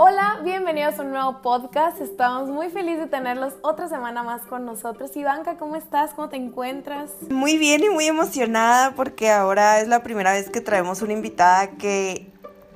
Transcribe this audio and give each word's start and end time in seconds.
Hola, 0.00 0.38
bienvenidos 0.44 0.96
a 1.00 1.02
un 1.02 1.10
nuevo 1.10 1.42
podcast. 1.42 2.00
Estamos 2.00 2.48
muy 2.48 2.68
felices 2.68 3.00
de 3.00 3.06
tenerlos 3.08 3.54
otra 3.62 3.88
semana 3.88 4.22
más 4.22 4.42
con 4.42 4.64
nosotros. 4.64 5.16
Ivanka, 5.16 5.56
¿cómo 5.56 5.74
estás? 5.74 6.14
¿Cómo 6.14 6.28
te 6.28 6.36
encuentras? 6.36 7.10
Muy 7.30 7.58
bien 7.58 7.82
y 7.82 7.88
muy 7.88 8.06
emocionada 8.06 8.92
porque 8.94 9.28
ahora 9.28 9.80
es 9.80 9.88
la 9.88 10.04
primera 10.04 10.30
vez 10.30 10.50
que 10.50 10.60
traemos 10.60 11.02
una 11.02 11.14
invitada 11.14 11.70
que 11.78 12.27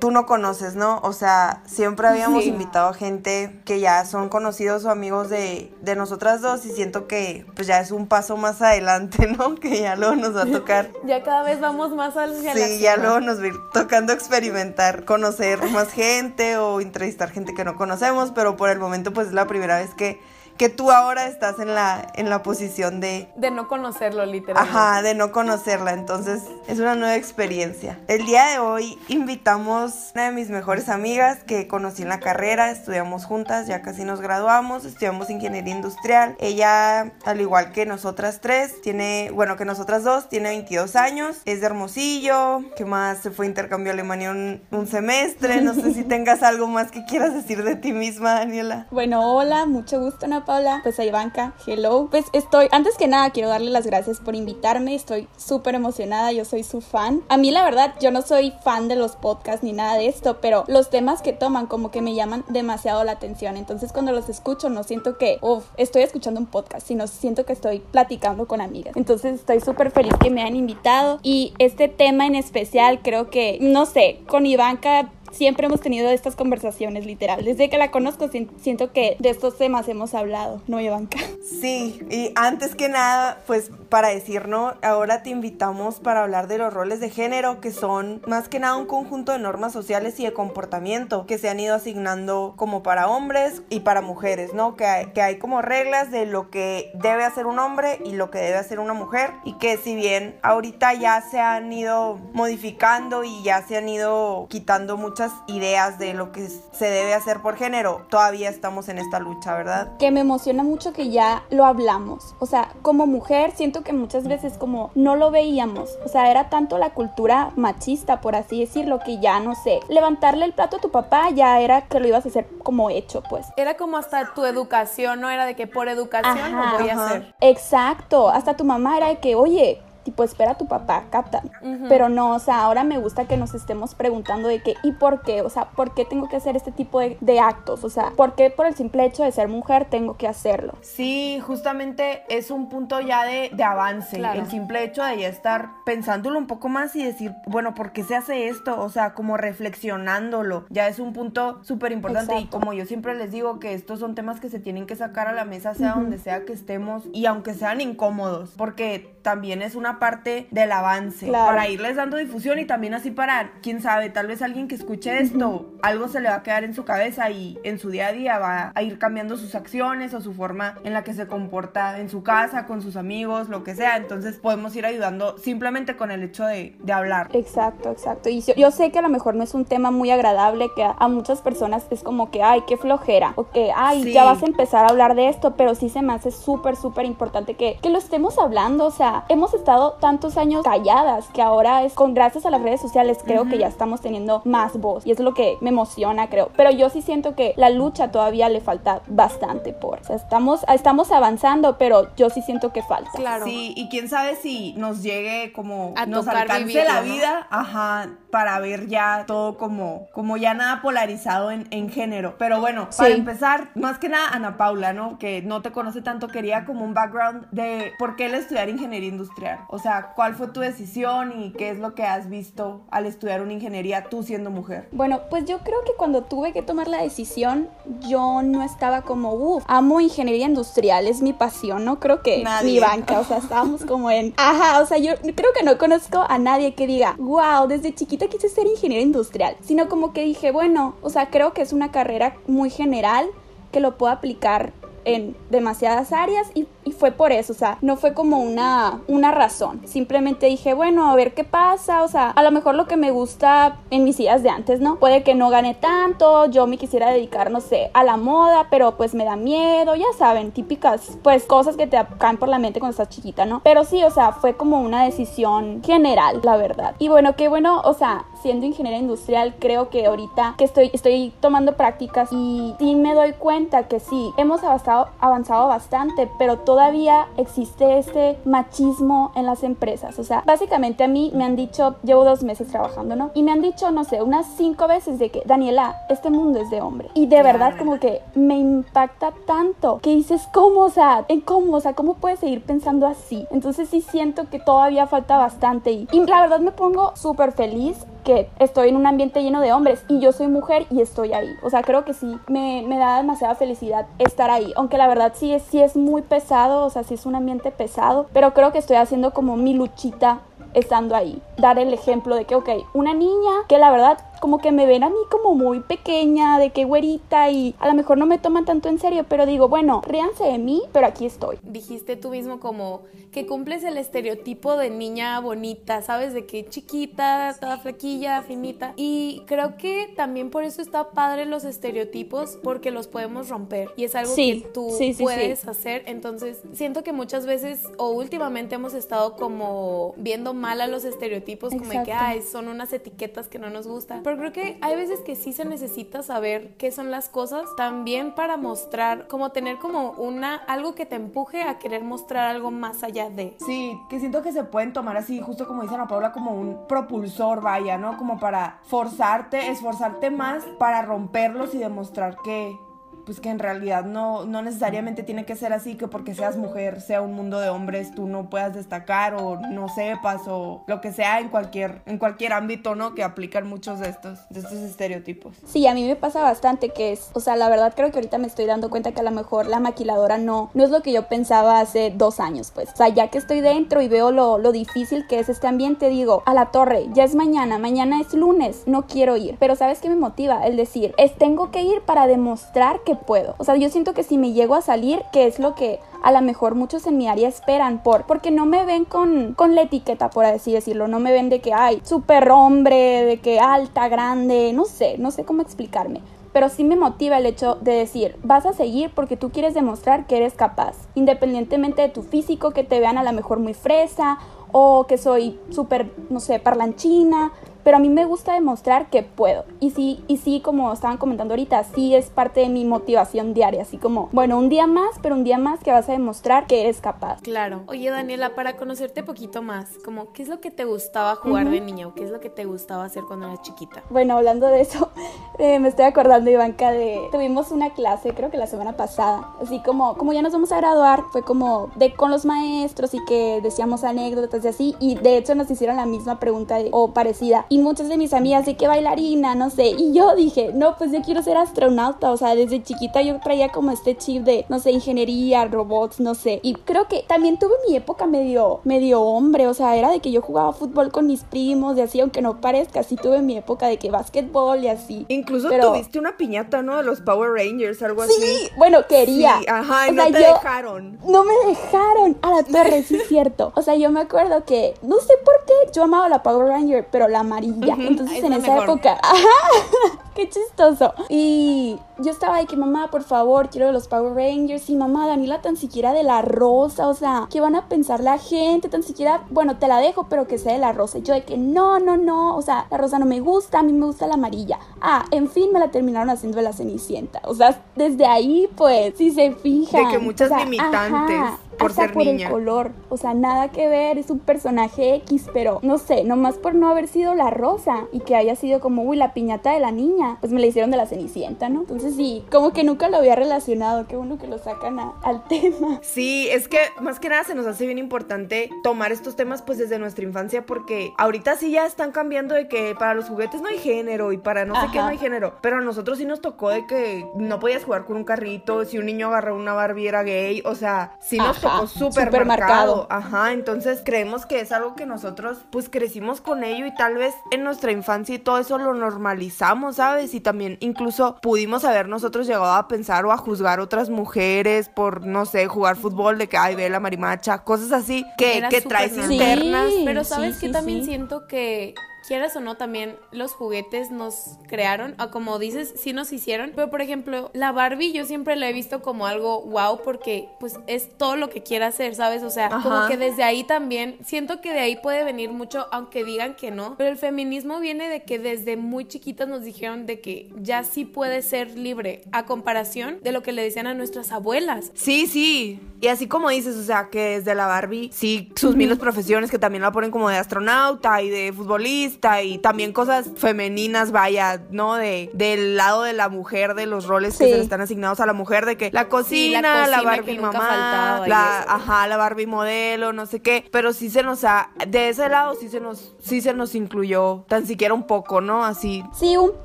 tú 0.03 0.11
no 0.11 0.25
conoces, 0.25 0.75
¿no? 0.75 0.99
O 1.01 1.13
sea, 1.13 1.61
siempre 1.65 2.05
habíamos 2.09 2.43
Sí. 2.43 2.49
invitado 2.49 2.89
a 2.89 2.93
gente 2.93 3.61
que 3.63 3.79
ya 3.79 4.03
son 4.03 4.27
conocidos 4.27 4.83
o 4.83 4.89
amigos 4.89 5.29
de, 5.29 5.73
de 5.79 5.95
nosotras 5.95 6.41
dos 6.41 6.65
y 6.65 6.71
siento 6.71 7.07
que 7.07 7.45
pues 7.55 7.67
ya 7.67 7.79
es 7.79 7.89
un 7.91 8.07
paso 8.07 8.35
más 8.35 8.61
adelante, 8.61 9.27
¿no? 9.39 9.55
Que 9.55 9.79
ya 9.79 9.95
luego 9.95 10.15
nos 10.17 10.35
va 10.35 10.41
a 10.41 10.45
tocar. 10.45 10.89
Ya 11.05 11.23
cada 11.23 11.43
vez 11.43 11.61
vamos 11.61 11.93
más 11.95 12.15
la 12.15 12.27
Sí, 12.53 12.79
ya 12.79 12.97
luego 12.97 13.21
nos 13.21 13.39
va 13.39 13.43
a 13.45 13.47
ir 13.47 13.53
tocando 13.71 14.11
experimentar, 14.11 15.05
conocer 15.05 15.63
más 15.71 15.89
gente 15.93 16.57
o 16.57 16.81
entrevistar 16.81 17.29
gente 17.29 17.53
que 17.53 17.63
no 17.63 17.75
conocemos, 17.77 18.31
pero 18.31 18.57
por 18.57 18.69
el 18.71 18.79
momento 18.79 19.13
pues 19.13 19.27
es 19.27 19.33
la 19.33 19.47
primera 19.47 19.77
vez 19.77 19.93
que, 19.93 20.19
que 20.57 20.69
tú 20.69 20.91
ahora 20.91 21.27
estás 21.27 21.59
en 21.59 21.73
la, 21.73 22.07
en 22.15 22.29
la 22.29 22.43
posición 22.43 22.99
de, 22.99 23.29
De 23.35 23.51
no 23.51 23.67
conocerlo, 23.67 24.25
literalmente. 24.25 24.77
Ajá, 24.77 25.01
de 25.01 25.15
no 25.15 25.31
conocerla, 25.31 25.93
entonces 25.93 26.43
es 26.67 26.79
una 26.79 26.95
nueva 26.95 27.15
experiencia. 27.15 27.99
El 28.07 28.25
día 28.25 28.45
de 28.47 28.59
hoy 28.59 28.97
invitamos 29.07 29.93
a 29.93 30.11
una 30.13 30.25
de 30.25 30.31
mis 30.31 30.49
mejores 30.49 30.89
amigas 30.89 31.43
que 31.43 31.67
conocí 31.67 32.03
en 32.03 32.09
la 32.09 32.19
carrera, 32.19 32.71
estudiamos 32.71 33.25
juntas, 33.25 33.67
ya 33.67 33.81
casi 33.81 34.03
nos 34.03 34.21
graduamos, 34.21 34.85
estudiamos 34.85 35.29
ingeniería 35.29 35.73
industrial. 35.73 36.35
Ella, 36.39 37.13
al 37.25 37.41
igual 37.41 37.71
que 37.71 37.85
nosotras 37.85 38.39
tres, 38.41 38.81
tiene, 38.81 39.31
bueno, 39.33 39.57
que 39.57 39.65
nosotras 39.65 40.03
dos, 40.03 40.29
tiene 40.29 40.49
22 40.49 40.95
años, 40.95 41.41
es 41.45 41.61
de 41.61 41.65
Hermosillo, 41.65 42.61
que 42.75 42.85
más 42.85 43.19
se 43.19 43.31
fue 43.31 43.45
a 43.45 43.49
intercambio 43.49 43.91
a 43.91 43.93
Alemania 43.93 44.31
un, 44.31 44.61
un 44.71 44.87
semestre, 44.87 45.61
no 45.61 45.73
sé 45.73 45.93
si 45.93 46.03
tengas 46.07 46.43
algo 46.43 46.67
más 46.67 46.91
que 46.91 47.03
quieras 47.05 47.33
decir 47.33 47.63
de 47.63 47.75
ti 47.75 47.91
misma, 47.91 48.33
Daniela. 48.33 48.87
Bueno, 48.91 49.33
hola, 49.33 49.65
mucho 49.65 49.99
gusto, 49.99 50.25
Ana 50.25 50.42
Paula. 50.45 50.79
Pues 50.83 50.99
a 50.99 51.05
Ivanka, 51.05 51.53
hello. 51.65 52.07
Pues 52.09 52.25
estoy, 52.33 52.67
antes 52.71 52.97
que 52.97 53.07
nada, 53.07 53.29
quiero 53.31 53.49
darle 53.49 53.69
las 53.69 53.85
gracias 53.85 54.19
por 54.19 54.35
invitarme. 54.35 54.95
Estoy 54.95 55.27
súper 55.37 55.75
emocionada, 55.75 56.31
yo 56.31 56.45
soy 56.45 56.63
su 56.63 56.81
fan. 56.81 57.23
A 57.29 57.37
mí, 57.37 57.51
la 57.51 57.63
verdad, 57.63 57.93
yo 57.99 58.11
no 58.11 58.21
soy 58.21 58.53
fan 58.63 58.87
de 58.87 58.95
los 58.95 59.15
podcasts 59.15 59.63
ni 59.63 59.73
nada 59.73 59.95
de 59.95 60.07
esto, 60.07 60.37
pero 60.41 60.63
los 60.67 60.89
temas 60.89 61.21
que 61.21 61.33
toman 61.33 61.67
como 61.67 61.91
que 61.91 62.01
me 62.01 62.15
llaman 62.15 62.43
demasiado 62.49 63.03
la 63.03 63.13
atención. 63.13 63.57
Entonces, 63.57 63.91
cuando 63.91 64.11
los 64.11 64.29
escucho, 64.29 64.69
no 64.69 64.83
siento 64.83 65.17
que, 65.17 65.39
uff, 65.41 65.65
estoy 65.77 66.03
escuchando 66.03 66.39
un 66.39 66.47
podcast, 66.47 66.87
sino 66.87 67.07
siento 67.07 67.45
que 67.45 67.53
estoy 67.53 67.79
platicando 67.79 68.47
con 68.47 68.61
amigas. 68.61 68.95
Entonces, 68.95 69.35
estoy 69.35 69.59
súper 69.59 69.91
feliz 69.91 70.13
que 70.19 70.29
me 70.29 70.43
han 70.43 70.55
invitado. 70.55 71.19
Y 71.23 71.53
este 71.59 71.87
tema 71.87 72.25
en 72.25 72.35
especial, 72.35 73.01
creo 73.01 73.29
que, 73.29 73.57
no 73.61 73.85
sé, 73.85 74.21
con 74.27 74.45
Ivanka 74.45 75.11
siempre 75.33 75.65
hemos 75.67 75.81
tenido 75.81 76.09
estas 76.09 76.35
conversaciones, 76.35 77.05
literal. 77.05 77.43
Desde 77.43 77.69
que 77.69 77.77
la 77.77 77.91
conozco, 77.91 78.29
si- 78.29 78.49
siento 78.61 78.91
que 78.93 79.17
de 79.19 79.29
estos 79.29 79.57
temas 79.57 79.87
hemos 79.89 80.13
hablado, 80.13 80.61
¿no, 80.67 80.79
Ivanka? 80.79 81.17
Sí, 81.43 81.99
y 82.09 82.31
antes 82.35 82.75
que 82.75 82.87
nada, 82.87 83.41
pues 83.47 83.69
para 83.89 84.07
decir, 84.09 84.47
¿no? 84.47 84.73
Ahora 84.81 85.23
te 85.23 85.29
invitamos 85.29 85.99
para 85.99 86.23
hablar 86.23 86.47
de 86.47 86.57
los 86.57 86.73
roles 86.73 86.99
de 86.99 87.09
género, 87.09 87.59
que 87.59 87.71
son 87.71 88.21
más 88.27 88.47
que 88.47 88.59
nada 88.59 88.75
un 88.77 88.85
conjunto 88.85 89.31
de 89.33 89.39
normas 89.39 89.73
sociales 89.73 90.19
y 90.19 90.23
de 90.23 90.33
comportamiento 90.33 91.25
que 91.25 91.37
se 91.37 91.49
han 91.49 91.59
ido 91.59 91.75
asignando 91.75 92.53
como 92.55 92.83
para 92.83 93.07
hombres 93.07 93.61
y 93.69 93.81
para 93.81 94.01
mujeres, 94.01 94.53
¿no? 94.53 94.75
Que 94.75 94.85
hay, 94.85 95.05
que 95.07 95.21
hay 95.21 95.37
como 95.37 95.61
reglas 95.61 96.11
de 96.11 96.25
lo 96.25 96.49
que 96.49 96.91
debe 96.95 97.23
hacer 97.23 97.45
un 97.45 97.59
hombre 97.59 97.99
y 98.05 98.13
lo 98.13 98.29
que 98.31 98.39
debe 98.39 98.57
hacer 98.57 98.79
una 98.79 98.93
mujer, 98.93 99.31
y 99.43 99.53
que 99.57 99.77
si 99.77 99.95
bien 99.95 100.37
ahorita 100.43 100.93
ya 100.93 101.21
se 101.21 101.39
han 101.39 101.71
ido 101.73 102.19
modificando 102.33 103.23
y 103.23 103.41
ya 103.43 103.65
se 103.67 103.77
han 103.77 103.89
ido 103.89 104.47
quitando 104.49 104.97
muchas 104.97 105.22
ideas 105.47 105.99
de 105.99 106.13
lo 106.13 106.31
que 106.31 106.47
se 106.47 106.85
debe 106.85 107.13
hacer 107.13 107.41
por 107.41 107.55
género, 107.55 108.05
todavía 108.09 108.49
estamos 108.49 108.89
en 108.89 108.97
esta 108.97 109.19
lucha, 109.19 109.55
¿verdad? 109.55 109.91
que 109.97 110.11
me 110.11 110.21
emociona 110.21 110.63
mucho 110.63 110.93
que 110.93 111.09
ya 111.09 111.43
lo 111.49 111.65
hablamos. 111.65 112.35
O 112.39 112.45
sea, 112.45 112.71
como 112.81 113.07
mujer 113.07 113.51
siento 113.55 113.83
que 113.83 113.93
muchas 113.93 114.27
veces 114.27 114.57
como 114.57 114.91
no 114.95 115.15
lo 115.15 115.31
veíamos. 115.31 115.97
O 116.05 116.09
sea, 116.09 116.29
era 116.29 116.49
tanto 116.49 116.77
la 116.77 116.91
cultura 116.91 117.51
machista, 117.55 118.21
por 118.21 118.35
así 118.35 118.59
decirlo, 118.59 118.99
que 118.99 119.19
ya 119.19 119.39
no 119.39 119.55
sé. 119.55 119.79
Levantarle 119.89 120.45
el 120.45 120.53
plato 120.53 120.77
a 120.77 120.81
tu 120.81 120.91
papá 120.91 121.29
ya 121.29 121.59
era 121.61 121.83
que 121.83 121.99
lo 121.99 122.07
ibas 122.07 122.25
a 122.25 122.29
hacer 122.29 122.47
como 122.63 122.89
hecho, 122.89 123.23
pues. 123.29 123.47
Era 123.57 123.75
como 123.77 123.97
hasta 123.97 124.33
tu 124.33 124.45
educación, 124.45 125.21
¿no? 125.21 125.29
Era 125.29 125.45
de 125.45 125.55
que 125.55 125.67
por 125.67 125.87
educación 125.87 126.37
Ajá, 126.37 126.71
lo 126.73 126.79
voy 126.79 126.89
a 126.89 127.05
hacer. 127.05 127.35
Exacto. 127.41 128.29
Hasta 128.29 128.55
tu 128.55 128.63
mamá 128.63 128.97
era 128.97 129.07
de 129.07 129.19
que, 129.19 129.35
oye, 129.35 129.81
tipo, 130.03 130.23
espera 130.23 130.51
a 130.51 130.57
tu 130.57 130.67
papá, 130.67 131.05
capta. 131.09 131.43
Pero 131.89 132.09
no, 132.09 132.35
o 132.35 132.39
sea, 132.39 132.63
ahora 132.63 132.83
me 132.83 132.97
gusta 132.99 133.25
que 133.25 133.37
nos 133.37 133.53
estemos 133.53 133.95
preguntando 133.95 134.47
de 134.47 134.61
qué 134.61 134.75
y 134.83 134.91
por 134.93 135.21
qué. 135.21 135.41
O 135.41 135.49
sea, 135.49 135.69
¿por 135.71 135.93
qué 135.93 136.05
tengo 136.05 136.29
que 136.29 136.35
hacer 136.35 136.55
este 136.55 136.71
tipo 136.71 136.99
de, 136.99 137.17
de 137.21 137.39
actos? 137.39 137.83
O 137.83 137.89
sea, 137.89 138.11
¿por 138.15 138.35
qué 138.35 138.49
por 138.49 138.65
el 138.65 138.75
simple 138.75 139.05
hecho 139.05 139.23
de 139.23 139.31
ser 139.31 139.47
mujer 139.47 139.85
tengo 139.89 140.17
que 140.17 140.27
hacerlo? 140.27 140.73
Sí, 140.81 141.39
justamente 141.39 142.23
es 142.29 142.51
un 142.51 142.69
punto 142.69 142.99
ya 142.99 143.25
de, 143.25 143.49
de 143.53 143.63
avance. 143.63 144.17
Claro. 144.17 144.41
El 144.41 144.47
simple 144.47 144.83
hecho 144.83 145.03
de 145.03 145.19
ya 145.19 145.27
estar 145.27 145.69
pensándolo 145.85 146.37
un 146.37 146.47
poco 146.47 146.69
más 146.69 146.95
y 146.95 147.03
decir, 147.03 147.33
bueno, 147.47 147.73
¿por 147.73 147.91
qué 147.91 148.03
se 148.03 148.15
hace 148.15 148.47
esto? 148.47 148.79
O 148.81 148.89
sea, 148.89 149.13
como 149.13 149.37
reflexionándolo. 149.37 150.65
Ya 150.69 150.87
es 150.87 150.99
un 150.99 151.13
punto 151.13 151.63
súper 151.63 151.91
importante 151.91 152.37
y 152.37 152.45
como 152.45 152.73
yo 152.73 152.85
siempre 152.85 153.15
les 153.15 153.31
digo 153.31 153.59
que 153.59 153.73
estos 153.73 153.99
son 153.99 154.15
temas 154.15 154.39
que 154.39 154.49
se 154.49 154.59
tienen 154.59 154.85
que 154.85 154.95
sacar 154.95 155.27
a 155.27 155.33
la 155.33 155.45
mesa, 155.45 155.73
sea 155.73 155.93
donde 155.93 156.17
sea 156.17 156.45
que 156.45 156.53
estemos 156.53 157.03
y 157.13 157.25
aunque 157.25 157.53
sean 157.53 157.81
incómodos, 157.81 158.51
porque 158.57 159.12
también 159.23 159.61
es 159.63 159.73
una 159.75 159.97
parte 159.99 160.47
del 160.51 160.71
avance 160.71 161.27
Claro. 161.27 161.47
para 161.47 161.67
irles 161.67 161.95
dando 161.95 162.17
difusión 162.17 162.59
y 162.59 162.65
también 162.65 162.93
así 162.93 163.09
para, 163.09 163.53
quién 163.63 163.81
sabe, 163.81 164.09
tal 164.09 164.27
vez 164.27 164.41
alguien 164.41 164.67
que 164.67 164.75
escuche 164.75 165.19
esto, 165.19 165.71
algo 165.81 166.07
se 166.07 166.19
le 166.19 166.29
va 166.29 166.35
a 166.35 166.43
quedar 166.43 166.63
en 166.63 166.73
su 166.75 166.85
cabeza 166.85 167.29
y 167.31 167.57
en 167.63 167.79
su 167.79 167.89
día 167.89 168.07
a 168.07 168.11
día 168.11 168.37
va 168.37 168.71
a 168.75 168.83
ir 168.83 168.99
cambiando 168.99 169.37
sus 169.37 169.55
acciones 169.55 170.13
o 170.13 170.21
su 170.21 170.33
forma 170.33 170.75
en 170.83 170.93
la 170.93 171.03
que 171.03 171.13
se 171.13 171.25
comporta 171.25 171.99
en 171.99 172.09
su 172.09 172.21
casa, 172.21 172.65
con 172.67 172.81
sus 172.81 172.95
amigos, 172.95 173.49
lo 173.49 173.63
que 173.63 173.73
sea. 173.75 173.97
Entonces 173.97 174.37
podemos 174.37 174.75
ir 174.75 174.85
ayudando 174.85 175.37
simplemente 175.37 175.95
con 175.95 176.11
el 176.11 176.21
hecho 176.23 176.45
de, 176.45 176.75
de 176.79 176.93
hablar. 176.93 177.29
Exacto, 177.33 177.91
exacto. 177.91 178.29
Y 178.29 178.41
yo, 178.41 178.53
yo 178.55 178.71
sé 178.71 178.91
que 178.91 178.99
a 178.99 179.01
lo 179.01 179.09
mejor 179.09 179.35
no 179.35 179.43
es 179.43 179.53
un 179.53 179.65
tema 179.65 179.89
muy 179.91 180.11
agradable, 180.11 180.69
que 180.75 180.83
a, 180.83 180.91
a 180.99 181.07
muchas 181.07 181.41
personas 181.41 181.85
es 181.91 182.03
como 182.03 182.29
que, 182.29 182.43
ay, 182.43 182.63
qué 182.67 182.77
flojera, 182.77 183.33
o 183.35 183.49
que, 183.49 183.71
ay, 183.75 184.03
Sí. 184.03 184.11
ya 184.13 184.25
vas 184.25 184.43
a 184.43 184.45
empezar 184.45 184.83
a 184.85 184.89
hablar 184.89 185.15
de 185.15 185.29
esto, 185.29 185.55
pero 185.55 185.75
sí 185.75 185.87
se 185.89 186.01
me 186.01 186.13
hace 186.13 186.31
súper, 186.31 186.75
súper 186.75 187.05
importante 187.05 187.53
que, 187.53 187.77
que 187.81 187.89
lo 187.89 187.97
estemos 187.99 188.37
hablando. 188.37 188.85
O 188.85 188.91
sea, 188.91 189.12
hemos 189.29 189.53
estado 189.53 189.93
tantos 189.93 190.37
años 190.37 190.63
calladas 190.63 191.27
que 191.33 191.41
ahora 191.41 191.83
es 191.83 191.93
con 191.93 192.13
gracias 192.13 192.45
a 192.45 192.49
las 192.51 192.61
redes 192.61 192.81
sociales 192.81 193.19
creo 193.23 193.45
que 193.47 193.57
ya 193.57 193.67
estamos 193.67 194.01
teniendo 194.01 194.41
más 194.45 194.77
voz 194.79 195.05
y 195.05 195.11
es 195.11 195.19
lo 195.19 195.33
que 195.33 195.57
me 195.61 195.69
emociona, 195.69 196.29
creo. 196.29 196.49
Pero 196.55 196.71
yo 196.71 196.89
sí 196.89 197.01
siento 197.01 197.35
que 197.35 197.53
la 197.57 197.69
lucha 197.69 198.11
todavía 198.11 198.49
le 198.49 198.61
falta 198.61 199.01
bastante 199.07 199.73
por. 199.73 199.99
O 199.99 200.03
sea, 200.03 200.15
estamos, 200.15 200.65
estamos 200.73 201.11
avanzando, 201.11 201.77
pero 201.77 202.13
yo 202.15 202.29
sí 202.29 202.41
siento 202.41 202.71
que 202.73 202.81
falta. 202.83 203.11
Claro. 203.15 203.45
Sí, 203.45 203.73
y 203.75 203.89
quién 203.89 204.09
sabe 204.09 204.35
si 204.35 204.73
nos 204.73 205.01
llegue 205.03 205.51
como 205.53 205.93
A 205.95 206.05
nos 206.05 206.25
tocar 206.25 206.41
alcance 206.43 206.65
vivirlo, 206.65 206.93
la 206.93 207.01
¿no? 207.01 207.13
vida, 207.13 207.47
ajá, 207.49 208.09
para 208.31 208.59
ver 208.59 208.87
ya 208.87 209.23
todo 209.27 209.57
como, 209.57 210.07
como 210.13 210.37
ya 210.37 210.53
nada 210.53 210.81
polarizado 210.81 211.51
en, 211.51 211.67
en 211.71 211.89
género. 211.89 212.35
Pero 212.37 212.59
bueno, 212.59 212.89
para 212.97 213.09
Sí. 213.13 213.19
empezar, 213.19 213.69
más 213.75 213.99
que 213.99 214.09
nada 214.09 214.29
Ana 214.29 214.57
Paula, 214.57 214.93
¿no? 214.93 215.17
Que 215.19 215.41
no 215.41 215.61
te 215.61 215.71
conoce 215.71 216.01
tanto, 216.01 216.27
quería 216.27 216.65
como 216.65 216.83
un 216.85 216.93
background 216.93 217.47
de 217.51 217.93
por 217.99 218.15
qué 218.15 218.25
el 218.27 218.35
estudiar 218.35 218.69
ingeniería 218.69 219.02
industrial. 219.07 219.59
O 219.69 219.79
sea, 219.79 220.13
¿cuál 220.15 220.35
fue 220.35 220.47
tu 220.47 220.59
decisión 220.59 221.39
y 221.39 221.51
qué 221.51 221.69
es 221.69 221.79
lo 221.79 221.95
que 221.95 222.03
has 222.03 222.29
visto 222.29 222.81
al 222.91 223.05
estudiar 223.05 223.41
una 223.41 223.53
ingeniería 223.53 224.05
tú 224.05 224.23
siendo 224.23 224.49
mujer? 224.49 224.87
Bueno, 224.91 225.21
pues 225.29 225.45
yo 225.45 225.59
creo 225.59 225.83
que 225.85 225.93
cuando 225.97 226.23
tuve 226.23 226.53
que 226.53 226.61
tomar 226.61 226.87
la 226.87 227.01
decisión, 227.01 227.69
yo 227.99 228.41
no 228.41 228.63
estaba 228.63 229.01
como, 229.01 229.33
uff, 229.33 229.63
amo 229.67 229.99
ingeniería 229.99 230.45
industrial, 230.45 231.07
es 231.07 231.21
mi 231.21 231.33
pasión, 231.33 231.85
no 231.85 231.99
creo 231.99 232.21
que 232.21 232.43
Nadie. 232.43 232.73
mi 232.73 232.79
banca, 232.79 233.19
o 233.19 233.23
sea, 233.23 233.37
estábamos 233.37 233.85
como 233.85 234.09
en, 234.11 234.33
ajá, 234.37 234.81
o 234.81 234.85
sea, 234.85 234.97
yo 234.97 235.13
creo 235.35 235.51
que 235.57 235.63
no 235.63 235.77
conozco 235.77 236.23
a 236.27 236.37
nadie 236.37 236.75
que 236.75 236.87
diga, 236.87 237.15
wow, 237.17 237.67
desde 237.67 237.93
chiquita 237.93 238.27
quise 238.27 238.49
ser 238.49 238.67
ingeniera 238.67 239.03
industrial, 239.03 239.55
sino 239.61 239.87
como 239.87 240.13
que 240.13 240.23
dije, 240.23 240.51
bueno, 240.51 240.95
o 241.01 241.09
sea, 241.09 241.29
creo 241.29 241.53
que 241.53 241.61
es 241.61 241.73
una 241.73 241.91
carrera 241.91 242.35
muy 242.47 242.69
general 242.69 243.27
que 243.71 243.79
lo 243.79 243.97
puedo 243.97 244.13
aplicar 244.13 244.73
en 245.05 245.35
demasiadas 245.49 246.13
áreas 246.13 246.47
y, 246.53 246.67
y 246.85 246.91
fue 246.91 247.11
por 247.11 247.31
eso, 247.31 247.53
o 247.53 247.55
sea, 247.55 247.77
no 247.81 247.95
fue 247.95 248.13
como 248.13 248.39
una, 248.39 249.01
una 249.07 249.31
razón, 249.31 249.81
simplemente 249.85 250.47
dije, 250.47 250.73
bueno, 250.73 251.09
a 251.09 251.15
ver 251.15 251.33
qué 251.33 251.43
pasa, 251.43 252.03
o 252.03 252.07
sea, 252.07 252.29
a 252.29 252.43
lo 252.43 252.51
mejor 252.51 252.75
lo 252.75 252.87
que 252.87 252.97
me 252.97 253.11
gusta 253.11 253.77
en 253.89 254.03
mis 254.03 254.19
ideas 254.19 254.43
de 254.43 254.49
antes, 254.49 254.79
¿no? 254.79 254.97
Puede 254.97 255.23
que 255.23 255.35
no 255.35 255.49
gane 255.49 255.75
tanto, 255.75 256.45
yo 256.47 256.67
me 256.67 256.77
quisiera 256.77 257.09
dedicar, 257.09 257.51
no 257.51 257.61
sé, 257.61 257.91
a 257.93 258.03
la 258.03 258.17
moda, 258.17 258.67
pero 258.69 258.97
pues 258.97 259.13
me 259.13 259.25
da 259.25 259.35
miedo, 259.35 259.95
ya 259.95 260.05
saben, 260.17 260.51
típicas, 260.51 261.17
pues 261.23 261.45
cosas 261.45 261.77
que 261.77 261.87
te 261.87 261.97
caen 262.17 262.37
por 262.37 262.49
la 262.49 262.59
mente 262.59 262.79
cuando 262.79 262.91
estás 262.91 263.09
chiquita, 263.09 263.45
¿no? 263.45 263.61
Pero 263.63 263.83
sí, 263.83 264.03
o 264.03 264.11
sea, 264.11 264.31
fue 264.33 264.55
como 264.55 264.81
una 264.81 265.03
decisión 265.03 265.81
general, 265.83 266.41
la 266.43 266.57
verdad. 266.57 266.95
Y 266.99 267.07
bueno, 267.07 267.35
qué 267.35 267.47
bueno, 267.47 267.81
o 267.83 267.93
sea, 267.93 268.25
siendo 268.41 268.65
ingeniera 268.65 268.97
industrial, 268.97 269.55
creo 269.59 269.89
que 269.89 270.05
ahorita 270.05 270.55
que 270.57 270.65
estoy, 270.65 270.89
estoy 270.93 271.33
tomando 271.39 271.75
prácticas 271.77 272.29
y 272.31 272.75
sí 272.79 272.95
me 272.95 273.13
doy 273.13 273.33
cuenta 273.33 273.87
que 273.87 273.99
sí, 273.99 274.33
hemos 274.37 274.63
avanzado, 274.63 275.07
avanzado 275.19 275.67
bastante, 275.67 276.29
pero 276.37 276.57
todavía 276.73 277.27
existe 277.37 277.99
este 277.99 278.39
machismo 278.45 279.31
en 279.35 279.45
las 279.45 279.61
empresas. 279.61 280.17
O 280.17 280.23
sea, 280.23 280.41
básicamente 280.43 281.03
a 281.03 281.07
mí 281.07 281.31
me 281.35 281.43
han 281.43 281.55
dicho, 281.55 281.97
llevo 282.01 282.25
dos 282.25 282.41
meses 282.41 282.67
trabajando, 282.67 283.15
¿no? 283.15 283.29
Y 283.35 283.43
me 283.43 283.51
han 283.51 283.61
dicho, 283.61 283.91
no 283.91 284.03
sé, 284.03 284.23
unas 284.23 284.47
cinco 284.57 284.87
veces 284.87 285.19
de 285.19 285.29
que, 285.29 285.43
Daniela, 285.45 285.97
este 286.09 286.31
mundo 286.31 286.59
es 286.59 286.71
de 286.71 286.81
hombre. 286.81 287.11
Y 287.13 287.27
de 287.27 287.43
verdad 287.43 287.75
como 287.77 287.99
que 287.99 288.23
me 288.33 288.57
impacta 288.57 289.33
tanto 289.45 289.99
que 290.01 290.15
dices, 290.15 290.49
¿cómo? 290.51 290.79
O 290.79 290.89
sea, 290.89 291.25
¿en 291.27 291.41
cómo? 291.41 291.73
O 291.73 291.79
sea, 291.79 291.93
¿cómo 291.93 292.15
puedes 292.15 292.39
seguir 292.39 292.63
pensando 292.63 293.05
así? 293.05 293.45
Entonces 293.51 293.89
sí 293.89 294.01
siento 294.01 294.49
que 294.49 294.57
todavía 294.57 295.05
falta 295.05 295.37
bastante 295.37 295.91
y, 295.91 296.07
y 296.11 296.25
la 296.25 296.41
verdad 296.41 296.59
me 296.59 296.71
pongo 296.71 297.15
súper 297.15 297.51
feliz 297.51 298.03
que 298.23 298.49
estoy 298.59 298.89
en 298.89 298.95
un 298.95 299.05
ambiente 299.05 299.41
lleno 299.43 299.61
de 299.61 299.73
hombres 299.73 300.03
y 300.07 300.19
yo 300.19 300.31
soy 300.31 300.47
mujer 300.47 300.85
y 300.89 301.01
estoy 301.01 301.33
ahí. 301.33 301.49
O 301.61 301.69
sea, 301.69 301.81
creo 301.81 302.05
que 302.05 302.13
sí, 302.13 302.37
me, 302.47 302.83
me 302.87 302.97
da 302.97 303.17
demasiada 303.17 303.55
felicidad 303.55 304.07
estar 304.19 304.49
ahí. 304.49 304.73
Aunque 304.75 304.97
la 304.97 305.07
verdad 305.07 305.33
sí 305.35 305.53
es, 305.53 305.63
sí 305.63 305.81
es 305.81 305.95
muy 305.95 306.21
pesado, 306.21 306.85
o 306.85 306.89
sea, 306.89 307.03
sí 307.03 307.13
es 307.13 307.25
un 307.25 307.35
ambiente 307.35 307.71
pesado, 307.71 308.27
pero 308.33 308.53
creo 308.53 308.71
que 308.71 308.79
estoy 308.79 308.97
haciendo 308.97 309.33
como 309.33 309.57
mi 309.57 309.73
luchita 309.73 310.39
estando 310.73 311.15
ahí. 311.15 311.41
Dar 311.57 311.79
el 311.79 311.93
ejemplo 311.93 312.35
de 312.35 312.45
que, 312.45 312.55
ok, 312.55 312.69
una 312.93 313.13
niña 313.13 313.51
que 313.67 313.77
la 313.77 313.91
verdad 313.91 314.17
como 314.43 314.57
que 314.57 314.73
me 314.73 314.85
ven 314.85 315.05
a 315.05 315.09
mí 315.09 315.15
como 315.31 315.55
muy 315.55 315.79
pequeña, 315.79 316.59
de 316.59 316.71
que 316.71 316.83
güerita 316.83 317.49
y 317.49 317.75
a 317.79 317.87
lo 317.87 317.93
mejor 317.93 318.17
no 318.17 318.25
me 318.25 318.37
toman 318.37 318.65
tanto 318.65 318.89
en 318.89 318.99
serio, 318.99 319.25
pero 319.29 319.45
digo, 319.45 319.69
bueno, 319.69 320.01
ríanse 320.05 320.43
de 320.43 320.57
mí, 320.57 320.81
pero 320.91 321.07
aquí 321.07 321.25
estoy. 321.25 321.59
Dijiste 321.61 322.17
tú 322.17 322.31
mismo 322.31 322.59
como 322.59 323.03
que 323.31 323.47
cumples 323.47 323.85
el 323.85 323.97
estereotipo 323.97 324.75
de 324.75 324.89
niña 324.89 325.39
bonita, 325.39 326.01
¿sabes? 326.01 326.33
De 326.33 326.45
que 326.45 326.65
chiquita, 326.65 327.55
toda 327.57 327.77
flaquilla, 327.77 328.41
finita. 328.41 328.93
Y 328.97 329.43
creo 329.47 329.77
que 329.77 330.13
también 330.15 330.49
por 330.49 330.65
eso 330.65 330.81
está 330.81 331.11
padre 331.11 331.45
los 331.45 331.63
estereotipos, 331.63 332.59
porque 332.61 332.91
los 332.91 333.07
podemos 333.07 333.47
romper. 333.47 333.91
Y 333.95 334.03
es 334.03 334.13
algo 334.13 334.33
Sí, 334.35 334.61
que 334.61 334.67
tú 334.67 334.89
sí, 334.97 335.13
sí, 335.13 335.23
puedes 335.23 335.65
hacer. 335.69 336.03
Entonces, 336.05 336.61
siento 336.73 337.03
que 337.03 337.13
muchas 337.13 337.45
veces 337.45 337.87
o 337.97 338.09
últimamente 338.09 338.75
hemos 338.75 338.93
estado 338.93 339.37
como 339.37 340.13
viendo 340.17 340.53
mal 340.63 340.79
a 340.79 340.87
los 340.87 341.03
estereotipos, 341.03 341.71
como 341.71 341.83
de 341.83 342.03
que, 342.03 342.11
Exacto. 342.11 342.25
ay, 342.25 342.41
son 342.41 342.69
unas 342.69 342.93
etiquetas 342.93 343.49
que 343.49 343.59
no 343.59 343.69
nos 343.69 343.85
gustan. 343.85 344.23
Pero 344.23 344.37
creo 344.37 344.53
que 344.53 344.77
hay 344.79 344.95
veces 344.95 345.19
que 345.19 345.35
sí 345.35 345.51
se 345.51 345.65
necesita 345.65 346.23
saber 346.23 346.77
qué 346.77 346.89
son 346.93 347.11
las 347.11 347.27
cosas, 347.27 347.63
también 347.75 348.33
para 348.33 348.55
mostrar, 348.55 349.27
como 349.27 349.51
tener 349.51 349.77
como 349.77 350.11
una, 350.11 350.55
algo 350.55 350.95
que 350.95 351.05
te 351.05 351.17
empuje 351.17 351.63
a 351.63 351.79
querer 351.79 352.05
mostrar 352.05 352.47
algo 352.47 352.71
más 352.71 353.03
allá 353.03 353.29
de. 353.29 353.57
Sí, 353.65 353.99
que 354.09 354.21
siento 354.21 354.41
que 354.41 354.53
se 354.53 354.63
pueden 354.63 354.93
tomar 354.93 355.17
así, 355.17 355.41
justo 355.41 355.67
como 355.67 355.81
dice 355.81 355.95
Ana 355.95 356.07
Paula, 356.07 356.31
como 356.31 356.51
un 356.51 356.87
propulsor, 356.87 357.61
vaya, 357.61 357.97
¿no? 357.97 358.17
Como 358.17 358.39
para 358.39 358.79
forzarte, 358.83 359.69
esforzarte 359.69 360.29
más 360.31 360.63
para 360.79 361.01
romperlos 361.01 361.75
y 361.75 361.79
demostrar 361.79 362.37
que, 362.43 362.77
pues 363.25 363.39
que 363.39 363.49
en 363.49 363.59
realidad 363.59 364.05
no, 364.05 364.45
no 364.45 364.61
necesariamente 364.61 365.23
tiene 365.23 365.45
que 365.45 365.55
ser 365.55 365.73
así, 365.73 365.95
que 365.95 366.07
porque 366.07 366.35
seas 366.35 366.57
mujer, 366.57 367.01
sea 367.01 367.21
un 367.21 367.33
mundo 367.33 367.59
de 367.59 367.69
hombres, 367.69 368.13
tú 368.13 368.27
no 368.27 368.49
puedas 368.49 368.73
destacar 368.73 369.35
o 369.35 369.59
no 369.59 369.89
sepas 369.89 370.41
o 370.47 370.83
lo 370.87 371.01
que 371.01 371.11
sea 371.11 371.39
en 371.39 371.49
cualquier, 371.49 372.01
en 372.05 372.17
cualquier 372.17 372.53
ámbito, 372.53 372.95
¿no? 372.95 373.15
Que 373.15 373.23
aplican 373.23 373.67
muchos 373.67 373.99
de 373.99 374.09
estos, 374.09 374.47
de 374.49 374.59
estos 374.59 374.79
estereotipos. 374.79 375.55
Sí, 375.65 375.87
a 375.87 375.93
mí 375.93 376.05
me 376.05 376.15
pasa 376.15 376.41
bastante 376.41 376.89
que 376.89 377.13
es, 377.13 377.29
o 377.33 377.39
sea, 377.39 377.55
la 377.55 377.69
verdad 377.69 377.93
creo 377.95 378.11
que 378.11 378.17
ahorita 378.17 378.37
me 378.37 378.47
estoy 378.47 378.65
dando 378.65 378.89
cuenta 378.89 379.11
que 379.11 379.19
a 379.19 379.23
lo 379.23 379.31
mejor 379.31 379.67
la 379.67 379.79
maquiladora 379.79 380.37
no, 380.37 380.69
no 380.73 380.83
es 380.83 380.89
lo 380.89 381.01
que 381.01 381.11
yo 381.11 381.27
pensaba 381.27 381.79
hace 381.79 382.11
dos 382.15 382.39
años, 382.39 382.71
pues. 382.73 382.89
O 382.93 382.95
sea, 382.95 383.09
ya 383.09 383.29
que 383.29 383.37
estoy 383.37 383.61
dentro 383.61 384.01
y 384.01 384.07
veo 384.07 384.31
lo, 384.31 384.57
lo 384.57 384.71
difícil 384.71 385.25
que 385.27 385.39
es 385.39 385.49
este 385.49 385.67
ambiente, 385.67 386.09
digo, 386.09 386.43
a 386.45 386.53
la 386.53 386.71
torre, 386.71 387.07
ya 387.13 387.23
es 387.23 387.35
mañana, 387.35 387.77
mañana 387.77 388.19
es 388.19 388.33
lunes, 388.33 388.83
no 388.85 389.07
quiero 389.07 389.37
ir. 389.37 389.57
Pero 389.59 389.75
¿sabes 389.75 389.99
qué 389.99 390.09
me 390.09 390.15
motiva? 390.15 390.65
El 390.65 390.77
decir, 390.77 391.13
es 391.17 391.35
tengo 391.37 391.71
que 391.71 391.83
ir 391.83 392.01
para 392.01 392.27
demostrar 392.27 393.01
que 393.05 393.12
puedo. 393.19 393.55
O 393.57 393.63
sea, 393.63 393.75
yo 393.75 393.89
siento 393.89 394.13
que 394.13 394.23
si 394.23 394.37
me 394.37 394.53
llego 394.53 394.75
a 394.75 394.81
salir, 394.81 395.23
que 395.31 395.47
es 395.47 395.59
lo 395.59 395.75
que 395.75 395.99
a 396.21 396.31
lo 396.31 396.41
mejor 396.41 396.75
muchos 396.75 397.05
en 397.05 397.17
mi 397.17 397.27
área 397.27 397.47
esperan 397.49 398.01
por, 398.01 398.25
porque 398.25 398.51
no 398.51 398.65
me 398.65 398.85
ven 398.85 399.05
con, 399.05 399.53
con 399.53 399.75
la 399.75 399.81
etiqueta, 399.81 400.29
por 400.29 400.45
así 400.45 400.71
decirlo, 400.71 401.07
no 401.07 401.19
me 401.19 401.31
ven 401.31 401.49
de 401.49 401.59
que, 401.59 401.73
ay, 401.73 402.01
súper 402.03 402.49
hombre, 402.49 403.23
de 403.25 403.39
que 403.39 403.59
alta, 403.59 404.07
grande, 404.07 404.71
no 404.73 404.85
sé, 404.85 405.17
no 405.17 405.31
sé 405.31 405.43
cómo 405.43 405.61
explicarme. 405.61 406.21
Pero 406.53 406.69
sí 406.69 406.83
me 406.83 406.95
motiva 406.95 407.39
el 407.39 407.47
hecho 407.47 407.75
de 407.81 407.93
decir, 407.93 408.37
vas 408.43 408.65
a 408.65 408.73
seguir 408.73 409.11
porque 409.13 409.37
tú 409.37 409.49
quieres 409.49 409.73
demostrar 409.73 410.27
que 410.27 410.37
eres 410.37 410.53
capaz, 410.53 410.95
independientemente 411.15 412.03
de 412.03 412.09
tu 412.09 412.21
físico, 412.21 412.71
que 412.71 412.83
te 412.83 412.99
vean 412.99 413.17
a 413.17 413.23
lo 413.23 413.33
mejor 413.33 413.59
muy 413.59 413.73
fresa 413.73 414.37
o 414.71 415.05
que 415.07 415.17
soy 415.17 415.59
súper, 415.69 416.11
no 416.29 416.39
sé, 416.39 416.59
parlanchina, 416.59 417.51
pero 417.83 417.97
a 417.97 417.99
mí 417.99 418.09
me 418.09 418.25
gusta 418.25 418.53
demostrar 418.53 419.09
que 419.09 419.23
puedo. 419.23 419.65
Y 419.79 419.91
sí, 419.91 420.23
y 420.27 420.37
sí, 420.37 420.61
como 420.61 420.91
estaban 420.93 421.17
comentando 421.17 421.53
ahorita, 421.53 421.83
sí 421.83 422.15
es 422.15 422.29
parte 422.29 422.61
de 422.61 422.69
mi 422.69 422.85
motivación 422.85 423.53
diaria, 423.53 423.81
así 423.81 423.97
como, 423.97 424.29
bueno, 424.31 424.57
un 424.57 424.69
día 424.69 424.87
más, 424.87 425.17
pero 425.21 425.35
un 425.35 425.43
día 425.43 425.57
más 425.57 425.79
que 425.81 425.91
vas 425.91 426.07
a 426.09 426.13
demostrar 426.13 426.67
que 426.67 426.81
eres 426.81 427.01
capaz. 427.01 427.41
Claro. 427.41 427.81
Oye, 427.87 428.09
Daniela, 428.09 428.55
para 428.55 428.77
conocerte 428.77 429.23
poquito 429.23 429.61
más, 429.61 429.89
como, 430.05 430.31
¿qué 430.33 430.43
es 430.43 430.49
lo 430.49 430.59
que 430.59 430.71
te 430.71 430.85
gustaba 430.85 431.35
jugar 431.35 431.69
de 431.69 431.81
niña 431.81 432.07
o 432.07 432.13
qué 432.13 432.23
es 432.23 432.29
lo 432.31 432.39
que 432.39 432.49
te 432.49 432.65
gustaba 432.65 433.05
hacer 433.05 433.23
cuando 433.27 433.47
eras 433.47 433.61
chiquita? 433.61 434.03
Bueno, 434.09 434.37
hablando 434.37 434.67
de 434.67 434.81
eso, 434.81 435.09
eh, 435.59 435.79
me 435.79 435.87
estoy 435.89 436.05
acordando, 436.05 436.49
Ivanka, 436.49 436.91
de... 436.91 437.19
Tuvimos 437.31 437.71
una 437.71 437.93
clase, 437.93 438.33
creo 438.33 438.49
que 438.49 438.57
la 438.57 438.67
semana 438.67 438.93
pasada, 438.93 439.53
así 439.61 439.79
como, 439.83 440.15
como 440.17 440.33
ya 440.33 440.41
nos 440.41 440.53
vamos 440.53 440.71
a 440.71 440.77
graduar, 440.77 441.23
fue 441.31 441.43
como 441.43 441.89
de 441.95 442.13
con 442.13 442.31
los 442.31 442.45
maestros 442.45 443.13
y 443.13 443.23
que 443.25 443.59
decíamos 443.61 444.03
anécdotas 444.03 444.63
y 444.63 444.67
así, 444.67 444.95
y 444.99 445.15
de 445.15 445.37
hecho 445.37 445.55
nos 445.55 445.69
hicieron 445.69 445.97
la 445.97 446.05
misma 446.05 446.39
pregunta 446.39 446.75
de- 446.77 446.89
o 446.91 447.11
parecida. 447.13 447.65
Y 447.73 447.79
muchas 447.79 448.07
de 448.07 448.17
mis 448.17 448.33
amigas 448.33 448.67
de 448.67 448.75
que 448.77 448.87
bailarina, 448.87 449.55
no 449.55 449.71
sé, 449.71 449.87
y 449.97 450.13
yo 450.13 450.35
dije, 450.35 450.69
no, 450.75 450.95
pues 450.95 451.11
yo 451.11 451.23
quiero 451.23 451.41
ser 451.41 451.57
astronauta, 451.57 452.31
o 452.31 452.37
sea, 452.37 452.53
desde 452.53 452.83
chiquita 452.83 453.23
yo 453.23 453.39
traía 453.39 453.69
como 453.69 453.89
este 453.89 454.15
chip 454.15 454.43
de, 454.43 454.63
no 454.69 454.77
sé, 454.77 454.91
ingeniería, 454.91 455.65
robots, 455.65 456.19
no 456.19 456.35
sé. 456.35 456.59
Y 456.61 456.75
creo 456.75 457.07
que 457.07 457.23
también 457.27 457.57
tuve 457.57 457.73
mi 457.89 457.95
época 457.95 458.27
medio, 458.27 458.81
medio 458.83 459.21
hombre, 459.23 459.67
o 459.67 459.73
sea, 459.73 459.95
era 459.95 460.11
de 460.11 460.19
que 460.19 460.31
yo 460.31 460.41
jugaba 460.43 460.71
fútbol 460.73 461.11
con 461.11 461.25
mis 461.25 461.43
primos 461.45 461.97
y 461.97 462.01
así, 462.01 462.19
aunque 462.19 462.43
no 462.43 462.61
parezca, 462.61 463.01
sí 463.01 463.15
tuve 463.15 463.41
mi 463.41 463.57
época 463.57 463.87
de 463.87 463.97
que 463.97 464.11
básquetbol 464.11 464.83
y 464.83 464.89
así. 464.89 465.25
Incluso 465.29 465.67
Pero- 465.69 465.93
tuviste 465.93 466.19
una 466.19 466.37
piñata, 466.37 466.83
¿no? 466.83 466.97
De 466.97 467.03
los 467.03 467.21
Power 467.21 467.53
Rangers, 467.53 468.03
algo 468.03 468.23
Sí, 468.25 468.33
así. 468.37 468.69
bueno, 468.77 468.99
quería. 469.09 469.57
Sí, 469.59 469.65
ajá, 469.67 470.09
O 470.09 470.11
no 470.11 470.23
sea, 470.23 470.31
te 470.31 470.41
yo- 470.43 470.53
dejaron. 470.53 471.17
No 471.25 471.43
me 471.43 471.53
dejaron 471.65 472.37
a 472.43 472.51
la 472.51 472.63
torre, 472.63 473.01
sí 473.01 473.15
es 473.15 473.27
cierto. 473.29 473.71
O 473.75 473.81
sea, 473.81 473.95
yo 473.95 474.11
me 474.11 474.19
acuerdo 474.19 474.63
que, 474.63 474.93
no 475.01 475.17
sé 475.17 475.33
por 475.43 475.55
qué, 475.65 475.73
yo 475.91 476.03
amaba 476.03 476.29
la 476.29 476.43
Power 476.43 476.67
Ranger, 476.67 477.07
pero 477.11 477.27
la 477.27 477.41
amarilla. 477.63 477.95
Entonces 478.07 478.37
es 478.37 478.43
en 478.43 478.53
esa 478.53 478.67
mejor. 478.73 478.83
época, 478.83 479.19
ajá, 479.21 480.19
qué 480.35 480.49
chistoso. 480.49 481.13
Y 481.29 481.97
yo 482.19 482.31
estaba 482.31 482.57
de 482.57 482.65
que, 482.65 482.75
mamá, 482.75 483.09
por 483.09 483.23
favor, 483.23 483.69
quiero 483.69 483.87
de 483.87 483.93
los 483.93 484.07
Power 484.07 484.33
Rangers. 484.33 484.89
Y 484.89 484.95
mamá, 484.95 485.27
Daniela, 485.27 485.61
tan 485.61 485.77
siquiera 485.77 486.13
de 486.13 486.23
la 486.23 486.41
rosa. 486.41 487.07
O 487.07 487.13
sea, 487.13 487.47
¿qué 487.49 487.61
van 487.61 487.75
a 487.75 487.87
pensar 487.87 488.19
la 488.19 488.37
gente? 488.37 488.89
Tan 488.89 489.03
siquiera, 489.03 489.43
bueno, 489.49 489.77
te 489.77 489.87
la 489.87 489.99
dejo, 489.99 490.27
pero 490.29 490.47
que 490.47 490.57
sea 490.57 490.73
de 490.73 490.79
la 490.79 490.93
rosa. 490.93 491.19
Y 491.19 491.23
yo 491.23 491.33
de 491.33 491.43
que, 491.43 491.57
no, 491.57 491.99
no, 491.99 492.17
no. 492.17 492.55
O 492.55 492.61
sea, 492.61 492.87
la 492.89 492.97
rosa 492.97 493.19
no 493.19 493.25
me 493.25 493.39
gusta, 493.39 493.79
a 493.79 493.83
mí 493.83 493.93
me 493.93 494.05
gusta 494.05 494.27
la 494.27 494.35
amarilla. 494.35 494.79
Ah, 495.01 495.25
en 495.31 495.49
fin, 495.49 495.71
me 495.71 495.79
la 495.79 495.91
terminaron 495.91 496.29
haciendo 496.29 496.57
de 496.57 496.63
la 496.63 496.73
cenicienta. 496.73 497.41
O 497.45 497.53
sea, 497.53 497.81
desde 497.95 498.25
ahí, 498.25 498.69
pues, 498.75 499.15
si 499.17 499.31
se 499.31 499.51
fijan. 499.51 500.05
De 500.05 500.11
que 500.11 500.19
muchas 500.19 500.51
o 500.51 500.55
sea, 500.55 500.65
limitantes 500.65 501.39
ajá, 501.39 501.57
por 501.77 501.91
hasta 501.91 502.03
ser 502.03 502.13
por 502.13 502.25
niña. 502.25 502.47
el 502.47 502.51
color. 502.51 502.91
O 503.09 503.17
sea, 503.17 503.33
nada 503.33 503.69
que 503.69 503.87
ver, 503.87 504.17
es 504.17 504.29
un 504.29 504.39
personaje 504.39 505.15
X, 505.15 505.47
pero 505.53 505.79
no 505.83 505.97
sé, 505.97 506.23
nomás 506.23 506.55
por 506.55 506.75
no 506.75 506.89
haber 506.89 507.07
sido 507.07 507.35
la 507.35 507.49
rosa 507.49 508.05
y 508.11 508.19
que 508.21 508.35
haya 508.35 508.55
sido 508.55 508.79
como, 508.79 509.03
uy, 509.03 509.17
la 509.17 509.33
piñata 509.33 509.71
de 509.73 509.79
la 509.79 509.91
niña, 509.91 510.37
pues 510.39 510.51
me 510.51 510.59
la 510.59 510.67
hicieron 510.67 510.91
de 510.91 510.97
la 510.97 511.05
cenicienta, 511.05 511.69
¿no? 511.69 511.81
Entonces 511.81 512.15
sí, 512.15 512.45
como 512.51 512.73
que 512.73 512.83
nunca 512.83 513.09
lo 513.09 513.17
había 513.17 513.35
relacionado, 513.35 514.07
qué 514.07 514.15
bueno 514.15 514.37
que 514.37 514.47
lo 514.47 514.57
sacan 514.57 514.99
a- 514.99 515.13
al 515.23 515.43
tema. 515.47 515.99
Sí, 516.01 516.47
es 516.51 516.67
que 516.67 516.77
más 517.01 517.19
que 517.19 517.29
nada 517.29 517.43
se 517.43 517.55
nos 517.55 517.65
hace 517.67 517.85
bien 517.85 517.97
importante 517.97 518.69
tomar 518.83 519.11
estos 519.11 519.35
temas 519.35 519.61
pues 519.61 519.77
desde 519.77 519.99
nuestra 519.99 520.23
infancia 520.23 520.65
porque 520.65 521.13
ahorita 521.17 521.55
sí 521.55 521.71
ya 521.71 521.85
están 521.85 522.11
cambiando 522.11 522.55
de 522.55 522.67
que 522.67 522.95
para 522.97 523.13
los 523.13 523.25
juguetes 523.29 523.61
no 523.61 523.67
hay 523.67 523.77
género 523.77 524.31
y 524.31 524.37
para 524.37 524.65
no 524.65 524.75
sé 524.79 524.87
qué 524.91 524.99
no 524.99 525.07
hay 525.07 525.17
género, 525.17 525.53
pero 525.61 525.77
a 525.77 525.81
nosotros 525.81 526.17
sí 526.17 526.25
nos 526.25 526.41
tocó 526.41 526.69
de 526.69 526.85
que 526.85 527.25
no 527.35 527.59
podías 527.59 527.83
jugar 527.83 528.05
con 528.05 528.17
un 528.17 528.23
carrito, 528.23 528.85
si 528.85 528.97
un 528.97 529.05
niño 529.05 529.27
agarró 529.27 529.55
una 529.55 529.73
Barbie 529.73 530.07
era 530.07 530.23
gay, 530.23 530.61
o 530.65 530.75
sea, 530.75 531.17
sí 531.19 531.37
nos 531.37 531.59
Ajá, 531.67 531.87
súper 531.87 532.25
súper 532.25 532.45
marcado. 532.45 533.07
marcado. 533.07 533.07
Ajá, 533.09 533.53
entonces 533.53 534.01
creemos 534.03 534.45
que 534.45 534.59
es 534.59 534.71
algo 534.71 534.95
que 534.95 535.05
nosotros 535.05 535.59
pues 535.71 535.89
crecimos 535.89 536.41
con 536.41 536.63
ello 536.63 536.85
y 536.85 536.93
tal 536.95 537.15
vez 537.15 537.33
en 537.51 537.63
nuestra 537.63 537.91
infancia 537.91 538.35
y 538.35 538.39
todo 538.39 538.57
eso 538.59 538.77
lo 538.77 538.93
normalizamos, 538.93 539.97
¿sabes? 539.97 540.33
Y 540.33 540.41
también 540.41 540.77
incluso 540.79 541.37
pudimos 541.41 541.83
haber 541.85 542.07
nosotros 542.07 542.47
llegado 542.47 542.73
a 542.73 542.87
pensar 542.87 543.25
o 543.25 543.31
a 543.31 543.37
juzgar 543.37 543.79
otras 543.79 544.09
mujeres 544.09 544.89
por, 544.89 545.25
no 545.25 545.45
sé, 545.45 545.67
jugar 545.67 545.95
fútbol 545.95 546.37
de 546.37 546.47
que, 546.47 546.57
ay, 546.57 546.75
ve 546.75 546.89
la 546.89 546.99
marimacha, 546.99 547.59
cosas 547.59 547.91
así 547.91 548.25
que, 548.37 548.65
que 548.69 548.81
traes 548.81 549.17
internas. 549.17 549.89
Sí, 549.89 550.03
Pero 550.05 550.23
sí, 550.23 550.29
sabes 550.29 550.57
que 550.57 550.67
sí, 550.67 550.71
también 550.71 550.99
sí. 550.99 551.05
siento 551.05 551.47
que 551.47 551.93
quieras 552.27 552.55
o 552.55 552.59
no, 552.59 552.75
también 552.75 553.15
los 553.31 553.53
juguetes 553.53 554.11
nos 554.11 554.57
crearon, 554.67 555.15
o 555.19 555.29
como 555.29 555.59
dices, 555.59 555.93
sí 555.97 556.13
nos 556.13 556.31
hicieron. 556.31 556.71
Pero 556.75 556.89
por 556.89 557.01
ejemplo, 557.01 557.51
la 557.53 557.71
Barbie 557.71 558.13
yo 558.13 558.25
siempre 558.25 558.55
la 558.55 558.69
he 558.69 558.73
visto 558.73 559.01
como 559.01 559.27
algo 559.27 559.61
wow 559.63 560.01
porque 560.03 560.49
pues 560.59 560.79
es 560.87 561.17
todo 561.17 561.35
lo 561.35 561.49
que 561.49 561.63
quiere 561.63 561.85
hacer, 561.85 562.15
¿sabes? 562.15 562.43
O 562.43 562.49
sea, 562.49 562.69
como 562.69 563.07
que 563.07 563.17
desde 563.17 563.43
ahí 563.43 563.63
también, 563.63 564.17
siento 564.23 564.61
que 564.61 564.73
de 564.73 564.79
ahí 564.79 564.95
puede 564.95 565.23
venir 565.23 565.51
mucho, 565.51 565.87
aunque 565.91 566.23
digan 566.23 566.55
que 566.55 566.71
no, 566.71 566.95
pero 566.97 567.09
el 567.09 567.17
feminismo 567.17 567.79
viene 567.79 568.09
de 568.09 568.23
que 568.23 568.39
desde 568.39 568.77
muy 568.77 569.05
chiquitas 569.05 569.47
nos 569.47 569.63
dijeron 569.63 570.05
de 570.05 570.19
que 570.21 570.49
ya 570.57 570.83
sí 570.83 571.05
puede 571.05 571.41
ser 571.41 571.77
libre, 571.77 572.21
a 572.31 572.45
comparación 572.45 573.19
de 573.21 573.31
lo 573.31 573.43
que 573.43 573.51
le 573.51 573.63
decían 573.63 573.87
a 573.87 573.93
nuestras 573.93 574.31
abuelas. 574.31 574.91
Sí, 574.93 575.27
sí. 575.27 575.79
Y 576.01 576.07
así 576.07 576.27
como 576.27 576.49
dices, 576.49 576.75
o 576.75 576.83
sea, 576.83 577.09
que 577.09 577.39
desde 577.39 577.55
la 577.55 577.67
Barbie, 577.67 578.09
sí, 578.13 578.51
sus 578.55 578.75
miles 578.75 578.99
profesiones 578.99 579.49
que 579.49 579.59
también 579.59 579.81
la 579.81 579.91
ponen 579.91 580.11
como 580.11 580.29
de 580.29 580.37
astronauta 580.37 581.21
y 581.21 581.29
de 581.29 581.53
futbolista 581.53 582.12
y 582.43 582.57
también 582.57 582.93
cosas 582.93 583.29
femeninas, 583.35 584.11
vaya, 584.11 584.61
¿no? 584.69 584.95
De, 584.95 585.29
del 585.33 585.77
lado 585.77 586.03
de 586.03 586.13
la 586.13 586.29
mujer, 586.29 586.75
de 586.75 586.85
los 586.85 587.05
roles 587.05 587.37
que 587.37 587.45
se 587.45 587.57
le 587.57 587.61
están 587.61 587.81
asignados 587.81 588.19
a 588.19 588.25
la 588.25 588.33
mujer, 588.33 588.65
de 588.65 588.77
que 588.77 588.91
la 588.91 589.09
cocina, 589.09 589.87
la, 589.87 590.01
Barbie 590.01 590.39
mamá, 590.39 591.23
la, 591.27 591.59
ajá, 591.61 592.07
la 592.07 592.17
Barbie 592.17 592.47
modelo, 592.47 593.13
no 593.13 593.25
sé 593.25 593.41
qué. 593.41 593.65
Pero 593.71 593.93
sí 593.93 594.09
se 594.09 594.23
nos 594.23 594.43
ha, 594.43 594.69
de 594.87 595.09
ese 595.09 595.29
lado 595.29 595.55
sí 595.55 595.69
se 595.69 595.79
nos, 595.79 596.15
sí 596.19 596.41
se 596.41 596.53
nos 596.53 596.75
incluyó, 596.75 597.45
tan 597.47 597.65
siquiera 597.65 597.93
un 597.93 598.07
poco, 598.07 598.41
¿no? 598.41 598.65
Así. 598.65 599.03
Sí, 599.13 599.37
un 599.37 599.51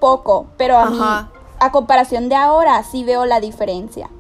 poco, 0.00 0.48
pero 0.56 0.78
a 0.78 0.90
mí, 0.90 0.98
a 1.60 1.72
comparación 1.72 2.28
de 2.28 2.34
ahora, 2.34 2.82
sí 2.82 3.04
veo 3.04 3.24
la 3.26 3.40
diferencia. 3.40 4.10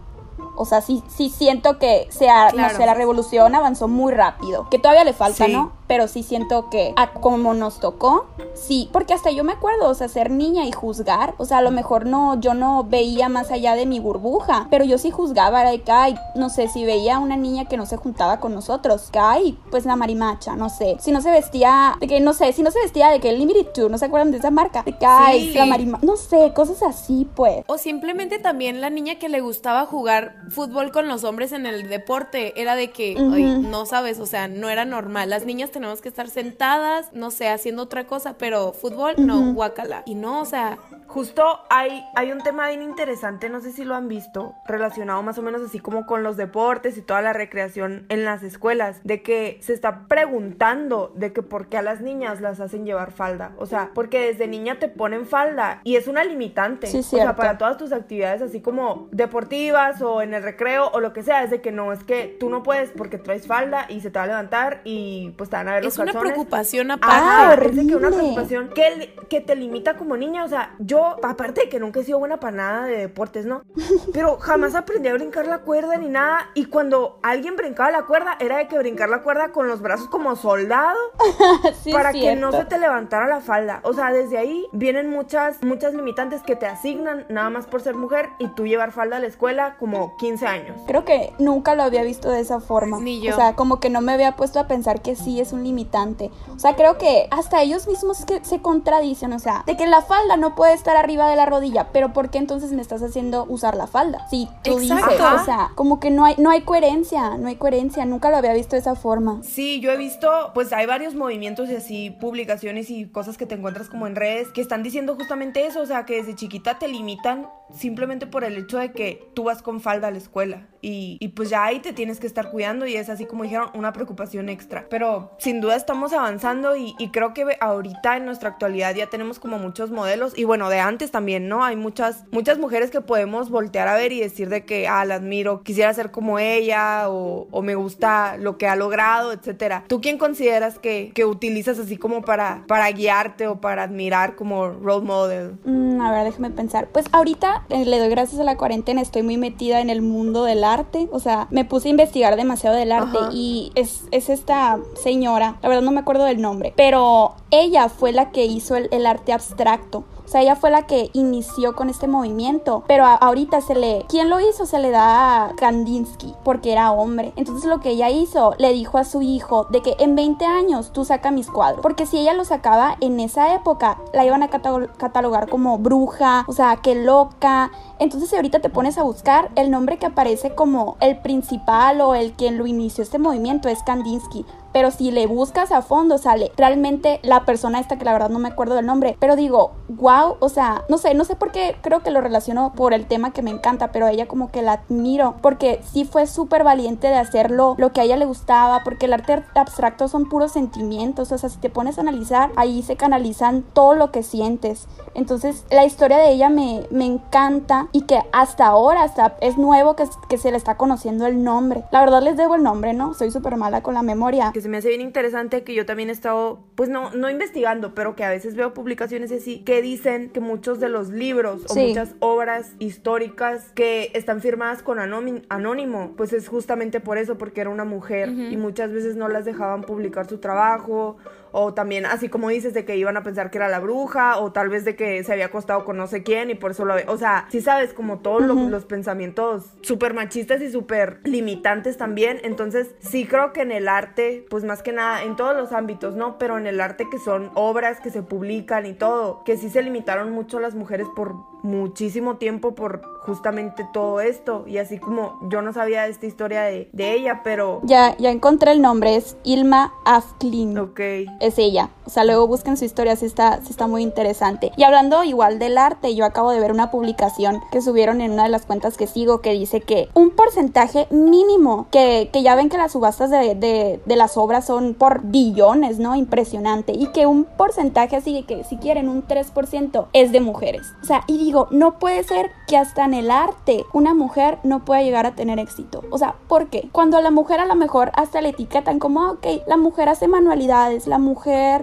O 0.60 0.64
sea, 0.64 0.80
sí, 0.80 1.04
sí 1.06 1.30
siento 1.30 1.78
que 1.78 2.08
sea, 2.10 2.50
no 2.50 2.68
sé, 2.70 2.84
la 2.84 2.94
revolución 2.94 3.54
avanzó 3.54 3.86
muy 3.86 4.12
rápido. 4.12 4.68
Que 4.70 4.78
todavía 4.80 5.04
le 5.04 5.12
falta, 5.12 5.46
¿no? 5.46 5.77
Pero 5.88 6.06
sí 6.06 6.22
siento 6.22 6.70
que 6.70 6.92
a 6.96 7.12
como 7.12 7.54
nos 7.54 7.80
tocó, 7.80 8.26
sí, 8.54 8.88
porque 8.92 9.14
hasta 9.14 9.30
yo 9.30 9.42
me 9.42 9.52
acuerdo, 9.52 9.88
o 9.88 9.94
sea, 9.94 10.08
ser 10.08 10.30
niña 10.30 10.66
y 10.66 10.72
juzgar, 10.72 11.34
o 11.38 11.44
sea, 11.44 11.58
a 11.58 11.62
lo 11.62 11.70
mejor 11.70 12.06
no, 12.06 12.38
yo 12.38 12.54
no 12.54 12.84
veía 12.84 13.28
más 13.28 13.50
allá 13.50 13.74
de 13.74 13.86
mi 13.86 13.98
burbuja, 13.98 14.68
pero 14.70 14.84
yo 14.84 14.98
sí 14.98 15.10
juzgaba, 15.10 15.62
era 15.62 15.70
de 15.70 15.82
que, 15.82 15.90
ay, 15.90 16.14
no 16.34 16.50
sé, 16.50 16.68
si 16.68 16.84
veía 16.84 17.16
a 17.16 17.18
una 17.18 17.36
niña 17.36 17.64
que 17.64 17.76
no 17.76 17.86
se 17.86 17.96
juntaba 17.96 18.38
con 18.38 18.54
nosotros, 18.54 19.08
que, 19.10 19.18
ay, 19.18 19.58
pues 19.70 19.86
la 19.86 19.96
marimacha, 19.96 20.54
no 20.54 20.68
sé, 20.68 20.96
si 21.00 21.10
no 21.10 21.20
se 21.20 21.30
vestía, 21.30 21.96
de 22.00 22.06
que, 22.06 22.20
no 22.20 22.34
sé, 22.34 22.52
si 22.52 22.62
no 22.62 22.70
se 22.70 22.80
vestía 22.80 23.08
de 23.08 23.20
que 23.20 23.30
el 23.30 23.38
Limited 23.38 23.88
¿no 23.88 23.98
se 23.98 24.04
acuerdan 24.04 24.30
de 24.30 24.38
esa 24.38 24.50
marca? 24.50 24.82
De 24.82 24.96
que, 24.96 25.06
ay, 25.06 25.52
la 25.54 25.66
marimacha, 25.66 26.04
no 26.04 26.16
sé, 26.16 26.52
cosas 26.54 26.82
así, 26.82 27.26
pues. 27.34 27.64
O 27.66 27.78
simplemente 27.78 28.38
también 28.38 28.80
la 28.80 28.90
niña 28.90 29.16
que 29.18 29.28
le 29.28 29.40
gustaba 29.40 29.86
jugar 29.86 30.36
fútbol 30.50 30.92
con 30.92 31.08
los 31.08 31.24
hombres 31.24 31.52
en 31.52 31.66
el 31.66 31.88
deporte, 31.88 32.60
era 32.60 32.76
de 32.76 32.90
que, 32.90 33.16
ay, 33.18 33.62
no 33.62 33.86
sabes, 33.86 34.20
o 34.20 34.26
sea, 34.26 34.48
no 34.48 34.68
era 34.68 34.84
normal, 34.84 35.30
las 35.30 35.46
niñas 35.46 35.70
tenemos 35.78 36.00
que 36.00 36.08
estar 36.08 36.28
sentadas, 36.28 37.12
no 37.12 37.30
sé, 37.30 37.48
haciendo 37.48 37.82
otra 37.82 38.06
cosa, 38.06 38.36
pero 38.36 38.72
fútbol, 38.72 39.14
no, 39.18 39.52
guacala. 39.54 40.02
Y 40.06 40.16
no, 40.16 40.40
o 40.40 40.44
sea, 40.44 40.78
Justo 41.08 41.60
hay, 41.70 42.04
hay 42.16 42.32
un 42.32 42.42
tema 42.42 42.68
bien 42.68 42.82
interesante, 42.82 43.48
no 43.48 43.62
sé 43.62 43.72
si 43.72 43.82
lo 43.82 43.94
han 43.94 44.08
visto, 44.08 44.54
relacionado 44.66 45.22
más 45.22 45.38
o 45.38 45.42
menos 45.42 45.62
así 45.62 45.78
como 45.78 46.04
con 46.04 46.22
los 46.22 46.36
deportes 46.36 46.98
y 46.98 47.02
toda 47.02 47.22
la 47.22 47.32
recreación 47.32 48.04
en 48.10 48.26
las 48.26 48.42
escuelas, 48.42 49.00
de 49.04 49.22
que 49.22 49.58
se 49.62 49.72
está 49.72 50.06
preguntando 50.06 51.10
de 51.16 51.32
que 51.32 51.42
por 51.42 51.68
qué 51.68 51.78
a 51.78 51.82
las 51.82 52.02
niñas 52.02 52.42
las 52.42 52.60
hacen 52.60 52.84
llevar 52.84 53.10
falda. 53.10 53.52
O 53.56 53.64
sea, 53.64 53.90
porque 53.94 54.20
desde 54.20 54.46
niña 54.48 54.78
te 54.78 54.88
ponen 54.88 55.24
falda 55.24 55.80
y 55.82 55.96
es 55.96 56.08
una 56.08 56.24
limitante. 56.24 56.86
o 56.94 57.02
sea, 57.02 57.34
para 57.36 57.56
todas 57.56 57.78
tus 57.78 57.92
actividades 57.92 58.42
así 58.42 58.60
como 58.60 59.08
deportivas 59.10 60.02
o 60.02 60.20
en 60.20 60.34
el 60.34 60.42
recreo 60.42 60.90
o 60.92 61.00
lo 61.00 61.14
que 61.14 61.22
sea, 61.22 61.42
es 61.42 61.50
de 61.50 61.62
que 61.62 61.72
no, 61.72 61.90
es 61.90 62.04
que 62.04 62.36
tú 62.38 62.50
no 62.50 62.62
puedes 62.62 62.90
porque 62.90 63.16
traes 63.16 63.46
falda 63.46 63.86
y 63.88 64.02
se 64.02 64.10
te 64.10 64.18
va 64.18 64.26
a 64.26 64.28
levantar 64.28 64.82
y 64.84 65.32
pues 65.38 65.48
te 65.48 65.56
van 65.56 65.67
a 65.68 65.74
ver 65.74 65.84
los 65.84 65.94
Es 65.94 65.98
una 65.98 66.18
preocupación 66.18 66.90
aparte. 66.90 67.16
Ah, 67.20 67.56
es 67.60 67.86
que 67.86 67.96
una 67.96 68.08
preocupación 68.08 68.68
que, 68.70 69.14
que 69.28 69.40
te 69.40 69.56
limita 69.56 69.96
como 69.96 70.16
niña, 70.16 70.44
o 70.44 70.48
sea, 70.48 70.74
yo 70.78 71.16
aparte 71.22 71.62
de 71.62 71.68
que 71.68 71.80
nunca 71.80 72.00
he 72.00 72.04
sido 72.04 72.18
buena 72.18 72.40
para 72.40 72.56
nada 72.56 72.86
de 72.86 72.96
deportes, 72.96 73.46
¿no? 73.46 73.62
Pero 74.12 74.38
jamás 74.38 74.74
aprendí 74.74 75.08
a 75.08 75.14
brincar 75.14 75.46
la 75.46 75.58
cuerda 75.58 75.96
ni 75.96 76.08
nada. 76.08 76.50
Y 76.54 76.66
cuando 76.66 77.18
alguien 77.22 77.56
brincaba 77.56 77.90
la 77.90 78.06
cuerda, 78.06 78.36
era 78.40 78.58
de 78.58 78.68
que 78.68 78.78
brincar 78.78 79.08
la 79.08 79.22
cuerda 79.22 79.50
con 79.50 79.68
los 79.68 79.80
brazos 79.80 80.08
como 80.08 80.36
soldado 80.36 80.98
para 81.92 82.12
que 82.12 82.36
no 82.36 82.52
se 82.52 82.64
te 82.64 82.78
levantara 82.78 83.26
la 83.26 83.40
falda. 83.40 83.80
O 83.84 83.92
sea, 83.92 84.12
desde 84.12 84.38
ahí 84.38 84.66
vienen 84.72 85.10
muchas, 85.10 85.62
muchas 85.62 85.94
limitantes 85.94 86.42
que 86.42 86.56
te 86.56 86.66
asignan 86.66 87.26
nada 87.28 87.50
más 87.50 87.66
por 87.66 87.80
ser 87.80 87.94
mujer 87.94 88.30
y 88.38 88.48
tú 88.48 88.66
llevar 88.66 88.92
falda 88.92 89.16
a 89.16 89.20
la 89.20 89.26
escuela 89.26 89.76
como 89.78 90.16
15 90.16 90.46
años. 90.46 90.80
Creo 90.86 91.04
que 91.04 91.32
nunca 91.38 91.74
lo 91.74 91.82
había 91.82 92.02
visto 92.02 92.30
de 92.30 92.40
esa 92.40 92.60
forma. 92.60 92.98
Ni 93.00 93.20
yo. 93.20 93.32
O 93.32 93.36
sea, 93.36 93.54
como 93.54 93.80
que 93.80 93.90
no 93.90 94.00
me 94.00 94.12
había 94.12 94.36
puesto 94.36 94.60
a 94.60 94.66
pensar 94.66 95.02
que 95.02 95.16
sí 95.16 95.40
es 95.40 95.52
un 95.58 95.64
limitante. 95.64 96.30
O 96.54 96.58
sea, 96.58 96.74
creo 96.76 96.98
que 96.98 97.28
hasta 97.30 97.62
ellos 97.62 97.86
mismos 97.86 98.24
que 98.24 98.44
se 98.44 98.60
contradicen. 98.60 99.32
O 99.32 99.38
sea, 99.38 99.62
de 99.66 99.76
que 99.76 99.86
la 99.86 100.02
falda 100.02 100.36
no 100.36 100.54
puede 100.54 100.74
estar 100.74 100.96
arriba 100.96 101.28
de 101.28 101.36
la 101.36 101.46
rodilla, 101.46 101.88
pero 101.92 102.12
¿por 102.12 102.30
qué 102.30 102.38
entonces 102.38 102.72
me 102.72 102.82
estás 102.82 103.02
haciendo 103.02 103.44
usar 103.48 103.76
la 103.76 103.86
falda? 103.86 104.26
Sí, 104.30 104.48
tú 104.62 104.78
dices, 104.78 104.98
o 105.02 105.44
sea, 105.44 105.70
como 105.74 106.00
que 106.00 106.10
no 106.10 106.24
hay, 106.24 106.34
no 106.38 106.50
hay 106.50 106.62
coherencia, 106.62 107.36
no 107.36 107.48
hay 107.48 107.56
coherencia, 107.56 108.04
nunca 108.04 108.30
lo 108.30 108.36
había 108.36 108.52
visto 108.52 108.76
de 108.76 108.80
esa 108.80 108.94
forma. 108.94 109.40
Sí, 109.42 109.80
yo 109.80 109.90
he 109.90 109.96
visto, 109.96 110.30
pues 110.54 110.72
hay 110.72 110.86
varios 110.86 111.14
movimientos 111.14 111.68
y 111.70 111.76
así, 111.76 112.10
publicaciones 112.10 112.90
y 112.90 113.06
cosas 113.06 113.36
que 113.36 113.46
te 113.46 113.54
encuentras 113.54 113.88
como 113.88 114.06
en 114.06 114.16
redes 114.16 114.48
que 114.48 114.60
están 114.60 114.82
diciendo 114.82 115.14
justamente 115.14 115.66
eso, 115.66 115.80
o 115.80 115.86
sea, 115.86 116.04
que 116.04 116.16
desde 116.16 116.34
chiquita 116.34 116.78
te 116.78 116.88
limitan 116.88 117.48
simplemente 117.72 118.26
por 118.26 118.44
el 118.44 118.56
hecho 118.56 118.78
de 118.78 118.92
que 118.92 119.28
tú 119.34 119.44
vas 119.44 119.62
con 119.62 119.80
falda 119.80 120.08
a 120.08 120.10
la 120.10 120.18
escuela 120.18 120.66
y, 120.80 121.16
y 121.20 121.28
pues 121.28 121.50
ya 121.50 121.64
ahí 121.64 121.80
te 121.80 121.92
tienes 121.92 122.20
que 122.20 122.26
estar 122.26 122.50
cuidando 122.50 122.86
y 122.86 122.96
es 122.96 123.08
así 123.08 123.26
como 123.26 123.42
dijeron, 123.42 123.70
una 123.74 123.92
preocupación 123.92 124.48
extra. 124.48 124.86
Pero 124.88 125.32
sin 125.38 125.60
duda 125.60 125.76
estamos 125.76 126.12
avanzando 126.12 126.76
y, 126.76 126.94
y 126.98 127.10
creo 127.10 127.34
que 127.34 127.56
ahorita 127.60 128.16
en 128.16 128.24
nuestra 128.24 128.50
actualidad 128.50 128.94
ya 128.94 129.08
tenemos 129.08 129.38
como 129.38 129.58
muchos 129.58 129.90
modelos 129.90 130.36
y 130.36 130.44
bueno, 130.44 130.68
de 130.68 130.80
antes 130.80 131.10
también, 131.10 131.48
¿no? 131.48 131.64
Hay 131.64 131.76
muchas, 131.76 132.24
muchas 132.30 132.58
mujeres 132.58 132.90
que 132.90 133.00
podemos 133.00 133.50
voltear 133.50 133.88
a 133.88 133.94
ver 133.94 134.12
y 134.12 134.20
decir 134.20 134.48
de 134.48 134.64
que, 134.64 134.88
ah, 134.88 135.04
la 135.04 135.16
admiro, 135.16 135.62
quisiera 135.62 135.92
ser 135.94 136.10
como 136.10 136.38
ella 136.38 137.08
o, 137.08 137.48
o 137.50 137.62
me 137.62 137.74
gusta 137.74 138.36
lo 138.36 138.58
que 138.58 138.66
ha 138.66 138.76
logrado, 138.76 139.32
etcétera. 139.32 139.84
¿Tú 139.88 140.00
quién 140.00 140.18
consideras 140.18 140.78
que, 140.78 141.12
que, 141.14 141.24
utilizas 141.24 141.78
así 141.78 141.96
como 141.96 142.22
para, 142.22 142.64
para 142.66 142.90
guiarte 142.90 143.46
o 143.46 143.60
para 143.60 143.82
admirar 143.82 144.34
como 144.36 144.70
role 144.70 145.04
model? 145.04 145.58
Mm, 145.64 146.00
a 146.00 146.12
ver, 146.12 146.24
déjame 146.24 146.50
pensar. 146.50 146.88
Pues 146.88 147.06
ahorita 147.12 147.57
eh, 147.68 147.84
le 147.84 147.98
doy 147.98 148.08
gracias 148.08 148.40
a 148.40 148.44
la 148.44 148.56
cuarentena, 148.56 149.00
estoy 149.00 149.22
muy 149.22 149.36
metida 149.36 149.80
en 149.80 149.90
el 149.90 150.02
mundo 150.02 150.44
del 150.44 150.64
arte, 150.64 151.08
o 151.12 151.20
sea, 151.20 151.46
me 151.50 151.64
puse 151.64 151.88
a 151.88 151.90
investigar 151.90 152.36
demasiado 152.36 152.76
del 152.76 152.92
arte 152.92 153.18
y 153.32 153.72
es, 153.74 154.04
es, 154.10 154.28
esta 154.28 154.78
señora, 154.94 155.56
la 155.62 155.68
verdad 155.68 155.82
no 155.82 155.92
me 155.92 156.00
acuerdo 156.00 156.24
del 156.24 156.40
nombre, 156.40 156.72
pero 156.76 157.34
ella 157.50 157.88
fue 157.88 158.12
la 158.12 158.30
que 158.30 158.44
hizo 158.44 158.76
el, 158.76 158.88
el 158.92 159.06
arte 159.06 159.32
abstracto. 159.32 160.04
O 160.28 160.30
sea, 160.30 160.42
ella 160.42 160.56
fue 160.56 160.70
la 160.70 160.82
que 160.82 161.08
inició 161.14 161.74
con 161.74 161.88
este 161.88 162.06
movimiento, 162.06 162.84
pero 162.86 163.06
ahorita 163.06 163.62
se 163.62 163.74
le... 163.74 164.04
¿Quién 164.10 164.28
lo 164.28 164.40
hizo? 164.40 164.66
Se 164.66 164.78
le 164.78 164.90
da 164.90 165.46
a 165.46 165.54
Kandinsky, 165.54 166.34
porque 166.44 166.70
era 166.70 166.92
hombre. 166.92 167.32
Entonces 167.36 167.64
lo 167.64 167.80
que 167.80 167.92
ella 167.92 168.10
hizo, 168.10 168.54
le 168.58 168.74
dijo 168.74 168.98
a 168.98 169.04
su 169.04 169.22
hijo 169.22 169.64
de 169.70 169.80
que 169.80 169.96
en 169.98 170.16
20 170.16 170.44
años 170.44 170.92
tú 170.92 171.06
saca 171.06 171.30
mis 171.30 171.50
cuadros, 171.50 171.80
porque 171.80 172.04
si 172.04 172.18
ella 172.18 172.34
lo 172.34 172.44
sacaba 172.44 172.98
en 173.00 173.20
esa 173.20 173.54
época, 173.54 173.96
la 174.12 174.26
iban 174.26 174.42
a 174.42 174.48
catalogar 174.48 175.48
como 175.48 175.78
bruja, 175.78 176.44
o 176.46 176.52
sea, 176.52 176.76
que 176.76 176.94
loca. 176.94 177.70
Entonces 177.98 178.30
ahorita 178.34 178.60
te 178.60 178.68
pones 178.68 178.98
a 178.98 179.04
buscar 179.04 179.50
el 179.54 179.70
nombre 179.70 179.96
que 179.96 180.04
aparece 180.04 180.54
como 180.54 180.98
el 181.00 181.18
principal 181.20 182.02
o 182.02 182.14
el 182.14 182.32
quien 182.32 182.58
lo 182.58 182.66
inició 182.66 183.02
este 183.02 183.18
movimiento 183.18 183.70
es 183.70 183.82
Kandinsky 183.82 184.44
pero 184.78 184.92
si 184.92 185.10
le 185.10 185.26
buscas 185.26 185.72
a 185.72 185.82
fondo 185.82 186.18
sale 186.18 186.52
realmente 186.56 187.18
la 187.24 187.44
persona 187.44 187.80
esta 187.80 187.98
que 187.98 188.04
la 188.04 188.12
verdad 188.12 188.30
no 188.30 188.38
me 188.38 188.46
acuerdo 188.46 188.76
del 188.76 188.86
nombre, 188.86 189.16
pero 189.18 189.34
digo, 189.34 189.72
wow, 189.88 190.36
o 190.38 190.48
sea, 190.48 190.84
no 190.88 190.98
sé, 190.98 191.14
no 191.14 191.24
sé 191.24 191.34
por 191.34 191.50
qué 191.50 191.74
creo 191.82 192.04
que 192.04 192.12
lo 192.12 192.20
relaciono 192.20 192.72
por 192.76 192.94
el 192.94 193.06
tema 193.06 193.32
que 193.32 193.42
me 193.42 193.50
encanta, 193.50 193.90
pero 193.90 194.06
ella 194.06 194.28
como 194.28 194.52
que 194.52 194.62
la 194.62 194.74
admiro, 194.74 195.34
porque 195.42 195.80
sí 195.82 196.04
fue 196.04 196.28
súper 196.28 196.62
valiente 196.62 197.08
de 197.08 197.16
hacerlo 197.16 197.74
lo 197.76 197.92
que 197.92 198.00
a 198.00 198.04
ella 198.04 198.16
le 198.16 198.24
gustaba, 198.24 198.84
porque 198.84 199.06
el 199.06 199.14
arte 199.14 199.42
abstracto 199.56 200.06
son 200.06 200.28
puros 200.28 200.52
sentimientos, 200.52 201.32
o 201.32 201.38
sea, 201.38 201.48
si 201.48 201.58
te 201.58 201.70
pones 201.70 201.98
a 201.98 202.02
analizar, 202.02 202.52
ahí 202.54 202.84
se 202.84 202.94
canalizan 202.94 203.64
todo 203.72 203.94
lo 203.94 204.12
que 204.12 204.22
sientes. 204.22 204.86
Entonces, 205.14 205.64
la 205.72 205.86
historia 205.86 206.18
de 206.18 206.30
ella 206.30 206.50
me, 206.50 206.86
me 206.92 207.04
encanta 207.04 207.88
y 207.90 208.02
que 208.02 208.20
hasta 208.30 208.68
ahora, 208.68 209.02
hasta 209.02 209.34
es 209.40 209.58
nuevo 209.58 209.96
que, 209.96 210.04
que 210.28 210.38
se 210.38 210.52
le 210.52 210.56
está 210.56 210.76
conociendo 210.76 211.26
el 211.26 211.42
nombre. 211.42 211.82
La 211.90 211.98
verdad 211.98 212.22
les 212.22 212.36
debo 212.36 212.54
el 212.54 212.62
nombre, 212.62 212.94
¿no? 212.94 213.14
Soy 213.14 213.32
súper 213.32 213.56
mala 213.56 213.82
con 213.82 213.94
la 213.94 214.02
memoria 214.02 214.52
se 214.60 214.67
me 214.68 214.78
hace 214.78 214.88
bien 214.88 215.00
interesante 215.00 215.62
que 215.64 215.74
yo 215.74 215.86
también 215.86 216.08
he 216.08 216.12
estado, 216.12 216.60
pues 216.74 216.88
no, 216.88 217.10
no 217.12 217.30
investigando, 217.30 217.94
pero 217.94 218.14
que 218.14 218.24
a 218.24 218.30
veces 218.30 218.54
veo 218.54 218.74
publicaciones 218.74 219.32
así 219.32 219.60
que 219.60 219.82
dicen 219.82 220.30
que 220.30 220.40
muchos 220.40 220.80
de 220.80 220.88
los 220.88 221.08
libros 221.10 221.64
o 221.68 221.74
muchas 221.74 222.14
obras 222.20 222.72
históricas 222.78 223.72
que 223.74 224.10
están 224.14 224.40
firmadas 224.40 224.82
con 224.82 224.98
anónimo, 224.98 226.14
pues 226.16 226.32
es 226.32 226.48
justamente 226.48 227.00
por 227.00 227.18
eso, 227.18 227.38
porque 227.38 227.60
era 227.60 227.70
una 227.70 227.84
mujer 227.84 228.28
y 228.28 228.56
muchas 228.56 228.92
veces 228.92 229.16
no 229.16 229.28
las 229.28 229.44
dejaban 229.44 229.82
publicar 229.82 230.26
su 230.28 230.38
trabajo 230.38 231.16
o 231.52 231.74
también 231.74 232.06
así 232.06 232.28
como 232.28 232.48
dices 232.48 232.74
de 232.74 232.84
que 232.84 232.96
iban 232.96 233.16
a 233.16 233.22
pensar 233.22 233.50
que 233.50 233.58
era 233.58 233.68
la 233.68 233.80
bruja 233.80 234.38
o 234.38 234.52
tal 234.52 234.68
vez 234.68 234.84
de 234.84 234.96
que 234.96 235.22
se 235.24 235.32
había 235.32 235.46
acostado 235.46 235.84
con 235.84 235.96
no 235.96 236.06
sé 236.06 236.22
quién 236.22 236.50
y 236.50 236.54
por 236.54 236.72
eso 236.72 236.84
lo 236.84 236.94
o 237.06 237.16
sea 237.16 237.46
si 237.50 237.60
sabes 237.60 237.92
como 237.92 238.18
todos 238.18 238.42
los 238.42 238.84
pensamientos 238.84 239.64
súper 239.82 240.14
machistas 240.14 240.60
y 240.62 240.70
súper 240.70 241.20
limitantes 241.24 241.96
también. 241.96 242.40
Entonces 242.42 242.94
sí 243.00 243.26
creo 243.26 243.52
que 243.52 243.62
en 243.62 243.72
el 243.72 243.88
arte 243.88 244.46
pues 244.50 244.64
más 244.64 244.82
que 244.82 244.92
nada 244.92 245.22
en 245.22 245.36
todos 245.36 245.56
los 245.56 245.72
ámbitos 245.72 246.14
no 246.14 246.38
pero 246.38 246.58
en 246.58 246.66
el 246.66 246.80
arte 246.80 247.06
que 247.10 247.18
son 247.18 247.50
obras 247.54 248.00
que 248.00 248.10
se 248.10 248.22
publican 248.22 248.86
y 248.86 248.92
todo, 248.92 249.42
que 249.44 249.56
sí 249.56 249.70
se 249.70 249.82
limitaron 249.82 250.30
mucho 250.30 250.60
las 250.60 250.74
mujeres 250.74 251.06
por 251.14 251.34
muchísimo 251.62 252.36
tiempo 252.36 252.74
por 252.74 253.02
justamente 253.20 253.86
todo 253.92 254.20
esto. 254.20 254.64
Y 254.66 254.78
así 254.78 254.98
como 254.98 255.38
yo 255.50 255.62
no 255.62 255.72
sabía 255.72 256.06
esta 256.06 256.26
historia 256.26 256.62
de, 256.62 256.88
de 256.92 257.14
ella, 257.14 257.42
pero... 257.44 257.80
Ya, 257.84 258.16
ya 258.18 258.30
encontré 258.30 258.72
el 258.72 258.80
nombre, 258.80 259.16
es 259.16 259.36
Ilma 259.44 259.92
Afklin. 260.04 260.78
Ok. 260.78 261.00
Es 261.40 261.58
ella. 261.58 261.90
O 262.04 262.10
sea, 262.10 262.24
luego 262.24 262.46
busquen 262.46 262.76
su 262.76 262.84
historia, 262.84 263.16
sí 263.16 263.26
está, 263.26 263.60
está 263.68 263.86
muy 263.86 264.02
interesante. 264.02 264.72
Y 264.76 264.82
hablando 264.82 265.24
igual 265.24 265.58
del 265.58 265.76
arte, 265.76 266.14
yo 266.14 266.24
acabo 266.24 266.50
de 266.50 266.58
ver 266.58 266.72
una 266.72 266.90
publicación 266.90 267.60
que 267.70 267.82
subieron 267.82 268.20
en 268.20 268.32
una 268.32 268.44
de 268.44 268.48
las 268.48 268.64
cuentas 268.64 268.96
que 268.96 269.06
sigo 269.06 269.40
que 269.40 269.52
dice 269.52 269.80
que 269.80 270.08
un 270.14 270.30
porcentaje 270.30 271.06
mínimo, 271.10 271.86
que, 271.90 272.30
que 272.32 272.42
ya 272.42 272.54
ven 272.54 272.70
que 272.70 272.78
las 272.78 272.92
subastas 272.92 273.30
de, 273.30 273.54
de, 273.54 274.00
de 274.04 274.16
las 274.16 274.36
obras 274.36 274.64
son 274.66 274.94
por 274.94 275.22
billones, 275.22 275.98
¿no? 275.98 276.16
Impresionante. 276.16 276.92
Y 276.92 277.08
que 277.08 277.26
un 277.26 277.44
porcentaje 277.44 278.16
así, 278.16 278.42
que 278.44 278.64
si 278.64 278.78
quieren 278.78 279.08
un 279.08 279.26
3% 279.26 280.06
es 280.12 280.32
de 280.32 280.40
mujeres. 280.40 280.92
O 281.02 281.04
sea, 281.04 281.24
y 281.26 281.36
digo, 281.38 281.68
no 281.70 281.98
puede 281.98 282.22
ser 282.24 282.50
que 282.66 282.76
hasta 282.76 283.04
en 283.04 283.14
el 283.14 283.30
arte 283.30 283.84
una 283.92 284.14
mujer 284.14 284.58
no 284.62 284.84
pueda 284.84 285.02
llegar 285.02 285.26
a 285.26 285.34
tener 285.34 285.58
éxito. 285.58 286.02
O 286.10 286.18
sea, 286.18 286.36
¿por 286.48 286.68
qué? 286.68 286.88
Cuando 286.90 287.18
a 287.18 287.22
la 287.22 287.30
mujer 287.30 287.60
a 287.60 287.66
lo 287.66 287.74
mejor 287.74 288.12
hasta 288.14 288.40
le 288.40 288.50
etiquetan 288.50 288.98
como, 288.98 289.22
ah, 289.22 289.32
ok, 289.32 289.46
la 289.66 289.76
mujer 289.76 290.08
hace 290.08 290.26
manualidades, 290.26 291.06
la 291.06 291.18
mujer 291.18 291.27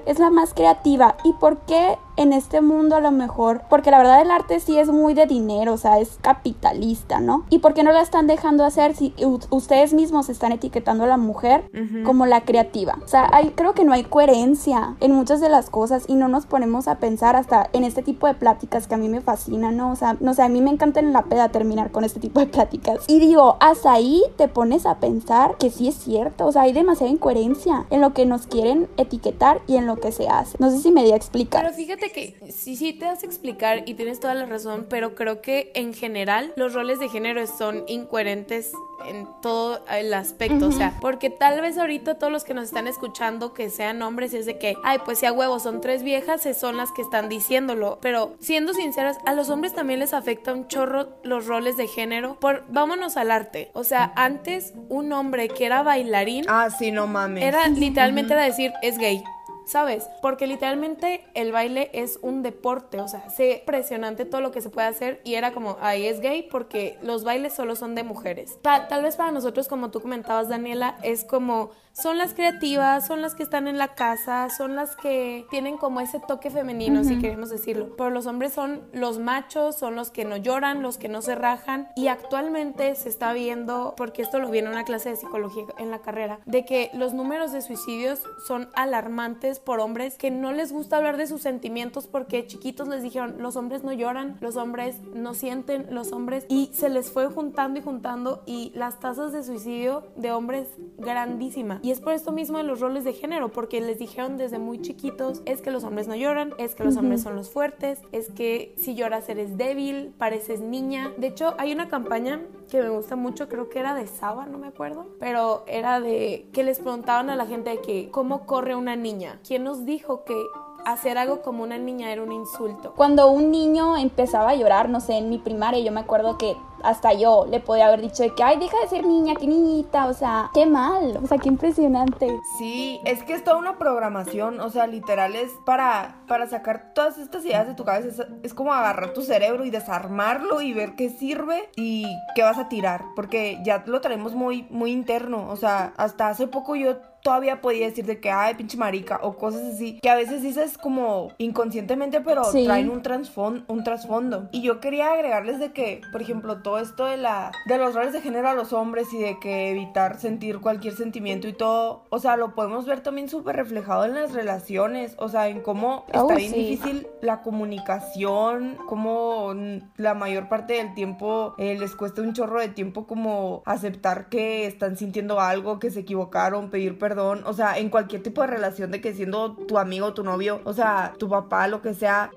es 0.05 0.19
la 0.19 0.29
más 0.29 0.53
creativa. 0.53 1.15
¿Y 1.23 1.33
por 1.33 1.57
qué 1.59 1.97
en 2.17 2.33
este 2.33 2.61
mundo 2.61 2.95
a 2.95 3.01
lo 3.01 3.11
mejor, 3.11 3.61
porque 3.69 3.91
la 3.91 3.97
verdad 3.97 4.21
el 4.21 4.31
arte 4.31 4.59
sí 4.59 4.77
es 4.77 4.89
muy 4.89 5.13
de 5.13 5.25
dinero, 5.25 5.73
o 5.73 5.77
sea, 5.77 5.99
es 5.99 6.17
capitalista, 6.21 7.19
¿no? 7.19 7.45
¿Y 7.49 7.59
por 7.59 7.73
qué 7.73 7.83
no 7.83 7.91
la 7.91 8.01
están 8.01 8.27
dejando 8.27 8.63
hacer 8.63 8.95
si 8.95 9.13
ustedes 9.49 9.93
mismos 9.93 10.29
están 10.29 10.51
etiquetando 10.51 11.03
a 11.03 11.07
la 11.07 11.17
mujer 11.17 11.69
como 12.05 12.25
la 12.25 12.41
creativa? 12.41 12.97
O 13.03 13.07
sea, 13.07 13.29
hay, 13.31 13.51
creo 13.51 13.73
que 13.73 13.85
no 13.85 13.93
hay 13.93 14.03
coherencia 14.03 14.95
en 14.99 15.11
muchas 15.11 15.41
de 15.41 15.49
las 15.49 15.69
cosas 15.69 16.05
y 16.07 16.15
no 16.15 16.27
nos 16.27 16.45
ponemos 16.45 16.87
a 16.87 16.99
pensar 16.99 17.35
hasta 17.35 17.69
en 17.73 17.83
este 17.83 18.01
tipo 18.01 18.27
de 18.27 18.33
pláticas 18.33 18.87
que 18.87 18.95
a 18.95 18.97
mí 18.97 19.09
me 19.09 19.21
fascinan, 19.21 19.77
¿no? 19.77 19.91
O 19.91 19.95
sea, 19.95 20.17
no 20.19 20.33
sé, 20.33 20.43
a 20.43 20.49
mí 20.49 20.61
me 20.61 20.71
encanta 20.71 20.99
en 20.99 21.13
la 21.13 21.23
peda 21.23 21.49
terminar 21.49 21.91
con 21.91 22.03
este 22.03 22.19
tipo 22.19 22.39
de 22.39 22.47
pláticas. 22.47 22.99
Y 23.07 23.19
digo, 23.19 23.57
hasta 23.59 23.93
ahí 23.93 24.21
te 24.37 24.47
pones 24.47 24.85
a 24.85 24.99
pensar 24.99 25.57
que 25.57 25.69
sí 25.69 25.87
es 25.87 25.95
cierto, 25.95 26.45
o 26.45 26.51
sea, 26.51 26.63
hay 26.63 26.73
demasiada 26.73 27.11
incoherencia 27.11 27.85
en 27.89 28.01
lo 28.01 28.13
que 28.13 28.25
nos 28.25 28.47
quieren 28.47 28.87
etiquetar 28.97 29.61
y 29.67 29.77
en 29.77 29.85
lo 29.85 29.97
que 29.97 30.11
se 30.11 30.27
hace. 30.27 30.57
No 30.59 30.69
sé 30.69 30.79
si 30.79 30.91
me 30.91 31.03
di 31.03 31.11
a 31.11 31.15
explicar. 31.15 31.63
Pero 31.63 31.75
fíjate 31.75 32.04
que 32.11 32.35
sí, 32.51 32.75
sí 32.75 32.93
te 32.93 33.05
das 33.05 33.23
a 33.23 33.25
explicar 33.25 33.83
y 33.85 33.93
tienes 33.93 34.19
toda 34.19 34.33
la 34.33 34.45
razón, 34.45 34.87
pero 34.89 35.15
creo 35.15 35.41
que 35.41 35.71
en 35.75 35.93
general 35.93 36.53
los 36.55 36.73
roles 36.73 36.99
de 36.99 37.09
género 37.09 37.45
son 37.47 37.83
incoherentes 37.87 38.73
en 39.07 39.27
todo 39.41 39.83
el 39.91 40.13
aspecto, 40.13 40.67
o 40.67 40.71
sea, 40.71 40.97
porque 41.01 41.29
tal 41.29 41.61
vez 41.61 41.77
ahorita 41.77 42.15
todos 42.15 42.31
los 42.31 42.43
que 42.43 42.53
nos 42.53 42.65
están 42.65 42.87
escuchando 42.87 43.53
que 43.53 43.69
sean 43.69 44.01
hombres 44.01 44.33
es 44.33 44.45
de 44.45 44.57
que, 44.57 44.75
ay, 44.83 44.99
pues 45.03 45.19
si 45.19 45.25
a 45.25 45.33
huevo 45.33 45.59
son 45.59 45.81
tres 45.81 46.01
viejas, 46.03 46.47
son 46.57 46.77
las 46.77 46.91
que 46.91 47.01
están 47.01 47.29
diciéndolo, 47.29 47.99
pero 48.01 48.35
siendo 48.39 48.73
sinceras, 48.73 49.17
a 49.25 49.33
los 49.33 49.49
hombres 49.49 49.73
también 49.73 49.99
les 49.99 50.13
afecta 50.13 50.53
un 50.53 50.67
chorro 50.67 51.09
los 51.23 51.45
roles 51.45 51.77
de 51.77 51.87
género, 51.87 52.37
por 52.39 52.63
vámonos 52.69 53.17
al 53.17 53.31
arte, 53.31 53.69
o 53.73 53.83
sea, 53.83 54.11
antes 54.15 54.73
un 54.89 55.11
hombre 55.11 55.49
que 55.49 55.65
era 55.65 55.83
bailarín, 55.83 56.45
ah, 56.47 56.69
sí, 56.69 56.91
no 56.91 57.05
mames, 57.07 57.43
era 57.43 57.67
literalmente 57.67 58.33
era 58.33 58.43
decir, 58.43 58.73
es 58.81 58.97
gay, 58.97 59.23
¿sabes? 59.65 60.07
Porque 60.21 60.47
literalmente 60.47 61.25
el 61.33 61.51
baile 61.51 61.89
es 61.93 62.19
un 62.21 62.43
deporte, 62.43 62.99
o 62.99 63.07
sea, 63.07 63.29
sé 63.29 63.59
impresionante 63.59 64.25
todo 64.25 64.41
lo 64.41 64.51
que 64.51 64.61
se 64.61 64.69
puede 64.69 64.87
hacer 64.87 65.21
y 65.23 65.35
era 65.35 65.51
como, 65.51 65.77
ahí 65.81 66.05
es 66.05 66.19
gay 66.19 66.43
porque 66.43 66.97
los 67.01 67.23
bailes 67.23 67.53
solo 67.53 67.75
son 67.75 67.95
de 67.95 68.03
mujeres. 68.03 68.57
tal 68.61 69.03
vez 69.03 69.15
para 69.15 69.31
nosotros, 69.31 69.67
como 69.67 69.91
tú 69.91 70.01
comentabas, 70.01 70.49
Daniela, 70.49 70.97
es 71.01 71.23
como 71.23 71.71
son 71.95 72.17
las 72.17 72.33
creativas, 72.33 73.07
son 73.07 73.21
las 73.21 73.35
que 73.35 73.43
están 73.43 73.67
en 73.67 73.77
la 73.77 73.95
casa, 73.95 74.49
son 74.49 74.75
las 74.75 74.97
que 74.97 75.47
tienen 75.49 75.77
como 75.77 76.01
ese 76.01 76.19
toque 76.19 76.49
femenino, 76.49 77.05
si 77.05 77.19
queremos 77.19 77.49
decirlo. 77.49 77.95
Pero 77.95 78.09
los 78.09 78.25
hombres 78.25 78.51
son 78.51 78.81
los 78.91 79.17
machos, 79.17 79.77
son 79.77 79.95
los 79.95 80.11
que 80.11 80.25
no 80.25 80.35
lloran, 80.35 80.81
los 80.81 80.97
que 80.97 81.07
no 81.07 81.21
se 81.21 81.35
rajan. 81.35 81.87
Y 81.95 82.07
actualmente 82.07 82.95
se 82.95 83.07
está 83.07 83.31
viendo, 83.31 83.93
porque 83.95 84.21
esto 84.21 84.39
lo 84.39 84.49
vi 84.49 84.59
en 84.59 84.67
una 84.67 84.83
clase 84.83 85.09
de 85.09 85.15
psicología 85.15 85.63
en 85.77 85.89
la 85.89 85.99
carrera, 85.99 86.41
de 86.45 86.65
que 86.65 86.91
los 86.93 87.13
números 87.13 87.53
de 87.53 87.61
suicidios 87.61 88.21
son 88.45 88.67
alarmantes 88.75 89.59
por 89.59 89.79
hombres 89.79 90.17
que 90.17 90.31
no 90.31 90.51
les 90.51 90.73
gusta 90.73 90.97
hablar 90.97 91.15
de 91.15 91.27
sus 91.27 91.41
sentimientos 91.41 92.07
porque 92.07 92.45
chiquitos 92.45 92.89
les 92.89 93.03
dijeron, 93.03 93.37
los 93.39 93.55
hombres 93.55 93.83
no 93.83 93.93
lloran, 93.93 94.37
los 94.41 94.57
hombres 94.57 94.99
no 95.13 95.33
sienten, 95.33 95.87
los 95.91 96.11
hombres... 96.11 96.45
Y 96.49 96.71
se 96.73 96.89
les 96.89 97.09
fue 97.09 97.27
juntando 97.27 97.79
y 97.79 97.83
juntando 97.83 98.43
y 98.45 98.73
las 98.75 98.99
tasas 98.99 99.31
de 99.31 99.43
suicidio 99.43 100.03
de 100.17 100.31
hombres 100.33 100.67
grandísimas. 100.97 101.84
Y 101.85 101.91
es 101.91 101.99
por 101.99 102.13
esto 102.13 102.31
mismo 102.31 102.57
de 102.57 102.63
los 102.63 102.79
roles 102.79 103.03
de 103.03 103.13
género, 103.13 103.49
porque 103.49 103.79
les 103.79 103.99
dijeron 103.99 104.37
desde 104.37 104.57
muy 104.57 104.81
chiquitos, 104.81 105.43
es 105.45 105.61
que 105.61 105.69
los 105.69 105.83
hombres 105.83 106.07
no 106.07 106.15
lloran, 106.15 106.51
es 106.57 106.73
que 106.73 106.83
los 106.83 106.97
hombres 106.97 107.21
son 107.21 107.35
los 107.35 107.51
fuertes, 107.51 108.01
es 108.11 108.31
que 108.31 108.73
si 108.75 108.95
lloras 108.95 109.29
eres 109.29 109.55
débil, 109.55 110.11
pareces 110.17 110.61
niña. 110.61 111.11
De 111.17 111.27
hecho, 111.27 111.53
hay 111.59 111.71
una 111.71 111.87
campaña 111.87 112.41
que 112.71 112.81
me 112.81 112.89
gusta 112.89 113.15
mucho, 113.15 113.47
creo 113.49 113.69
que 113.69 113.77
era 113.77 113.93
de 113.93 114.07
Saba, 114.07 114.47
no 114.47 114.57
me 114.57 114.65
acuerdo, 114.65 115.05
pero 115.19 115.63
era 115.67 115.99
de 115.99 116.47
que 116.53 116.63
les 116.63 116.79
preguntaban 116.79 117.29
a 117.29 117.35
la 117.35 117.45
gente 117.45 117.69
de 117.69 117.81
que 117.81 118.09
cómo 118.09 118.47
corre 118.47 118.75
una 118.75 118.95
niña. 118.95 119.39
¿Quién 119.47 119.63
nos 119.63 119.85
dijo 119.85 120.23
que 120.23 120.43
hacer 120.85 121.17
algo 121.17 121.41
como 121.41 121.63
una 121.63 121.77
niña 121.77 122.11
era 122.11 122.23
un 122.23 122.31
insulto. 122.31 122.93
Cuando 122.95 123.29
un 123.29 123.51
niño 123.51 123.97
empezaba 123.97 124.51
a 124.51 124.55
llorar, 124.55 124.87
no 124.87 124.99
sé, 124.99 125.17
en 125.17 125.29
mi 125.29 125.39
primaria, 125.39 125.83
yo 125.83 125.91
me 125.91 125.99
acuerdo 125.99 126.37
que 126.37 126.55
hasta 126.83 127.13
yo 127.13 127.47
le 127.49 127.59
podía 127.59 127.87
haber 127.87 128.01
dicho 128.01 128.21
de 128.21 128.33
que, 128.35 128.43
ay, 128.43 128.59
deja 128.59 128.77
de 128.79 128.87
ser 128.87 129.05
niña, 129.05 129.33
qué 129.35 129.47
niñita, 129.47 130.05
o 130.05 130.13
sea, 130.13 130.51
qué 130.53 130.67
mal, 130.67 131.17
o 131.21 131.27
sea, 131.27 131.39
qué 131.39 131.49
impresionante. 131.49 132.39
Sí, 132.57 133.01
es 133.05 133.23
que 133.23 133.33
es 133.33 133.43
toda 133.43 133.57
una 133.57 133.77
programación, 133.79 134.59
o 134.59 134.69
sea, 134.69 134.85
literal 134.85 135.35
es 135.35 135.51
para, 135.65 136.21
para 136.27 136.47
sacar 136.47 136.93
todas 136.93 137.17
estas 137.17 137.43
ideas 137.43 137.67
de 137.67 137.73
tu 137.73 137.83
cabeza, 137.83 138.07
es, 138.23 138.27
es 138.43 138.53
como 138.53 138.71
agarrar 138.71 139.13
tu 139.13 139.23
cerebro 139.23 139.65
y 139.65 139.71
desarmarlo 139.71 140.61
y 140.61 140.73
ver 140.73 140.95
qué 140.95 141.09
sirve 141.09 141.69
y 141.75 142.05
qué 142.35 142.43
vas 142.43 142.59
a 142.59 142.69
tirar, 142.69 143.05
porque 143.15 143.59
ya 143.63 143.83
lo 143.87 144.01
traemos 144.01 144.35
muy, 144.35 144.67
muy 144.69 144.91
interno, 144.91 145.49
o 145.49 145.55
sea, 145.55 145.93
hasta 145.97 146.27
hace 146.27 146.47
poco 146.47 146.75
yo 146.75 146.97
todavía 147.25 147.59
podía 147.59 147.87
decir 147.87 148.05
de 148.05 148.19
que, 148.19 148.29
ay, 148.29 148.53
pinche 148.53 148.77
marica, 148.77 149.19
o 149.23 149.35
cosas 149.35 149.63
así, 149.73 149.99
que 149.99 150.11
a 150.11 150.15
veces 150.15 150.43
dices 150.43 150.77
como 150.77 151.31
inconscientemente, 151.39 152.21
pero 152.21 152.43
traen 152.51 152.91
un, 152.91 153.01
trasfondo, 153.01 153.65
un 153.67 153.83
trasfondo. 153.83 154.47
Y 154.51 154.61
yo 154.61 154.79
quería 154.79 155.11
agregarles 155.11 155.59
de 155.59 155.73
que, 155.73 156.01
por 156.11 156.21
ejemplo, 156.21 156.61
todo 156.61 156.77
esto 156.77 157.05
de 157.05 157.17
la 157.17 157.51
de 157.65 157.79
los 157.79 157.95
roles 157.95 158.13
de 158.13 158.21
género 158.21 158.49
a 158.49 158.53
los 158.53 158.73
hombres 158.73 159.11
y 159.11 159.17
de 159.17 159.39
que 159.39 159.71
evitar 159.71 160.19
sentir 160.19 160.59
cualquier 160.59 160.95
sentimiento 160.95 161.47
y 161.47 161.53
todo, 161.53 162.03
o 162.11 162.19
sea, 162.19 162.37
lo 162.37 162.53
podemos 162.53 162.85
ver 162.85 163.01
también 163.01 163.27
súper 163.27 163.55
reflejado 163.55 164.05
en 164.05 164.13
las 164.13 164.33
relaciones, 164.33 165.15
o 165.17 165.27
sea, 165.27 165.47
en 165.47 165.61
cómo 165.61 166.05
está 166.05 166.25
oh, 166.25 166.35
bien 166.35 166.53
difícil 166.53 167.07
la 167.21 167.41
comunicación, 167.41 168.77
cómo 168.85 169.51
la 169.97 170.13
mayor 170.13 170.47
parte 170.47 170.75
del 170.75 170.93
tiempo 170.93 171.55
eh, 171.57 171.75
les 171.79 171.95
cuesta 171.95 172.21
un 172.21 172.33
chorro 172.33 172.59
de 172.59 172.69
tiempo 172.69 173.07
como 173.07 173.63
aceptar 173.65 174.29
que 174.29 174.67
están 174.67 174.95
sintiendo 174.95 175.39
algo, 175.39 175.79
que 175.79 175.89
se 175.89 176.01
equivocaron, 176.01 176.69
pedir 176.69 176.99
perdón 176.99 177.14
o 177.17 177.53
sea, 177.53 177.77
en 177.77 177.89
cualquier 177.89 178.23
tipo 178.23 178.41
de 178.41 178.47
relación 178.47 178.91
de 178.91 179.01
que 179.01 179.13
siendo 179.13 179.55
tu 179.55 179.77
amigo, 179.77 180.13
tu 180.13 180.23
novio, 180.23 180.61
o 180.63 180.73
sea, 180.73 181.13
tu 181.17 181.29
papá, 181.29 181.67
lo 181.67 181.81
que 181.81 181.93
sea, 181.93 182.31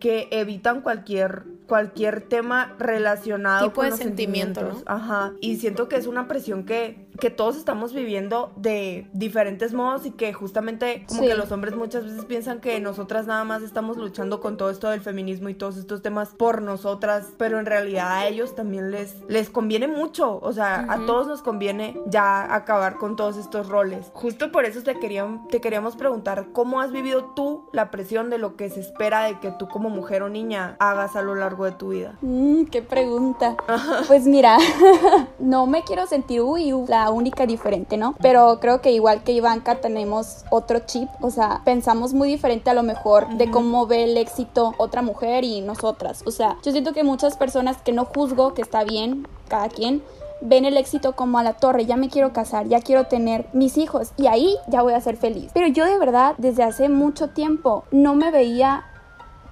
que 0.00 0.28
evitan 0.30 0.80
cualquier 0.80 1.44
cualquier 1.68 2.22
tema 2.22 2.74
relacionado 2.78 3.72
con 3.72 3.90
los 3.90 3.98
sentimientos. 3.98 4.82
Ajá. 4.86 5.34
Y 5.40 5.56
siento 5.56 5.88
que 5.88 5.96
es 5.96 6.06
una 6.06 6.26
presión 6.26 6.64
que 6.64 7.07
que 7.20 7.30
todos 7.30 7.56
estamos 7.56 7.92
viviendo 7.92 8.52
de 8.56 9.08
diferentes 9.12 9.72
modos 9.72 10.06
y 10.06 10.12
que 10.12 10.32
justamente 10.32 11.04
como 11.08 11.22
que 11.22 11.34
los 11.34 11.50
hombres 11.52 11.74
muchas 11.74 12.04
veces 12.04 12.24
piensan 12.24 12.60
que 12.60 12.78
nosotras 12.80 13.26
nada 13.26 13.44
más 13.44 13.62
estamos 13.62 13.96
luchando 13.96 14.40
con 14.40 14.56
todo 14.56 14.70
esto 14.70 14.90
del 14.90 15.00
feminismo 15.00 15.48
y 15.48 15.54
todos 15.54 15.76
estos 15.76 16.02
temas 16.02 16.30
por 16.30 16.62
nosotras, 16.62 17.26
pero 17.36 17.58
en 17.58 17.66
realidad 17.66 18.12
a 18.12 18.26
ellos 18.26 18.54
también 18.54 18.90
les, 18.90 19.16
les 19.28 19.50
conviene 19.50 19.88
mucho, 19.88 20.38
o 20.42 20.52
sea, 20.52 20.86
a 20.88 21.06
todos 21.06 21.26
nos 21.26 21.42
conviene 21.42 22.00
ya 22.06 22.54
acabar 22.54 22.98
con 22.98 23.16
todos 23.16 23.36
estos 23.36 23.68
roles. 23.68 24.10
Justo 24.14 24.52
por 24.52 24.64
eso 24.64 24.82
te, 24.82 24.94
te 24.94 25.60
queríamos 25.60 25.96
preguntar 25.96 26.48
cómo 26.52 26.80
has 26.80 26.92
vivido 26.92 27.32
tú 27.34 27.64
la 27.72 27.90
presión 27.90 28.30
de 28.30 28.38
lo 28.38 28.56
que 28.56 28.70
se 28.70 28.80
espera 28.80 29.24
de 29.24 29.40
que 29.40 29.50
tú 29.50 29.68
como 29.68 29.90
mujer 29.90 30.22
o 30.22 30.28
niña 30.28 30.76
hagas 30.78 31.16
a 31.16 31.22
lo 31.22 31.34
largo 31.34 31.64
de 31.64 31.72
tu 31.72 31.88
vida. 31.88 32.16
Mm, 32.20 32.64
qué 32.66 32.82
pregunta. 32.82 33.56
pues 34.08 34.26
mira, 34.26 34.58
no 35.38 35.66
me 35.66 35.82
quiero 35.82 36.06
sentir 36.06 36.42
uy, 36.42 36.72
la 36.86 37.07
única 37.10 37.46
diferente, 37.46 37.96
¿no? 37.96 38.14
Pero 38.20 38.58
creo 38.60 38.80
que 38.80 38.92
igual 38.92 39.22
que 39.22 39.32
Ivanka 39.32 39.76
tenemos 39.76 40.44
otro 40.50 40.80
chip, 40.80 41.08
o 41.20 41.30
sea, 41.30 41.62
pensamos 41.64 42.14
muy 42.14 42.28
diferente 42.28 42.70
a 42.70 42.74
lo 42.74 42.82
mejor 42.82 43.28
de 43.36 43.50
cómo 43.50 43.86
ve 43.86 44.04
el 44.04 44.16
éxito 44.16 44.74
otra 44.78 45.02
mujer 45.02 45.44
y 45.44 45.60
nosotras. 45.60 46.22
O 46.26 46.30
sea, 46.30 46.56
yo 46.62 46.72
siento 46.72 46.92
que 46.92 47.04
muchas 47.04 47.36
personas 47.36 47.78
que 47.78 47.92
no 47.92 48.04
juzgo, 48.04 48.54
que 48.54 48.62
está 48.62 48.84
bien, 48.84 49.26
cada 49.48 49.68
quien, 49.68 50.02
ven 50.40 50.64
el 50.64 50.76
éxito 50.76 51.14
como 51.14 51.38
a 51.38 51.42
la 51.42 51.54
torre, 51.54 51.86
ya 51.86 51.96
me 51.96 52.08
quiero 52.08 52.32
casar, 52.32 52.68
ya 52.68 52.80
quiero 52.80 53.04
tener 53.04 53.46
mis 53.52 53.76
hijos 53.76 54.12
y 54.16 54.26
ahí 54.26 54.56
ya 54.68 54.82
voy 54.82 54.92
a 54.92 55.00
ser 55.00 55.16
feliz. 55.16 55.50
Pero 55.54 55.66
yo 55.66 55.84
de 55.84 55.98
verdad 55.98 56.34
desde 56.38 56.62
hace 56.62 56.88
mucho 56.88 57.30
tiempo 57.30 57.84
no 57.90 58.14
me 58.14 58.30
veía 58.30 58.84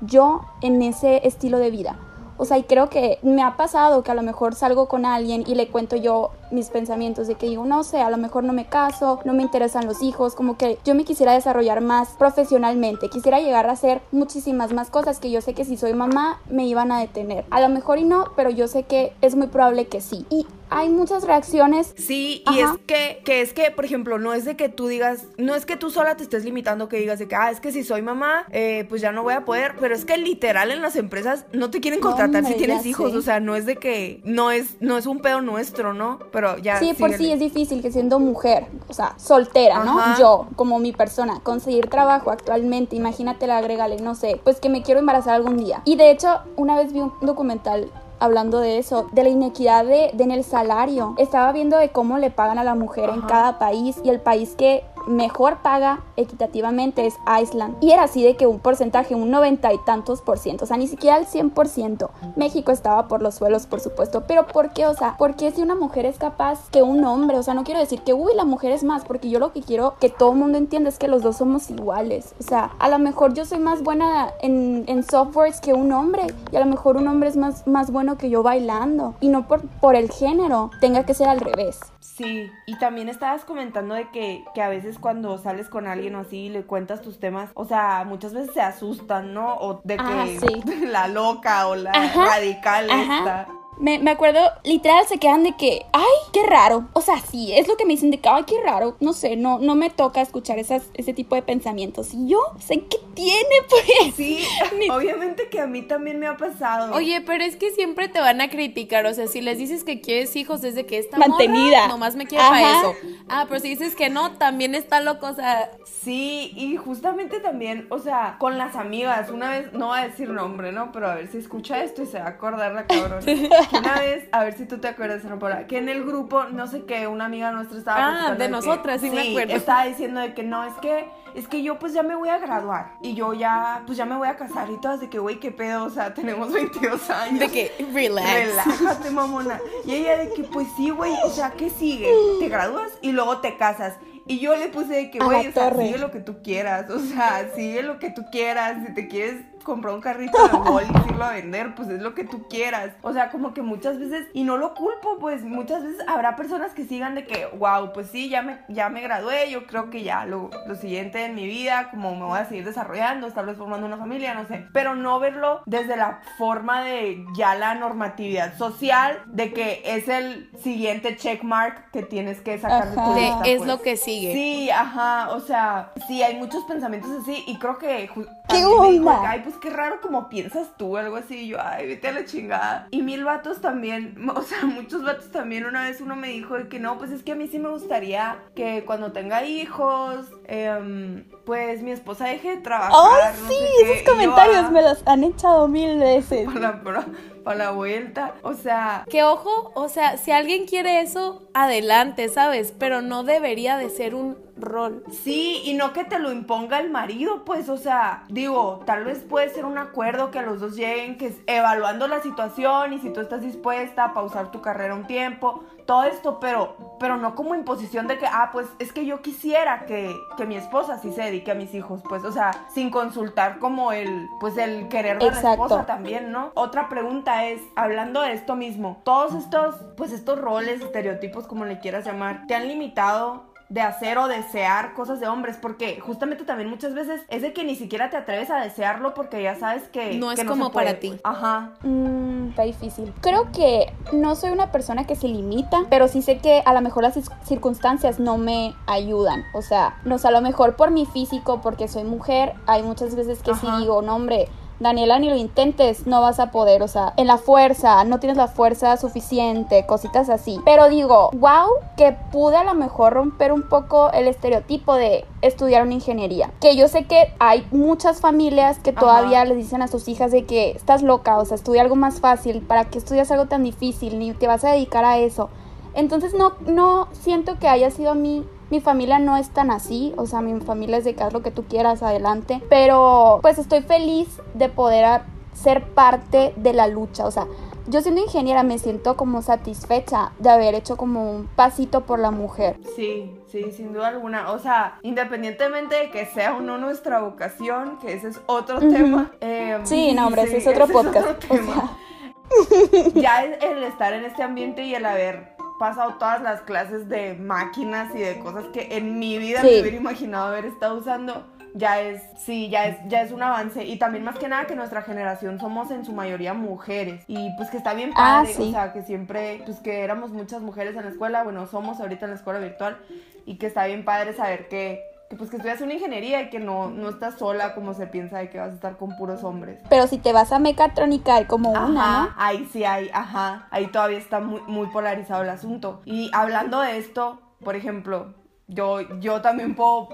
yo 0.00 0.42
en 0.62 0.82
ese 0.82 1.26
estilo 1.26 1.58
de 1.58 1.70
vida. 1.70 1.96
O 2.38 2.44
sea, 2.44 2.58
y 2.58 2.64
creo 2.64 2.88
que 2.88 3.18
me 3.22 3.42
ha 3.42 3.56
pasado 3.56 4.02
que 4.02 4.10
a 4.10 4.14
lo 4.14 4.22
mejor 4.22 4.54
salgo 4.54 4.88
con 4.88 5.06
alguien 5.06 5.44
y 5.46 5.54
le 5.54 5.68
cuento 5.68 5.96
yo 5.96 6.30
mis 6.50 6.68
pensamientos 6.68 7.26
de 7.26 7.34
que 7.34 7.46
digo, 7.46 7.64
no 7.64 7.82
sé, 7.82 8.00
a 8.00 8.10
lo 8.10 8.16
mejor 8.18 8.44
no 8.44 8.52
me 8.52 8.66
caso, 8.66 9.20
no 9.24 9.32
me 9.32 9.42
interesan 9.42 9.86
los 9.86 10.02
hijos, 10.02 10.34
como 10.34 10.56
que 10.56 10.78
yo 10.84 10.94
me 10.94 11.04
quisiera 11.04 11.32
desarrollar 11.32 11.80
más 11.80 12.10
profesionalmente, 12.10 13.08
quisiera 13.08 13.40
llegar 13.40 13.68
a 13.68 13.72
hacer 13.72 14.00
muchísimas 14.12 14.72
más 14.72 14.90
cosas 14.90 15.18
que 15.18 15.30
yo 15.30 15.40
sé 15.40 15.54
que 15.54 15.64
si 15.64 15.76
soy 15.76 15.94
mamá 15.94 16.40
me 16.48 16.66
iban 16.66 16.92
a 16.92 17.00
detener. 17.00 17.44
A 17.50 17.60
lo 17.60 17.68
mejor 17.68 17.98
y 17.98 18.04
no, 18.04 18.26
pero 18.36 18.50
yo 18.50 18.68
sé 18.68 18.84
que 18.84 19.12
es 19.20 19.34
muy 19.34 19.48
probable 19.48 19.86
que 19.86 20.00
sí. 20.00 20.26
Y 20.30 20.46
hay 20.70 20.88
muchas 20.88 21.24
reacciones. 21.24 21.94
Sí, 21.96 22.42
y 22.52 22.60
es 22.60 22.70
que, 22.86 23.20
que 23.24 23.40
es 23.40 23.52
que, 23.52 23.70
por 23.70 23.84
ejemplo, 23.84 24.18
no 24.18 24.32
es 24.32 24.44
de 24.44 24.56
que 24.56 24.68
tú 24.68 24.86
digas, 24.88 25.26
no 25.38 25.54
es 25.54 25.66
que 25.66 25.76
tú 25.76 25.90
sola 25.90 26.16
te 26.16 26.22
estés 26.22 26.44
limitando 26.44 26.88
que 26.88 26.98
digas 26.98 27.18
de 27.18 27.28
que, 27.28 27.36
ah, 27.36 27.50
es 27.50 27.60
que 27.60 27.72
si 27.72 27.84
soy 27.84 28.02
mamá, 28.02 28.46
eh, 28.50 28.86
pues 28.88 29.00
ya 29.00 29.12
no 29.12 29.22
voy 29.22 29.34
a 29.34 29.44
poder, 29.44 29.74
pero 29.80 29.94
es 29.94 30.04
que 30.04 30.16
literal 30.16 30.70
en 30.70 30.82
las 30.82 30.96
empresas 30.96 31.46
no 31.52 31.70
te 31.70 31.80
quieren 31.80 32.00
contratar 32.00 32.44
si 32.44 32.54
tienes 32.54 32.86
hijos, 32.86 33.14
o 33.14 33.22
sea, 33.22 33.40
no 33.40 33.54
es 33.54 33.66
de 33.66 33.76
que, 33.76 34.20
no 34.24 34.50
es, 34.50 34.76
no 34.80 34.98
es 34.98 35.06
un 35.06 35.20
pedo 35.20 35.40
nuestro, 35.40 35.92
¿no? 35.94 36.18
Pero 36.32 36.58
ya. 36.58 36.78
Sí, 36.78 36.94
por 36.94 37.12
sí 37.12 37.32
es 37.32 37.40
difícil 37.40 37.82
que 37.82 37.92
siendo 37.92 38.18
mujer, 38.18 38.66
o 38.88 38.92
sea, 38.92 39.14
soltera, 39.18 39.84
¿no? 39.84 40.18
Yo, 40.18 40.48
como 40.56 40.78
mi 40.78 40.92
persona, 40.92 41.40
conseguir 41.42 41.88
trabajo 41.88 42.30
actualmente, 42.30 42.96
imagínate, 42.96 43.46
la 43.46 43.58
agregale, 43.58 43.96
no 44.00 44.14
sé, 44.14 44.40
pues 44.42 44.60
que 44.60 44.68
me 44.68 44.82
quiero 44.82 45.00
embarazar 45.00 45.34
algún 45.34 45.56
día. 45.56 45.82
Y 45.84 45.96
de 45.96 46.10
hecho, 46.10 46.40
una 46.56 46.76
vez 46.76 46.92
vi 46.92 47.00
un 47.00 47.12
documental 47.20 47.90
hablando 48.18 48.60
de 48.60 48.78
eso, 48.78 49.08
de 49.12 49.22
la 49.22 49.28
inequidad 49.28 49.84
de, 49.84 50.10
en 50.18 50.30
el 50.30 50.44
salario. 50.44 51.14
Estaba 51.18 51.52
viendo 51.52 51.78
de 51.78 51.90
cómo 51.90 52.18
le 52.18 52.30
pagan 52.30 52.58
a 52.58 52.64
la 52.64 52.74
mujer 52.74 53.10
en 53.10 53.22
cada 53.22 53.58
país 53.58 54.00
y 54.04 54.10
el 54.10 54.20
país 54.20 54.54
que 54.56 54.84
mejor 55.06 55.58
paga 55.58 56.00
equitativamente 56.16 57.06
es 57.06 57.14
Iceland. 57.42 57.76
Y 57.80 57.92
era 57.92 58.04
así 58.04 58.22
de 58.22 58.36
que 58.36 58.46
un 58.46 58.58
porcentaje, 58.58 59.14
un 59.14 59.30
noventa 59.30 59.72
y 59.72 59.78
tantos 59.78 60.20
por 60.20 60.38
ciento, 60.38 60.64
o 60.64 60.66
sea, 60.66 60.76
ni 60.76 60.86
siquiera 60.86 61.16
el 61.18 61.26
100 61.26 61.50
por 61.50 61.68
ciento. 61.68 62.10
México 62.36 62.72
estaba 62.72 63.08
por 63.08 63.22
los 63.22 63.34
suelos, 63.34 63.66
por 63.66 63.80
supuesto, 63.80 64.24
pero 64.26 64.46
¿por 64.46 64.72
qué? 64.72 64.86
O 64.86 64.94
sea, 64.94 65.16
porque 65.18 65.50
si 65.52 65.62
una 65.62 65.74
mujer 65.74 66.06
es 66.06 66.18
capaz 66.18 66.68
que 66.70 66.82
un 66.82 67.04
hombre? 67.04 67.38
O 67.38 67.42
sea, 67.42 67.54
no 67.54 67.64
quiero 67.64 67.80
decir 67.80 68.02
que, 68.02 68.14
uy, 68.14 68.32
la 68.34 68.44
mujer 68.44 68.72
es 68.72 68.84
más, 68.84 69.04
porque 69.04 69.30
yo 69.30 69.38
lo 69.38 69.52
que 69.52 69.62
quiero 69.62 69.96
que 70.00 70.08
todo 70.10 70.32
el 70.32 70.38
mundo 70.38 70.58
entienda 70.58 70.88
es 70.88 70.98
que 70.98 71.08
los 71.08 71.22
dos 71.22 71.36
somos 71.36 71.70
iguales. 71.70 72.34
O 72.40 72.42
sea, 72.42 72.72
a 72.78 72.88
lo 72.88 72.98
mejor 72.98 73.34
yo 73.34 73.44
soy 73.44 73.58
más 73.58 73.82
buena 73.82 74.30
en, 74.40 74.84
en 74.86 75.02
softwares 75.02 75.60
que 75.60 75.74
un 75.74 75.92
hombre 75.92 76.26
y 76.52 76.56
a 76.56 76.60
lo 76.60 76.66
mejor 76.66 76.96
un 76.96 77.08
hombre 77.08 77.28
es 77.28 77.36
más, 77.36 77.66
más 77.66 77.90
bueno 77.90 78.16
que 78.18 78.30
yo 78.30 78.42
bailando 78.42 79.14
y 79.20 79.28
no 79.28 79.46
por, 79.46 79.66
por 79.80 79.96
el 79.96 80.10
género 80.10 80.70
tenga 80.80 81.04
que 81.04 81.14
ser 81.14 81.28
al 81.28 81.40
revés. 81.40 81.80
Sí, 82.00 82.50
y 82.66 82.78
también 82.78 83.10
estabas 83.10 83.44
comentando 83.44 83.94
de 83.94 84.08
que, 84.10 84.44
que 84.54 84.62
a 84.62 84.70
veces 84.70 84.95
cuando 84.98 85.38
sales 85.38 85.68
con 85.68 85.86
alguien 85.86 86.14
o 86.14 86.20
así 86.20 86.46
y 86.46 86.48
le 86.48 86.64
cuentas 86.64 87.02
tus 87.02 87.18
temas, 87.18 87.50
o 87.54 87.64
sea, 87.64 88.04
muchas 88.04 88.32
veces 88.32 88.52
se 88.54 88.60
asustan, 88.60 89.34
¿no? 89.34 89.54
O 89.56 89.80
de 89.84 89.96
que 89.96 90.86
la 90.86 91.08
loca 91.08 91.68
o 91.68 91.76
la 91.76 91.92
radical 91.92 92.90
está. 92.90 93.48
Me, 93.78 93.98
me, 93.98 94.10
acuerdo, 94.10 94.40
literal, 94.64 95.06
se 95.06 95.18
quedan 95.18 95.42
de 95.42 95.56
que, 95.56 95.86
ay, 95.92 96.04
qué 96.32 96.44
raro. 96.46 96.88
O 96.92 97.00
sea, 97.00 97.18
sí, 97.18 97.52
es 97.52 97.68
lo 97.68 97.76
que 97.76 97.84
me 97.84 97.92
dicen 97.92 98.10
de 98.10 98.18
que, 98.18 98.28
ay, 98.28 98.44
qué 98.46 98.60
raro. 98.62 98.96
No 99.00 99.12
sé, 99.12 99.36
no, 99.36 99.58
no 99.58 99.74
me 99.74 99.90
toca 99.90 100.20
escuchar 100.20 100.58
esas, 100.58 100.84
ese 100.94 101.12
tipo 101.12 101.34
de 101.34 101.42
pensamientos. 101.42 102.14
Y 102.14 102.28
yo 102.28 102.38
sé 102.58 102.84
qué 102.88 102.98
tiene, 103.14 103.56
pues. 103.68 104.14
Sí, 104.14 104.46
obviamente 104.90 105.48
que 105.48 105.60
a 105.60 105.66
mí 105.66 105.82
también 105.82 106.18
me 106.18 106.26
ha 106.26 106.36
pasado. 106.36 106.94
Oye, 106.94 107.20
pero 107.20 107.44
es 107.44 107.56
que 107.56 107.70
siempre 107.70 108.08
te 108.08 108.20
van 108.20 108.40
a 108.40 108.48
criticar. 108.48 109.06
O 109.06 109.14
sea, 109.14 109.26
si 109.26 109.40
les 109.40 109.58
dices 109.58 109.84
que 109.84 110.00
quieres 110.00 110.34
hijos, 110.36 110.64
es 110.64 110.74
de 110.74 110.86
que 110.86 110.98
está 110.98 111.18
mantenida. 111.18 111.88
nomás 111.88 112.16
me 112.16 112.26
quiere 112.26 112.44
para 112.44 112.80
eso. 112.80 112.94
Ah, 113.28 113.46
pero 113.48 113.60
si 113.60 113.70
dices 113.70 113.94
que 113.94 114.08
no, 114.08 114.32
también 114.32 114.74
está 114.74 115.00
loco, 115.00 115.26
o 115.26 115.34
sea. 115.34 115.70
Sí, 115.84 116.52
y 116.54 116.76
justamente 116.76 117.40
también, 117.40 117.86
o 117.90 117.98
sea, 117.98 118.36
con 118.38 118.58
las 118.58 118.76
amigas, 118.76 119.30
una 119.30 119.50
vez, 119.50 119.72
no 119.72 119.88
voy 119.88 119.98
a 119.98 120.08
decir 120.08 120.28
nombre, 120.30 120.70
¿no? 120.72 120.92
Pero 120.92 121.08
a 121.08 121.14
ver 121.16 121.28
si 121.30 121.38
escucha 121.38 121.82
esto 121.82 122.02
y 122.02 122.06
se 122.06 122.18
va 122.18 122.26
a 122.26 122.28
acordar 122.30 122.72
la 122.72 122.86
cabrona. 122.86 123.20
una 123.72 124.00
vez, 124.00 124.28
a 124.32 124.44
ver 124.44 124.56
si 124.56 124.66
tú 124.66 124.78
te 124.78 124.88
acuerdas, 124.88 125.24
no 125.24 125.38
que 125.66 125.78
en 125.78 125.88
el 125.88 126.04
grupo, 126.04 126.44
no 126.44 126.66
sé 126.66 126.84
qué, 126.84 127.06
una 127.06 127.26
amiga 127.26 127.52
nuestra 127.52 127.78
estaba. 127.78 128.28
Ah, 128.28 128.34
de 128.34 128.48
nosotras, 128.48 129.00
sí, 129.00 129.10
me 129.10 129.30
acuerdo. 129.30 129.54
Estaba 129.54 129.84
diciendo 129.84 130.20
de 130.20 130.34
que 130.34 130.42
no, 130.42 130.64
es 130.64 130.74
que 130.74 131.08
es 131.36 131.46
que 131.48 131.62
yo 131.62 131.78
pues 131.78 131.92
ya 131.92 132.02
me 132.02 132.14
voy 132.14 132.30
a 132.30 132.38
graduar 132.38 132.94
y 133.02 133.14
yo 133.14 133.34
ya, 133.34 133.82
pues 133.84 133.98
ya 133.98 134.06
me 134.06 134.16
voy 134.16 134.26
a 134.26 134.36
casar 134.36 134.70
y 134.70 134.80
todas 134.80 135.00
de 135.00 135.10
que, 135.10 135.18
güey, 135.18 135.38
qué 135.38 135.50
pedo, 135.50 135.84
o 135.84 135.90
sea, 135.90 136.14
tenemos 136.14 136.50
22 136.50 137.10
años. 137.10 137.40
De 137.40 137.48
que, 137.50 137.72
relax. 137.92 138.66
Relájate, 138.80 139.10
mamona. 139.10 139.60
Y 139.84 139.94
ella 139.94 140.16
de 140.16 140.32
que, 140.32 140.44
pues 140.44 140.66
sí, 140.76 140.88
güey, 140.88 141.12
o 141.24 141.30
sea, 141.30 141.50
¿qué 141.50 141.68
sigue? 141.68 142.10
Te 142.40 142.48
gradúas 142.48 142.90
y 143.02 143.12
luego 143.12 143.38
te 143.38 143.56
casas. 143.58 143.98
Y 144.26 144.38
yo 144.38 144.56
le 144.56 144.68
puse 144.68 144.94
de 144.94 145.10
que, 145.10 145.18
güey, 145.18 145.46
o 145.46 145.52
sea, 145.52 145.72
sigue 145.74 145.98
lo 145.98 146.10
que 146.10 146.20
tú 146.20 146.42
quieras, 146.42 146.88
o 146.90 147.00
sea, 147.00 147.50
sigue 147.54 147.82
lo 147.82 147.98
que 147.98 148.10
tú 148.10 148.24
quieras, 148.32 148.78
si 148.86 148.94
te 148.94 149.06
quieres 149.06 149.44
comprar 149.66 149.94
un 149.94 150.00
carrito 150.00 150.38
de 150.46 150.56
gol 150.70 150.84
y 150.88 151.10
irlo 151.10 151.24
a 151.24 151.32
vender, 151.32 151.74
pues 151.74 151.88
es 151.88 152.00
lo 152.00 152.14
que 152.14 152.24
tú 152.24 152.46
quieras. 152.48 152.92
O 153.02 153.12
sea, 153.12 153.30
como 153.30 153.52
que 153.52 153.62
muchas 153.62 153.98
veces, 153.98 154.28
y 154.32 154.44
no 154.44 154.56
lo 154.56 154.74
culpo, 154.74 155.18
pues 155.18 155.42
muchas 155.42 155.82
veces 155.82 156.00
habrá 156.08 156.36
personas 156.36 156.72
que 156.72 156.84
sigan 156.84 157.16
de 157.16 157.26
que, 157.26 157.46
wow, 157.58 157.92
pues 157.92 158.08
sí, 158.08 158.28
ya 158.28 158.42
me, 158.42 158.60
ya 158.68 158.88
me 158.88 159.02
gradué, 159.02 159.50
yo 159.50 159.66
creo 159.66 159.90
que 159.90 160.04
ya 160.04 160.24
lo, 160.24 160.50
lo 160.66 160.76
siguiente 160.76 161.24
en 161.24 161.34
mi 161.34 161.46
vida, 161.46 161.90
como 161.90 162.14
me 162.14 162.24
voy 162.24 162.38
a 162.38 162.44
seguir 162.44 162.64
desarrollando, 162.64 163.30
tal 163.32 163.46
vez 163.46 163.58
formando 163.58 163.86
una 163.86 163.96
familia, 163.96 164.34
no 164.34 164.46
sé. 164.46 164.66
Pero 164.72 164.94
no 164.94 165.18
verlo 165.18 165.62
desde 165.66 165.96
la 165.96 166.20
forma 166.38 166.82
de 166.82 167.24
ya 167.34 167.56
la 167.56 167.74
normatividad 167.74 168.56
social, 168.56 169.20
de 169.26 169.52
que 169.52 169.82
es 169.84 170.08
el 170.08 170.50
siguiente 170.62 171.16
checkmark 171.16 171.90
que 171.90 172.02
tienes 172.04 172.40
que 172.40 172.58
sacar 172.58 172.90
de 172.90 172.94
tu 172.94 173.14
vida. 173.14 173.40
Es 173.44 173.58
pues. 173.58 173.68
lo 173.68 173.82
que 173.82 173.96
sigue. 173.96 174.32
Sí, 174.32 174.70
ajá, 174.70 175.30
o 175.30 175.40
sea, 175.40 175.92
sí, 176.06 176.22
hay 176.22 176.36
muchos 176.36 176.62
pensamientos 176.64 177.10
así 177.22 177.42
y 177.48 177.58
creo 177.58 177.78
que... 177.78 178.08
¿Qué 178.48 178.64
onda? 178.64 179.30
ay, 179.30 179.40
pues 179.40 179.55
qué 179.56 179.70
raro 179.70 180.00
como 180.00 180.28
piensas 180.28 180.76
tú, 180.76 180.96
algo 180.96 181.16
así. 181.16 181.36
Y 181.36 181.48
yo, 181.48 181.58
ay, 181.60 181.86
vete 181.86 182.08
a 182.08 182.12
la 182.12 182.24
chingada. 182.24 182.88
Y 182.90 183.02
mil 183.02 183.24
vatos 183.24 183.60
también, 183.60 184.16
o 184.34 184.42
sea, 184.42 184.62
muchos 184.64 185.04
vatos 185.04 185.30
también. 185.30 185.64
Una 185.66 185.84
vez 185.84 186.00
uno 186.00 186.16
me 186.16 186.28
dijo 186.28 186.56
de 186.56 186.68
que 186.68 186.78
no, 186.78 186.98
pues 186.98 187.10
es 187.10 187.22
que 187.22 187.32
a 187.32 187.34
mí 187.34 187.48
sí 187.48 187.58
me 187.58 187.68
gustaría 187.68 188.38
que 188.54 188.84
cuando 188.84 189.12
tenga 189.12 189.44
hijos, 189.44 190.26
em, 190.46 191.24
pues 191.44 191.82
mi 191.82 191.90
esposa 191.90 192.26
deje 192.26 192.56
de 192.56 192.62
trabajar. 192.62 192.92
¡Oh, 192.92 193.48
sí! 193.48 193.54
esos 193.84 194.02
comentarios 194.08 194.64
ah". 194.66 194.70
me 194.70 194.82
los 194.82 195.06
han 195.06 195.24
echado 195.24 195.68
mil 195.68 195.98
veces. 195.98 196.48
Para, 196.52 196.82
para, 196.82 197.06
para 197.44 197.56
la 197.56 197.70
vuelta. 197.70 198.34
O 198.42 198.54
sea. 198.54 199.04
Que 199.10 199.22
ojo, 199.22 199.72
o 199.74 199.88
sea, 199.88 200.16
si 200.16 200.30
alguien 200.30 200.66
quiere 200.66 201.00
eso, 201.00 201.48
adelante, 201.54 202.28
¿sabes? 202.28 202.72
Pero 202.76 203.02
no 203.02 203.22
debería 203.22 203.76
de 203.76 203.90
ser 203.90 204.14
un 204.14 204.45
rol. 204.56 205.04
Sí, 205.10 205.62
y 205.64 205.74
no 205.74 205.92
que 205.92 206.04
te 206.04 206.18
lo 206.18 206.32
imponga 206.32 206.80
el 206.80 206.90
marido, 206.90 207.44
pues, 207.44 207.68
o 207.68 207.76
sea, 207.76 208.24
digo, 208.28 208.80
tal 208.84 209.04
vez 209.04 209.20
puede 209.20 209.48
ser 209.50 209.64
un 209.64 209.78
acuerdo 209.78 210.30
que 210.30 210.42
los 210.42 210.60
dos 210.60 210.76
lleguen, 210.76 211.18
que 211.18 211.26
es 211.26 211.36
evaluando 211.46 212.08
la 212.08 212.20
situación 212.20 212.92
y 212.92 212.98
si 212.98 213.10
tú 213.10 213.20
estás 213.20 213.42
dispuesta 213.42 214.04
a 214.04 214.14
pausar 214.14 214.50
tu 214.50 214.60
carrera 214.60 214.94
un 214.94 215.06
tiempo, 215.06 215.64
todo 215.86 216.04
esto, 216.04 216.40
pero, 216.40 216.76
pero 216.98 217.16
no 217.16 217.34
como 217.34 217.54
imposición 217.54 218.06
de 218.08 218.18
que, 218.18 218.26
ah, 218.26 218.50
pues 218.52 218.66
es 218.78 218.92
que 218.92 219.06
yo 219.06 219.22
quisiera 219.22 219.86
que, 219.86 220.14
que 220.36 220.44
mi 220.44 220.56
esposa 220.56 220.98
sí 220.98 221.12
se 221.12 221.22
dedique 221.22 221.52
a 221.52 221.54
mis 221.54 221.74
hijos, 221.74 222.02
pues, 222.08 222.24
o 222.24 222.32
sea, 222.32 222.50
sin 222.72 222.90
consultar 222.90 223.58
como 223.58 223.92
el, 223.92 224.28
pues 224.40 224.56
el 224.58 224.88
querer 224.88 225.18
de 225.18 225.30
la 225.30 225.52
esposa 225.52 225.86
también, 225.86 226.32
¿no? 226.32 226.50
Otra 226.54 226.88
pregunta 226.88 227.46
es, 227.46 227.60
hablando 227.76 228.22
de 228.22 228.32
esto 228.32 228.56
mismo, 228.56 229.00
todos 229.04 229.34
estos, 229.34 229.76
pues 229.96 230.12
estos 230.12 230.40
roles, 230.40 230.80
estereotipos, 230.80 231.46
como 231.46 231.64
le 231.64 231.78
quieras 231.78 232.04
llamar, 232.04 232.46
te 232.46 232.54
han 232.54 232.66
limitado 232.68 233.55
de 233.68 233.80
hacer 233.80 234.18
o 234.18 234.28
desear 234.28 234.94
cosas 234.94 235.18
de 235.20 235.26
hombres, 235.26 235.58
porque 235.60 236.00
justamente 236.00 236.44
también 236.44 236.70
muchas 236.70 236.94
veces 236.94 237.22
es 237.28 237.42
de 237.42 237.52
que 237.52 237.64
ni 237.64 237.74
siquiera 237.74 238.10
te 238.10 238.16
atreves 238.16 238.50
a 238.50 238.60
desearlo 238.60 239.14
porque 239.14 239.42
ya 239.42 239.56
sabes 239.56 239.84
que 239.88 240.14
no 240.14 240.30
es 240.30 240.42
como 240.44 240.70
para 240.70 240.98
ti. 241.00 241.18
Ajá. 241.24 241.72
Mm, 241.82 242.50
está 242.50 242.62
difícil. 242.62 243.12
Creo 243.20 243.50
que 243.52 243.92
no 244.12 244.36
soy 244.36 244.50
una 244.50 244.70
persona 244.70 245.04
que 245.04 245.16
se 245.16 245.28
limita, 245.28 245.78
pero 245.90 246.06
sí 246.08 246.22
sé 246.22 246.38
que 246.38 246.62
a 246.64 246.72
lo 246.72 246.80
mejor 246.80 247.02
las 247.02 247.18
circunstancias 247.44 248.20
no 248.20 248.38
me 248.38 248.74
ayudan. 248.86 249.44
O 249.52 249.62
sea, 249.62 249.98
no 250.04 250.18
sé, 250.18 250.28
a 250.28 250.30
lo 250.30 250.40
mejor 250.40 250.76
por 250.76 250.90
mi 250.90 251.06
físico, 251.06 251.60
porque 251.60 251.88
soy 251.88 252.04
mujer, 252.04 252.54
hay 252.66 252.82
muchas 252.82 253.16
veces 253.16 253.42
que 253.42 253.54
sí 253.54 253.66
digo, 253.78 254.02
no, 254.02 254.14
hombre 254.14 254.48
Daniela, 254.78 255.18
ni 255.18 255.30
lo 255.30 255.36
intentes, 255.36 256.06
no 256.06 256.20
vas 256.20 256.38
a 256.38 256.50
poder, 256.50 256.82
o 256.82 256.88
sea, 256.88 257.14
en 257.16 257.26
la 257.26 257.38
fuerza, 257.38 258.04
no 258.04 258.20
tienes 258.20 258.36
la 258.36 258.48
fuerza 258.48 258.96
suficiente, 258.96 259.86
cositas 259.86 260.28
así. 260.28 260.60
Pero 260.64 260.88
digo, 260.88 261.30
wow, 261.32 261.70
que 261.96 262.12
pude 262.30 262.56
a 262.56 262.64
lo 262.64 262.74
mejor 262.74 263.14
romper 263.14 263.52
un 263.52 263.62
poco 263.62 264.10
el 264.12 264.28
estereotipo 264.28 264.94
de 264.94 265.24
estudiar 265.40 265.82
una 265.82 265.94
ingeniería. 265.94 266.50
Que 266.60 266.76
yo 266.76 266.88
sé 266.88 267.04
que 267.04 267.32
hay 267.38 267.66
muchas 267.70 268.20
familias 268.20 268.78
que 268.78 268.92
todavía 268.92 269.44
les 269.44 269.56
dicen 269.56 269.80
a 269.80 269.88
sus 269.88 270.08
hijas 270.08 270.30
de 270.30 270.44
que 270.44 270.72
estás 270.72 271.02
loca, 271.02 271.38
o 271.38 271.44
sea, 271.44 271.54
estudia 271.54 271.82
algo 271.82 271.96
más 271.96 272.20
fácil, 272.20 272.60
¿para 272.60 272.84
que 272.84 272.98
estudias 272.98 273.30
algo 273.30 273.46
tan 273.46 273.64
difícil? 273.64 274.18
Ni 274.18 274.32
te 274.32 274.46
vas 274.46 274.64
a 274.64 274.72
dedicar 274.72 275.04
a 275.04 275.18
eso. 275.18 275.48
Entonces 275.94 276.34
no, 276.34 276.52
no 276.66 277.08
siento 277.12 277.58
que 277.58 277.68
haya 277.68 277.90
sido 277.90 278.10
a 278.10 278.14
mí 278.14 278.44
mi 278.70 278.80
familia 278.80 279.18
no 279.18 279.36
es 279.36 279.50
tan 279.50 279.70
así, 279.70 280.12
o 280.16 280.26
sea, 280.26 280.40
mi 280.40 280.58
familia 280.60 280.98
es 280.98 281.04
de 281.04 281.14
que 281.14 281.22
haz 281.22 281.32
lo 281.32 281.42
que 281.42 281.50
tú 281.50 281.64
quieras, 281.64 282.02
adelante. 282.02 282.62
Pero 282.68 283.38
pues 283.42 283.58
estoy 283.58 283.82
feliz 283.82 284.28
de 284.54 284.68
poder 284.68 285.22
ser 285.54 285.84
parte 285.84 286.52
de 286.56 286.72
la 286.72 286.86
lucha, 286.86 287.26
o 287.26 287.30
sea, 287.30 287.46
yo 287.88 288.00
siendo 288.00 288.20
ingeniera 288.20 288.62
me 288.62 288.78
siento 288.78 289.16
como 289.16 289.42
satisfecha 289.42 290.32
de 290.38 290.50
haber 290.50 290.74
hecho 290.74 290.96
como 290.96 291.30
un 291.30 291.46
pasito 291.46 292.02
por 292.02 292.18
la 292.18 292.30
mujer. 292.30 292.76
Sí, 292.96 293.38
sí, 293.46 293.70
sin 293.70 293.92
duda 293.92 294.08
alguna. 294.08 294.50
O 294.50 294.58
sea, 294.58 294.98
independientemente 295.02 295.94
de 295.94 296.10
que 296.10 296.26
sea 296.26 296.56
o 296.56 296.60
no 296.60 296.78
nuestra 296.78 297.20
vocación, 297.20 297.98
que 297.98 298.14
ese 298.14 298.28
es 298.28 298.40
otro 298.46 298.80
tema. 298.80 299.30
Em, 299.40 299.86
sí, 299.86 300.12
no, 300.14 300.26
hombre, 300.26 300.42
ese 300.42 300.56
es 300.58 300.66
otro 300.66 300.88
podcast. 300.88 301.44
ya 303.14 303.44
el 303.44 303.84
estar 303.84 304.12
en 304.12 304.24
este 304.24 304.42
ambiente 304.42 304.82
y 304.82 304.94
el 304.94 305.04
haber 305.04 305.55
pasado 305.78 306.14
todas 306.14 306.42
las 306.42 306.60
clases 306.62 307.08
de 307.08 307.34
máquinas 307.34 308.14
y 308.14 308.18
de 308.18 308.38
cosas 308.38 308.64
que 308.72 308.96
en 308.96 309.18
mi 309.18 309.38
vida 309.38 309.60
Sí. 309.60 309.68
me 309.68 309.80
hubiera 309.82 309.96
imaginado 309.96 310.46
haber 310.46 310.66
estado 310.66 310.96
usando. 310.98 311.46
Ya 311.74 312.00
es, 312.00 312.22
sí, 312.38 312.70
ya 312.70 312.86
es, 312.86 312.96
ya 313.08 313.20
es 313.20 313.32
un 313.32 313.42
avance. 313.42 313.84
Y 313.84 313.98
también 313.98 314.24
más 314.24 314.38
que 314.38 314.48
nada 314.48 314.66
que 314.66 314.74
nuestra 314.74 315.02
generación 315.02 315.60
somos 315.60 315.90
en 315.90 316.06
su 316.06 316.12
mayoría 316.12 316.54
mujeres. 316.54 317.22
Y 317.28 317.50
pues 317.58 317.68
que 317.68 317.76
está 317.76 317.92
bien 317.92 318.12
Ah, 318.16 318.40
padre. 318.40 318.54
sí. 318.54 318.62
O 318.68 318.70
sea, 318.70 318.92
que 318.94 319.02
siempre, 319.02 319.60
pues 319.66 319.80
que 319.80 320.00
éramos 320.00 320.30
muchas 320.30 320.62
mujeres 320.62 320.96
en 320.96 321.04
la 321.04 321.10
escuela. 321.10 321.42
Bueno, 321.42 321.66
somos 321.66 322.00
ahorita 322.00 322.24
en 322.24 322.30
la 322.30 322.36
escuela 322.36 322.60
virtual. 322.60 322.96
Y 323.44 323.58
que 323.58 323.66
está 323.66 323.84
bien 323.86 324.06
padre 324.06 324.32
saber 324.32 324.68
que, 324.68 325.02
que 325.28 325.36
pues 325.36 325.50
que 325.50 325.56
estudias 325.56 325.80
una 325.80 325.94
ingeniería 325.94 326.42
y 326.42 326.50
que 326.50 326.60
no, 326.60 326.88
no 326.90 327.08
estás 327.08 327.34
sola 327.38 327.74
como 327.74 327.94
se 327.94 328.06
piensa 328.06 328.38
de 328.38 328.48
que 328.48 328.58
vas 328.58 328.70
a 328.70 328.74
estar 328.74 328.96
con 328.96 329.16
puros 329.16 329.42
hombres. 329.42 329.80
Pero 329.88 330.06
si 330.06 330.18
te 330.18 330.32
vas 330.32 330.52
a 330.52 330.58
mecatrónica 330.58 331.34
hay 331.36 331.46
como 331.46 331.70
una, 331.70 331.82
Ajá, 331.82 332.22
¿no? 332.24 332.34
ahí 332.36 332.68
sí 332.72 332.84
hay, 332.84 333.10
ajá, 333.12 333.66
ahí 333.70 333.88
todavía 333.88 334.18
está 334.18 334.40
muy, 334.40 334.60
muy 334.66 334.86
polarizado 334.88 335.42
el 335.42 335.48
asunto. 335.50 336.02
Y 336.04 336.30
hablando 336.32 336.80
de 336.80 336.98
esto, 336.98 337.40
por 337.64 337.74
ejemplo, 337.74 338.34
yo, 338.68 339.00
yo 339.20 339.42
también 339.42 339.74
puedo, 339.74 340.08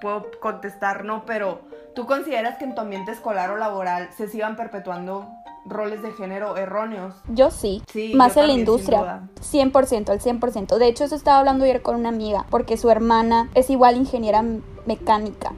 puedo 0.00 0.30
contestar, 0.40 1.04
¿no? 1.04 1.24
Pero 1.24 1.62
¿tú 1.94 2.06
consideras 2.06 2.58
que 2.58 2.64
en 2.64 2.74
tu 2.74 2.80
ambiente 2.80 3.12
escolar 3.12 3.50
o 3.50 3.56
laboral 3.56 4.10
se 4.16 4.28
sigan 4.28 4.56
perpetuando 4.56 5.28
roles 5.64 6.02
de 6.02 6.12
género 6.12 6.56
erróneos? 6.56 7.14
Yo 7.28 7.50
sí, 7.50 7.82
Sí, 7.92 8.12
más 8.14 8.34
yo 8.34 8.42
en 8.42 8.46
la 8.48 8.52
industria, 8.54 8.98
duda. 9.00 9.28
100%, 9.40 10.10
al 10.10 10.20
100%. 10.20 10.78
De 10.78 10.86
hecho, 10.88 11.04
eso 11.04 11.14
estaba 11.14 11.38
hablando 11.38 11.64
ayer 11.64 11.82
con 11.82 11.96
una 11.96 12.08
amiga, 12.08 12.46
porque 12.50 12.76
su 12.76 12.90
hermana 12.90 13.50
es 13.54 13.70
igual 13.70 13.96
ingeniera 13.96 14.44
mecánica 14.86 15.52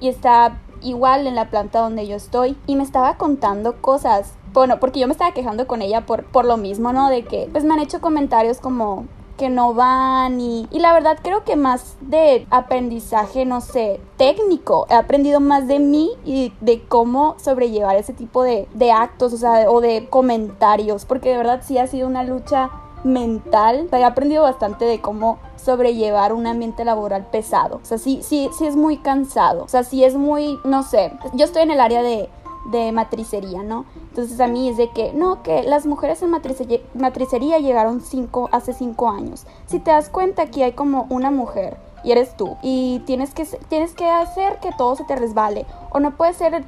y 0.00 0.08
está 0.08 0.58
igual 0.80 1.26
en 1.26 1.34
la 1.34 1.50
planta 1.50 1.80
donde 1.80 2.06
yo 2.06 2.16
estoy 2.16 2.56
y 2.66 2.76
me 2.76 2.84
estaba 2.84 3.16
contando 3.16 3.80
cosas. 3.80 4.34
Bueno, 4.52 4.80
porque 4.80 5.00
yo 5.00 5.06
me 5.06 5.12
estaba 5.12 5.32
quejando 5.32 5.66
con 5.66 5.82
ella 5.82 6.06
por, 6.06 6.24
por 6.24 6.44
lo 6.44 6.56
mismo, 6.56 6.92
¿no? 6.92 7.10
De 7.10 7.24
que 7.24 7.48
pues 7.50 7.64
me 7.64 7.74
han 7.74 7.80
hecho 7.80 8.00
comentarios 8.00 8.60
como 8.60 9.06
que 9.38 9.48
no 9.48 9.72
van 9.72 10.40
y, 10.40 10.68
y 10.70 10.80
la 10.80 10.92
verdad 10.92 11.16
creo 11.22 11.44
que 11.44 11.56
más 11.56 11.96
de 12.02 12.46
aprendizaje, 12.50 13.46
no 13.46 13.62
sé, 13.62 14.00
técnico, 14.18 14.86
he 14.90 14.94
aprendido 14.94 15.40
más 15.40 15.66
de 15.66 15.78
mí 15.78 16.10
y 16.26 16.52
de 16.60 16.82
cómo 16.82 17.36
sobrellevar 17.38 17.96
ese 17.96 18.12
tipo 18.12 18.42
de, 18.42 18.68
de 18.74 18.92
actos, 18.92 19.32
o 19.32 19.38
sea, 19.38 19.70
o 19.70 19.80
de 19.80 20.08
comentarios, 20.10 21.06
porque 21.06 21.30
de 21.30 21.38
verdad 21.38 21.62
sí 21.64 21.78
ha 21.78 21.86
sido 21.86 22.06
una 22.06 22.24
lucha 22.24 22.70
mental, 23.04 23.84
o 23.86 23.88
sea, 23.90 24.00
he 24.00 24.04
aprendido 24.04 24.42
bastante 24.42 24.84
de 24.84 25.00
cómo 25.00 25.38
sobrellevar 25.56 26.32
un 26.32 26.46
ambiente 26.46 26.84
laboral 26.84 27.26
pesado, 27.30 27.80
o 27.82 27.84
sea, 27.84 27.98
sí, 27.98 28.20
sí, 28.22 28.50
sí 28.58 28.66
es 28.66 28.76
muy 28.76 28.98
cansado, 28.98 29.64
o 29.64 29.68
sea, 29.68 29.84
sí 29.84 30.04
es 30.04 30.16
muy, 30.16 30.58
no 30.64 30.82
sé, 30.82 31.12
yo 31.32 31.44
estoy 31.44 31.62
en 31.62 31.70
el 31.70 31.80
área 31.80 32.02
de, 32.02 32.28
de 32.70 32.92
matricería, 32.92 33.62
¿no? 33.62 33.84
Entonces 34.10 34.40
a 34.40 34.46
mí 34.46 34.68
es 34.68 34.76
de 34.76 34.90
que, 34.90 35.12
no, 35.12 35.42
que 35.42 35.62
las 35.62 35.86
mujeres 35.86 36.22
en 36.22 36.30
matricería, 36.30 37.58
llegaron 37.58 38.00
cinco, 38.00 38.48
hace 38.52 38.72
cinco 38.72 39.08
años. 39.08 39.46
Si 39.66 39.78
te 39.78 39.90
das 39.90 40.08
cuenta 40.08 40.42
aquí 40.42 40.62
hay 40.62 40.72
como 40.72 41.06
una 41.10 41.30
mujer 41.30 41.76
y 42.04 42.12
eres 42.12 42.36
tú 42.36 42.56
y 42.62 43.00
tienes 43.06 43.34
que, 43.34 43.44
tienes 43.68 43.94
que 43.94 44.08
hacer 44.08 44.60
que 44.60 44.70
todo 44.76 44.94
se 44.96 45.04
te 45.04 45.16
resbale 45.16 45.66
o 45.90 46.00
no 46.00 46.16
puedes 46.16 46.36
ser, 46.36 46.64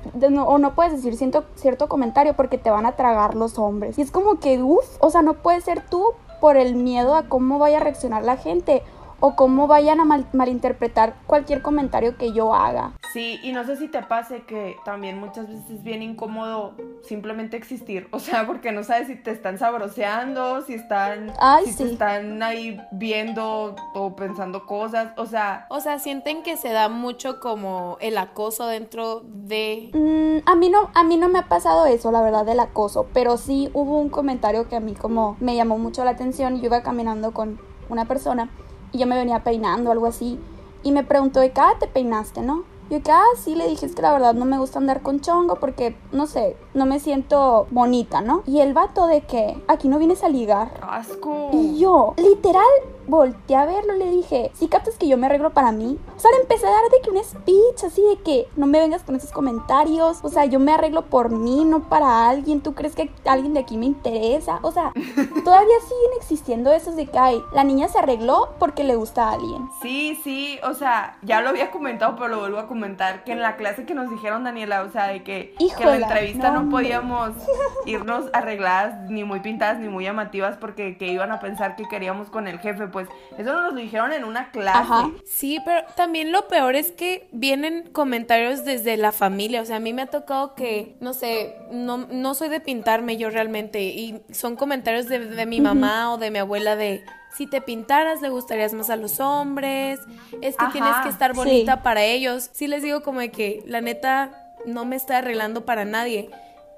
o 0.46 0.58
no 0.58 0.74
puedes 0.74 0.92
decir 0.92 1.16
cierto, 1.16 1.44
cierto 1.54 1.88
comentario 1.88 2.34
porque 2.34 2.58
te 2.58 2.70
van 2.70 2.86
a 2.86 2.92
tragar 2.92 3.34
los 3.34 3.58
hombres. 3.58 3.98
Y 3.98 4.02
es 4.02 4.10
como 4.10 4.40
que, 4.40 4.62
uff, 4.62 4.96
o 5.00 5.10
sea, 5.10 5.22
no 5.22 5.34
puedes 5.34 5.64
ser 5.64 5.82
tú 5.88 6.04
por 6.40 6.56
el 6.56 6.74
miedo 6.74 7.14
a 7.14 7.24
cómo 7.24 7.58
vaya 7.58 7.76
a 7.76 7.80
reaccionar 7.80 8.24
la 8.24 8.36
gente 8.36 8.82
o 9.20 9.36
cómo 9.36 9.66
vayan 9.66 10.00
a 10.00 10.04
mal- 10.04 10.26
malinterpretar 10.32 11.14
cualquier 11.26 11.62
comentario 11.62 12.16
que 12.16 12.32
yo 12.32 12.54
haga. 12.54 12.92
Sí, 13.12 13.38
y 13.42 13.52
no 13.52 13.64
sé 13.64 13.76
si 13.76 13.88
te 13.88 14.02
pase 14.02 14.42
que 14.44 14.76
también 14.84 15.18
muchas 15.18 15.48
veces 15.48 15.68
es 15.70 15.82
bien 15.82 16.02
incómodo 16.02 16.74
simplemente 17.02 17.56
existir. 17.56 18.08
O 18.12 18.18
sea, 18.18 18.46
porque 18.46 18.70
no 18.72 18.82
sabes 18.84 19.06
si 19.08 19.16
te 19.16 19.30
están 19.30 19.58
sabroseando, 19.58 20.62
si 20.62 20.74
están, 20.74 21.32
Ay, 21.40 21.64
si 21.66 21.72
sí. 21.72 21.84
te 21.84 21.92
están 21.92 22.42
ahí 22.42 22.80
viendo 22.92 23.74
o 23.94 24.14
pensando 24.16 24.66
cosas. 24.66 25.12
O 25.16 25.26
sea, 25.26 25.66
O 25.70 25.80
sea, 25.80 25.98
sienten 25.98 26.42
que 26.42 26.56
se 26.56 26.70
da 26.70 26.88
mucho 26.88 27.40
como 27.40 27.96
el 28.00 28.18
acoso 28.18 28.66
dentro 28.66 29.22
de... 29.24 29.90
Mm, 29.94 30.48
a 30.48 30.54
mí 30.54 30.68
no, 30.70 30.90
a 30.94 31.02
mí 31.04 31.16
no 31.16 31.28
me 31.28 31.38
ha 31.40 31.48
pasado 31.48 31.86
eso, 31.86 32.12
la 32.12 32.22
verdad, 32.22 32.44
del 32.44 32.60
acoso, 32.60 33.06
pero 33.12 33.36
sí 33.36 33.70
hubo 33.74 33.98
un 33.98 34.08
comentario 34.10 34.68
que 34.68 34.76
a 34.76 34.80
mí 34.80 34.94
como 34.94 35.36
me 35.40 35.56
llamó 35.56 35.78
mucho 35.78 36.04
la 36.04 36.10
atención. 36.12 36.58
Yo 36.60 36.66
iba 36.66 36.82
caminando 36.82 37.32
con 37.32 37.58
una 37.88 38.04
persona 38.04 38.50
y 38.92 38.98
yo 38.98 39.06
me 39.06 39.16
venía 39.16 39.42
peinando, 39.44 39.90
algo 39.90 40.06
así, 40.06 40.38
y 40.82 40.92
me 40.92 41.04
preguntó 41.04 41.40
de 41.40 41.52
qué 41.52 41.60
ah, 41.60 41.74
te 41.78 41.86
peinaste, 41.86 42.42
¿no? 42.42 42.64
Yo 42.90 43.00
que, 43.00 43.12
ah, 43.12 43.22
sí, 43.36 43.54
le 43.54 43.68
dije, 43.68 43.86
es 43.86 43.94
que 43.94 44.02
la 44.02 44.12
verdad 44.12 44.34
no 44.34 44.44
me 44.46 44.58
gusta 44.58 44.80
andar 44.80 45.00
con 45.00 45.20
chongo 45.20 45.54
porque, 45.56 45.96
no 46.10 46.26
sé, 46.26 46.56
no 46.74 46.86
me 46.86 46.98
siento 46.98 47.68
bonita, 47.70 48.20
¿no? 48.20 48.42
Y 48.46 48.58
el 48.58 48.74
vato 48.74 49.06
de 49.06 49.20
que, 49.20 49.62
aquí 49.68 49.88
no 49.88 49.98
vienes 49.98 50.24
a 50.24 50.28
ligar. 50.28 50.72
asco. 50.82 51.50
Y 51.52 51.78
yo, 51.78 52.14
literal, 52.16 52.64
volteé 53.10 53.56
a 53.56 53.66
verlo 53.66 53.96
y 53.96 53.98
le 53.98 54.10
dije, 54.10 54.50
si 54.54 54.68
captas 54.68 54.96
que 54.96 55.08
yo 55.08 55.18
me 55.18 55.26
arreglo 55.26 55.50
para 55.50 55.72
mí. 55.72 55.98
O 56.16 56.20
sea, 56.20 56.30
le 56.32 56.42
empecé 56.42 56.66
a 56.66 56.70
dar 56.70 56.90
de 56.90 57.00
que 57.02 57.10
un 57.10 57.22
speech 57.22 57.84
así 57.84 58.02
de 58.02 58.22
que 58.22 58.48
no 58.56 58.66
me 58.66 58.80
vengas 58.80 59.02
con 59.02 59.16
esos 59.16 59.32
comentarios. 59.32 60.20
O 60.22 60.28
sea, 60.28 60.44
yo 60.46 60.58
me 60.58 60.72
arreglo 60.72 61.02
por 61.06 61.30
mí, 61.30 61.64
no 61.64 61.88
para 61.88 62.28
alguien. 62.28 62.60
¿Tú 62.60 62.74
crees 62.74 62.94
que 62.94 63.10
alguien 63.24 63.54
de 63.54 63.60
aquí 63.60 63.76
me 63.76 63.86
interesa? 63.86 64.60
O 64.62 64.72
sea, 64.72 64.92
todavía 65.44 65.74
siguen 65.82 66.10
existiendo 66.18 66.72
esos 66.72 66.96
de 66.96 67.06
que, 67.06 67.18
ay, 67.18 67.42
la 67.52 67.64
niña 67.64 67.88
se 67.88 67.98
arregló 67.98 68.54
porque 68.58 68.84
le 68.84 68.94
gusta 68.96 69.28
a 69.28 69.32
alguien. 69.32 69.68
Sí, 69.82 70.18
sí, 70.22 70.58
o 70.62 70.74
sea, 70.74 71.18
ya 71.22 71.40
lo 71.40 71.50
había 71.50 71.70
comentado, 71.70 72.14
pero 72.16 72.28
lo 72.28 72.40
vuelvo 72.40 72.58
a 72.58 72.68
comentar, 72.68 73.24
que 73.24 73.32
en 73.32 73.40
la 73.40 73.56
clase 73.56 73.84
que 73.84 73.94
nos 73.94 74.10
dijeron, 74.10 74.44
Daniela, 74.44 74.82
o 74.82 74.90
sea, 74.90 75.08
de 75.08 75.22
que, 75.22 75.54
que 75.58 75.82
en 75.82 76.00
la 76.00 76.06
entrevista 76.06 76.50
no, 76.50 76.68
podíamos 76.70 77.30
irnos 77.86 78.26
arregladas, 78.32 79.10
ni 79.10 79.24
muy 79.24 79.40
pintadas, 79.40 79.78
ni 79.78 79.88
muy 79.88 80.04
llamativas, 80.04 80.56
porque 80.56 80.96
que 80.96 81.08
iban 81.08 81.32
a 81.32 81.40
pensar 81.40 81.76
que 81.76 81.88
queríamos 81.88 82.28
con 82.28 82.46
el 82.46 82.58
jefe, 82.58 82.86
pues 82.86 82.99
eso 83.38 83.52
nos 83.52 83.72
lo 83.72 83.80
dijeron 83.80 84.12
en 84.12 84.24
una 84.24 84.50
clase. 84.50 84.78
Ajá. 84.78 85.10
Sí, 85.26 85.58
pero 85.64 85.82
también 85.96 86.32
lo 86.32 86.48
peor 86.48 86.74
es 86.74 86.92
que 86.92 87.28
vienen 87.32 87.88
comentarios 87.92 88.64
desde 88.64 88.96
la 88.96 89.12
familia. 89.12 89.62
O 89.62 89.64
sea, 89.64 89.76
a 89.76 89.80
mí 89.80 89.92
me 89.92 90.02
ha 90.02 90.06
tocado 90.06 90.54
que, 90.54 90.96
no 91.00 91.12
sé, 91.12 91.56
no, 91.70 91.98
no 91.98 92.34
soy 92.34 92.48
de 92.48 92.60
pintarme 92.60 93.16
yo 93.16 93.30
realmente. 93.30 93.82
Y 93.82 94.20
son 94.32 94.56
comentarios 94.56 95.06
de, 95.08 95.20
de 95.20 95.46
mi 95.46 95.60
mamá 95.60 96.12
o 96.12 96.18
de 96.18 96.30
mi 96.30 96.38
abuela 96.38 96.76
de, 96.76 97.04
si 97.36 97.46
te 97.46 97.60
pintaras 97.60 98.20
le 98.22 98.28
gustarías 98.28 98.74
más 98.74 98.90
a 98.90 98.96
los 98.96 99.20
hombres, 99.20 100.00
es 100.42 100.56
que 100.56 100.64
Ajá, 100.64 100.72
tienes 100.72 100.96
que 101.02 101.08
estar 101.08 101.32
sí. 101.32 101.36
bonita 101.36 101.82
para 101.82 102.02
ellos. 102.02 102.50
Sí 102.52 102.66
les 102.66 102.82
digo 102.82 103.02
como 103.02 103.20
de 103.20 103.30
que 103.30 103.62
la 103.66 103.80
neta 103.80 104.54
no 104.66 104.84
me 104.84 104.96
está 104.96 105.18
arreglando 105.18 105.64
para 105.64 105.84
nadie. 105.84 106.30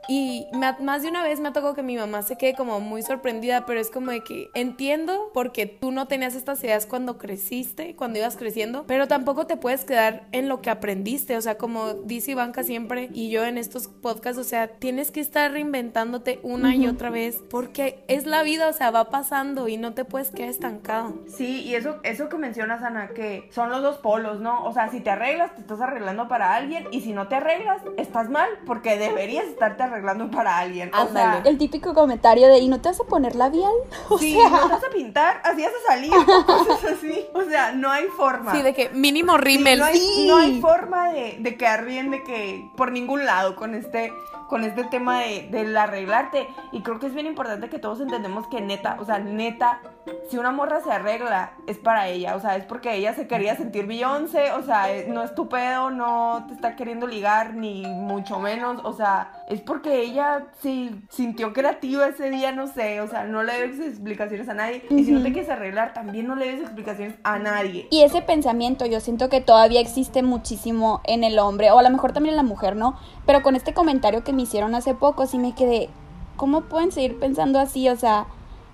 Y 0.09 0.47
me 0.53 0.73
más 0.81 1.03
de 1.03 1.09
una 1.09 1.23
vez 1.23 1.41
me 1.41 1.49
ha 1.49 1.53
tocado 1.53 1.75
que 1.75 1.83
mi 1.83 1.97
mamá 1.97 2.23
se 2.23 2.37
quede 2.37 2.55
como 2.55 2.81
muy 2.81 3.03
sorprendida, 3.03 3.67
pero 3.67 3.81
es 3.81 3.91
como 3.91 4.11
de 4.11 4.23
que 4.23 4.51
entiendo 4.55 5.31
porque 5.33 5.67
tú 5.67 5.93
no 5.93 6.09
tenías 6.09 6.35
estas 6.35 6.63
ideas 6.65 6.87
cuando 6.87 7.19
creciste, 7.19 7.95
cuando 7.95 8.19
ibas 8.19 8.37
creciendo, 8.37 8.85
pero 8.87 9.09
tampoco 9.09 9.47
te 9.47 9.57
puedes 9.57 9.85
quedar 9.85 10.25
en 10.33 10.49
lo 10.49 10.61
que 10.61 10.71
aprendiste, 10.71 11.37
o 11.37 11.41
sea, 11.41 11.57
como 11.57 11.95
dice 11.95 12.33
Ivanka 12.33 12.63
siempre 12.63 13.11
y 13.13 13.31
yo 13.31 13.45
en 13.45 13.59
estos 13.59 13.89
podcasts, 13.89 14.39
o 14.39 14.45
sea, 14.45 14.69
tienes 14.69 15.11
que 15.11 15.21
estar 15.21 15.51
reinventándote 15.53 16.41
una 16.43 16.75
y 16.75 16.87
otra 16.87 17.11
vez 17.11 17.41
porque 17.51 18.05
es 18.09 18.27
la 18.27 18.43
vida, 18.43 18.69
o 18.69 18.73
sea, 18.73 18.91
va 18.91 19.11
pasando 19.11 19.69
y 19.69 19.77
no 19.77 19.95
te 19.95 20.05
puedes 20.05 20.31
quedar 20.31 20.49
estancado. 20.49 21.15
Sí, 21.29 21.63
y 21.63 21.75
eso, 21.75 22.01
eso 22.03 22.29
que 22.29 22.39
mencionas, 22.39 22.83
Ana, 22.83 23.09
que 23.09 23.49
son 23.51 23.71
los 23.71 23.83
dos 23.83 23.99
polos, 23.99 24.41
¿no? 24.41 24.65
O 24.65 24.73
sea, 24.73 24.91
si 24.91 25.01
te 25.01 25.11
arreglas, 25.11 25.55
te 25.55 25.61
estás 25.61 25.81
arreglando 25.81 26.29
para 26.29 26.55
alguien, 26.55 26.87
y 26.91 27.03
si 27.03 27.13
no 27.13 27.29
te 27.29 27.37
arreglas, 27.37 27.83
estás 27.97 28.29
mal, 28.29 28.49
porque 28.67 28.99
deberías 28.99 29.47
estarte 29.47 29.83
arreglando 29.83 29.92
para 30.31 30.59
alguien. 30.59 30.91
O 30.95 31.09
sea. 31.09 31.43
El 31.45 31.59
típico 31.59 31.95
comentario 31.95 32.49
de, 32.49 32.59
¿y 32.59 32.69
no 32.69 32.81
te 32.81 32.89
vas 32.89 33.01
a 33.01 33.05
poner 33.05 33.35
labial? 33.37 33.73
O 34.09 34.19
si 34.19 34.35
sea, 34.35 34.49
no 34.49 34.61
te 34.67 34.69
vas 34.75 34.85
a 34.85 34.91
pintar, 34.95 35.41
así 35.45 35.63
vas 35.63 35.73
a 35.73 35.93
salir, 35.93 36.11
cosas 36.47 36.85
así. 36.85 37.27
O 37.35 37.43
sea, 37.45 37.73
no 37.73 37.91
hay 37.91 38.07
forma. 38.07 38.53
Sí, 38.53 38.63
de 38.63 38.75
que 38.75 38.91
mínimo 38.91 39.35
Sí, 39.35 39.41
rímel. 39.43 39.79
no, 39.79 39.85
hay, 39.85 39.99
Sí. 39.99 40.27
no 40.29 40.37
hay 40.37 40.61
forma 40.61 41.11
de, 41.13 41.37
de 41.41 41.57
quedar 41.57 41.85
bien 41.85 42.11
de 42.11 42.23
que 42.25 42.71
por 42.77 42.93
ningún 42.93 43.25
lado 43.25 43.57
con 43.57 43.75
este 43.75 44.13
con 44.49 44.65
este 44.65 44.85
tema 44.85 45.21
de, 45.21 45.49
del 45.51 45.75
arreglarte 45.75 46.47
y 46.73 46.83
creo 46.83 46.99
que 46.99 47.07
es 47.07 47.15
bien 47.15 47.27
importante 47.27 47.71
que 47.71 47.79
todos 47.79 48.01
entendemos 48.03 48.47
que 48.49 48.61
neta, 48.61 48.99
o 49.01 49.05
sea, 49.07 49.19
neta, 49.19 49.81
si 50.29 50.37
una 50.37 50.51
morra 50.51 50.81
se 50.81 50.91
arregla 50.91 51.53
es 51.67 51.79
para 51.79 52.09
ella, 52.09 52.35
o 52.35 52.41
sea, 52.41 52.57
es 52.57 52.65
porque 52.65 52.95
ella 52.97 53.15
se 53.15 53.29
quería 53.29 53.55
sentir 53.57 53.87
Beyoncé, 53.87 54.51
o 54.53 54.63
sea, 54.63 54.91
es- 54.91 55.07
no 55.09 55.23
es 55.23 55.35
tu 55.35 55.49
pedo, 55.49 55.91
no 55.91 56.45
te 56.49 56.55
está 56.55 56.75
queriendo 56.75 57.07
ligar 57.07 57.55
ni 57.55 57.83
mucho 57.87 58.41
menos, 58.41 58.81
o 58.85 58.93
sea, 58.95 59.33
es 59.49 59.61
porque 59.61 60.01
ella 60.03 60.47
se 60.61 60.91
sintió 61.09 61.53
creativa 61.53 62.07
ese 62.09 62.31
día, 62.31 62.51
no 62.53 62.67
sé, 62.67 63.01
o 63.01 63.07
sea, 63.09 63.25
no 63.25 63.43
le 63.45 63.53
debes 63.53 63.79
explicaciones 63.81 64.49
a 64.49 64.55
nadie 64.55 64.85
y 64.91 65.05
si 65.05 65.13
no 65.13 65.23
te 65.23 65.33
quieres 65.33 65.51
arreglar 65.51 65.93
también 65.95 66.27
no 66.27 66.35
le 66.35 66.47
debes 66.47 66.63
explicaciones 66.63 67.15
a 67.23 67.39
nadie. 67.39 67.87
Y 67.91 68.03
ese 68.03 68.23
pensamiento 68.23 68.87
yo 68.87 68.99
siento 69.01 69.29
que 69.29 69.41
todavía 69.41 69.81
existe 69.81 70.23
muchísimo 70.23 71.01
en 71.05 71.23
el 71.23 71.39
hombre, 71.39 71.71
o 71.71 71.79
a 71.79 71.83
lo 71.83 71.91
mejor 71.91 72.13
también 72.13 72.33
en 72.33 72.39
la 72.39 72.43
mujer, 72.43 72.75
¿no? 72.75 72.97
Pero 73.27 73.43
con 73.43 73.55
este 73.55 73.73
comentario 73.73 74.25
que 74.25 74.33
me 74.33 74.43
hicieron 74.43 74.75
hace 74.75 74.95
poco, 74.95 75.27
sí 75.27 75.39
me 75.39 75.55
quedé, 75.55 75.91
¿cómo 76.37 76.63
pueden 76.63 76.91
seguir 76.91 77.21
pensando 77.21 77.61
así? 77.61 77.89
O 77.89 77.97
sea, 77.97 78.27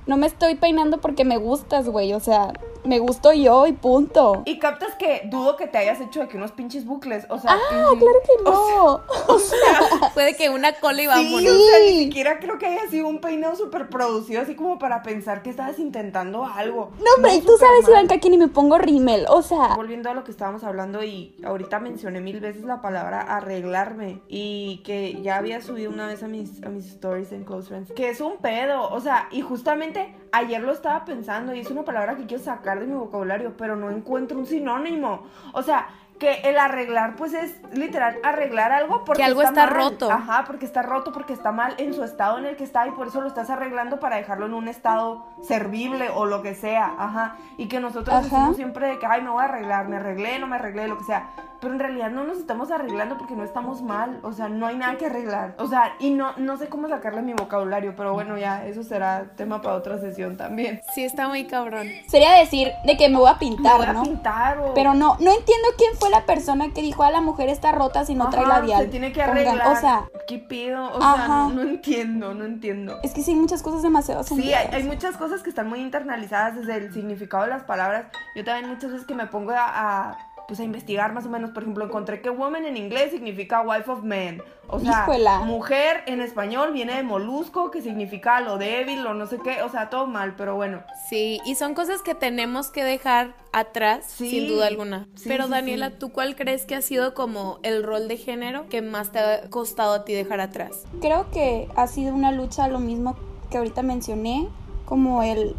no 0.09 0.17
me 0.17 0.27
estoy 0.27 0.55
peinando 0.55 0.99
porque 0.99 1.25
me 1.25 1.37
gustas, 1.37 1.87
güey, 1.89 2.15
o 2.15 2.21
sea, 2.21 2.55
me 2.85 2.99
gusto 2.99 3.33
yo 3.35 3.67
y 3.67 3.73
punto. 3.73 4.43
Y 4.47 4.59
captas 4.59 4.95
que 4.95 5.29
dudo 5.31 5.57
que 5.57 5.67
te 5.67 5.77
hayas 5.77 6.01
hecho 6.01 6.21
de 6.21 6.29
que 6.29 6.39
unos 6.39 6.53
pinches 6.53 6.87
bucles, 6.87 7.27
o 7.29 7.39
sea... 7.39 7.53
Ah, 7.53 7.91
claro 7.99 8.19
que 8.25 8.43
no. 8.43 9.01
O 9.27 9.39
sea, 9.39 10.11
Puede 10.15 10.35
que 10.35 10.49
una 10.49 10.73
cola 10.73 11.03
y 11.03 11.05
sí, 11.05 11.07
vámonos. 11.09 11.53
o 11.53 11.59
sea, 11.59 11.81
ni 11.81 12.05
siquiera 12.05 12.39
creo 12.41 12.59
que 12.59 12.67
haya 12.67 12.89
sido 12.89 13.07
un 13.07 13.21
peinado 13.21 13.55
súper 13.55 13.91
producido, 13.91 14.41
así 14.41 14.55
como 14.55 14.79
para 14.79 15.03
pensar 15.03 15.43
que 15.43 15.51
estabas 15.51 15.79
intentando 15.79 16.47
algo. 16.47 16.91
No, 16.99 17.15
hombre, 17.17 17.35
y 17.35 17.41
tú 17.43 17.53
sabes, 17.59 17.83
mal. 17.83 17.93
Ivanka, 17.93 18.19
que 18.19 18.31
ni 18.31 18.39
me 18.39 18.49
pongo 18.49 18.79
rímel. 18.79 19.27
O 19.29 19.43
sea, 19.43 19.75
Volviendo 19.77 20.09
a 20.09 20.15
lo 20.15 20.25
que 20.25 20.31
estábamos 20.31 20.65
hablando 20.65 21.05
y 21.05 21.37
ahorita 21.45 21.81
mencioné 21.81 22.23
mil 22.23 22.41
veces 22.41 22.65
la 22.65 22.81
palabra 22.81 23.21
arreglarme 23.21 24.23
y 24.29 24.79
que 24.85 25.21
ya 25.23 25.37
había 25.37 25.61
subido 25.61 25.91
una 25.91 26.07
vez 26.07 26.23
a 26.23 26.29
mis, 26.29 26.63
a 26.63 26.71
mis 26.71 26.87
stories 26.87 27.33
en 27.33 27.45
Close 27.45 27.69
Friends, 27.69 27.93
que 27.93 28.09
es 28.09 28.23
un 28.23 28.39
pedo, 28.39 28.89
o 28.91 29.01
sea, 29.01 29.29
y 29.31 29.43
justamente 29.43 29.98
ayer 30.33 30.61
lo 30.63 30.73
estaba 30.73 31.05
pensando 31.05 31.55
y 31.55 31.61
es 31.61 31.71
una 31.71 31.85
palabra 31.85 32.17
que 32.17 32.27
quiero 32.27 32.43
sacar 32.43 32.81
de 32.81 32.87
mi 32.87 32.95
vocabulario, 32.95 33.55
pero 33.57 33.77
no 33.77 33.91
encuentro 33.91 34.39
un 34.39 34.47
sinónimo, 34.47 35.25
o 35.53 35.63
sea... 35.63 35.89
Que 36.19 36.41
el 36.45 36.59
arreglar, 36.59 37.15
pues 37.15 37.33
es 37.33 37.55
literal 37.73 38.17
arreglar 38.25 38.73
algo 38.73 39.05
porque 39.05 39.21
Que 39.21 39.25
algo 39.25 39.43
está 39.43 39.67
mal. 39.67 39.75
roto. 39.75 40.11
Ajá, 40.11 40.45
porque 40.47 40.67
está 40.67 40.83
roto, 40.83 41.13
porque 41.13 41.33
está 41.33 41.53
mal 41.53 41.75
en 41.79 41.95
su 41.95 42.03
estado 42.03 42.39
en 42.39 42.47
el 42.47 42.57
que 42.57 42.65
está 42.65 42.87
y 42.89 42.91
por 42.91 43.07
eso 43.07 43.21
lo 43.21 43.29
estás 43.29 43.51
arreglando 43.51 44.01
para 44.01 44.17
dejarlo 44.17 44.47
en 44.47 44.55
un 44.55 44.67
estado 44.69 45.27
servible 45.43 46.11
o 46.15 46.27
lo 46.27 46.43
que 46.43 46.55
sea. 46.55 46.93
Ajá. 46.99 47.37
Y 47.57 47.69
que 47.69 47.79
nosotros 47.81 48.15
Ajá. 48.17 48.25
decimos 48.25 48.57
siempre 48.57 48.89
de 48.89 48.99
que, 48.99 49.07
ay, 49.07 49.23
me 49.23 49.31
voy 49.31 49.43
a 49.43 49.47
arreglar, 49.47 49.89
me 49.89 49.97
arreglé, 49.97 50.39
no 50.41 50.47
me 50.49 50.57
arreglé, 50.57 50.89
lo 50.89 50.99
que 50.99 51.05
sea. 51.05 51.29
Pero 51.61 51.73
en 51.75 51.81
realidad 51.81 52.11
no 52.11 52.23
nos 52.25 52.39
estamos 52.39 52.71
arreglando 52.71 53.17
porque 53.19 53.35
no 53.35 53.43
estamos 53.43 53.83
mal. 53.83 54.21
O 54.23 54.33
sea, 54.33 54.49
no 54.49 54.67
hay 54.67 54.77
nada 54.77 54.97
que 54.97 55.07
arreglar. 55.07 55.55
O 55.59 55.67
sea, 55.67 55.95
y 55.99 56.11
no, 56.11 56.33
no 56.37 56.57
sé 56.57 56.69
cómo 56.69 56.89
sacarle 56.89 57.21
mi 57.23 57.33
vocabulario, 57.33 57.95
pero 57.97 58.13
bueno, 58.13 58.39
ya, 58.39 58.65
eso 58.65 58.83
será 58.85 59.25
tema 59.37 59.61
para 59.61 59.75
otra 59.77 59.99
sesión 59.99 60.37
también. 60.37 60.81
Sí, 60.95 61.05
está 61.05 61.27
muy 61.29 61.47
cabrón. 61.47 61.89
sería 62.07 62.33
decir 62.35 62.71
de 62.85 62.97
que 62.97 63.09
me 63.09 63.17
voy 63.19 63.29
a 63.29 63.33
Me 63.35 63.39
pintar, 63.41 63.77
voy 63.77 63.87
a 63.87 63.93
¿no? 63.93 64.03
pintar 64.05 64.59
o... 64.59 64.75
Pero 64.75 64.95
no, 64.95 65.17
no 65.21 65.31
entiendo 65.33 65.69
quién 65.77 65.95
fue 65.99 66.08
la 66.11 66.27
persona 66.27 66.73
que 66.73 66.83
dijo, 66.83 67.03
a 67.03 67.11
la 67.11 67.21
mujer 67.21 67.49
está 67.49 67.73
rota 67.73 68.05
si 68.05 68.15
no 68.15 68.31
trae 68.31 68.45
Ajá, 68.45 68.61
labial. 68.61 68.85
Se 68.85 68.89
tiene 68.89 69.13
que 69.13 69.21
Pongan, 69.21 69.39
arreglar. 69.39 69.77
O 69.77 69.81
sea, 69.81 70.05
¿qué 70.27 70.39
pido? 70.39 70.87
O 70.93 71.03
Ajá. 71.03 71.47
sea, 71.47 71.55
no, 71.55 71.63
entiendo, 71.63 72.35
no 72.35 72.45
entiendo. 72.45 72.99
es 73.03 73.13
que 73.13 73.23
sí 73.23 73.33
hay 73.33 73.37
muchas 73.37 73.63
cosas 73.63 73.83
demasiado 73.83 74.23
Sí, 74.25 74.53
hay, 74.53 74.83
muchas 74.85 75.17
cosas 75.17 75.43
que 75.43 75.51
están 75.51 75.69
muy 75.69 75.81
internalizadas 75.81 76.57
desde 76.57 76.77
el 76.77 76.93
significado 76.93 77.45
de 77.45 77.51
las 77.51 77.65
palabras. 77.65 78.07
Yo 78.35 78.45
también 78.45 78.69
muchas 78.69 78.93
veces 78.93 79.07
que 79.07 79.15
me 79.15 79.27
pongo 79.27 79.53
a, 79.53 80.09
a, 80.11 80.28
pues 80.49 80.59
a 80.61 80.65
investigar 80.65 81.13
más 81.13 81.27
o 81.27 81.29
menos, 81.29 81.51
por 81.51 81.63
ejemplo, 81.63 81.85
encontré 81.85 82.23
que 82.23 82.31
woman 82.31 82.65
en 82.65 82.79
inglés 82.79 83.11
significa 83.11 83.61
wife 83.61 83.91
of 83.91 84.03
man. 84.03 84.43
O 84.67 84.81
sea, 84.81 85.07
mujer 85.45 86.03
en 86.07 86.21
español 86.23 86.73
viene 86.73 86.95
de 86.97 87.03
molusco, 87.03 87.71
que 87.71 87.83
significa 87.83 88.41
lo 88.41 88.57
débil 88.59 89.07
o 89.07 89.13
no 89.15 89.27
sé 89.27 89.39
qué. 89.45 89.63
O 89.63 89.69
sea, 89.69 89.91
todo 89.91 90.07
mal, 90.07 90.37
pero 90.37 90.57
bueno. 90.57 90.83
Sí, 91.09 91.39
y 91.45 91.55
son 91.55 91.75
cosas 91.75 92.01
que 92.03 92.15
tenemos 92.15 92.71
que 92.71 92.83
dejar 92.83 93.35
atrás, 93.53 94.07
Sí. 94.07 94.31
sin 94.31 94.49
duda 94.49 94.67
alguna. 94.67 95.07
Sí, 95.17 95.25
Pero 95.29 95.45
sí, 95.45 95.51
Daniela, 95.51 95.91
sí. 95.91 95.97
¿tú 95.99 96.13
cuál 96.13 96.35
crees 96.35 96.65
que 96.65 96.75
ha 96.75 96.83
sido 96.83 97.13
como 97.15 97.59
el 97.63 97.83
rol 97.83 98.09
de 98.09 98.17
género 98.17 98.67
que 98.71 98.81
más 98.83 99.13
te 99.13 99.19
ha 99.19 99.51
costado 99.51 99.93
a 99.93 100.05
ti 100.07 100.15
dejar 100.15 100.41
atrás? 100.41 100.85
Creo 101.03 101.31
que 101.31 101.69
ha 101.77 101.87
sido 101.87 102.15
una 102.15 102.33
lucha 102.33 102.69
lo 102.69 102.79
mismo 102.79 103.17
que 103.51 103.59
ahorita 103.59 103.83
mencioné, 103.83 104.49
como 104.87 105.23
el 105.23 105.55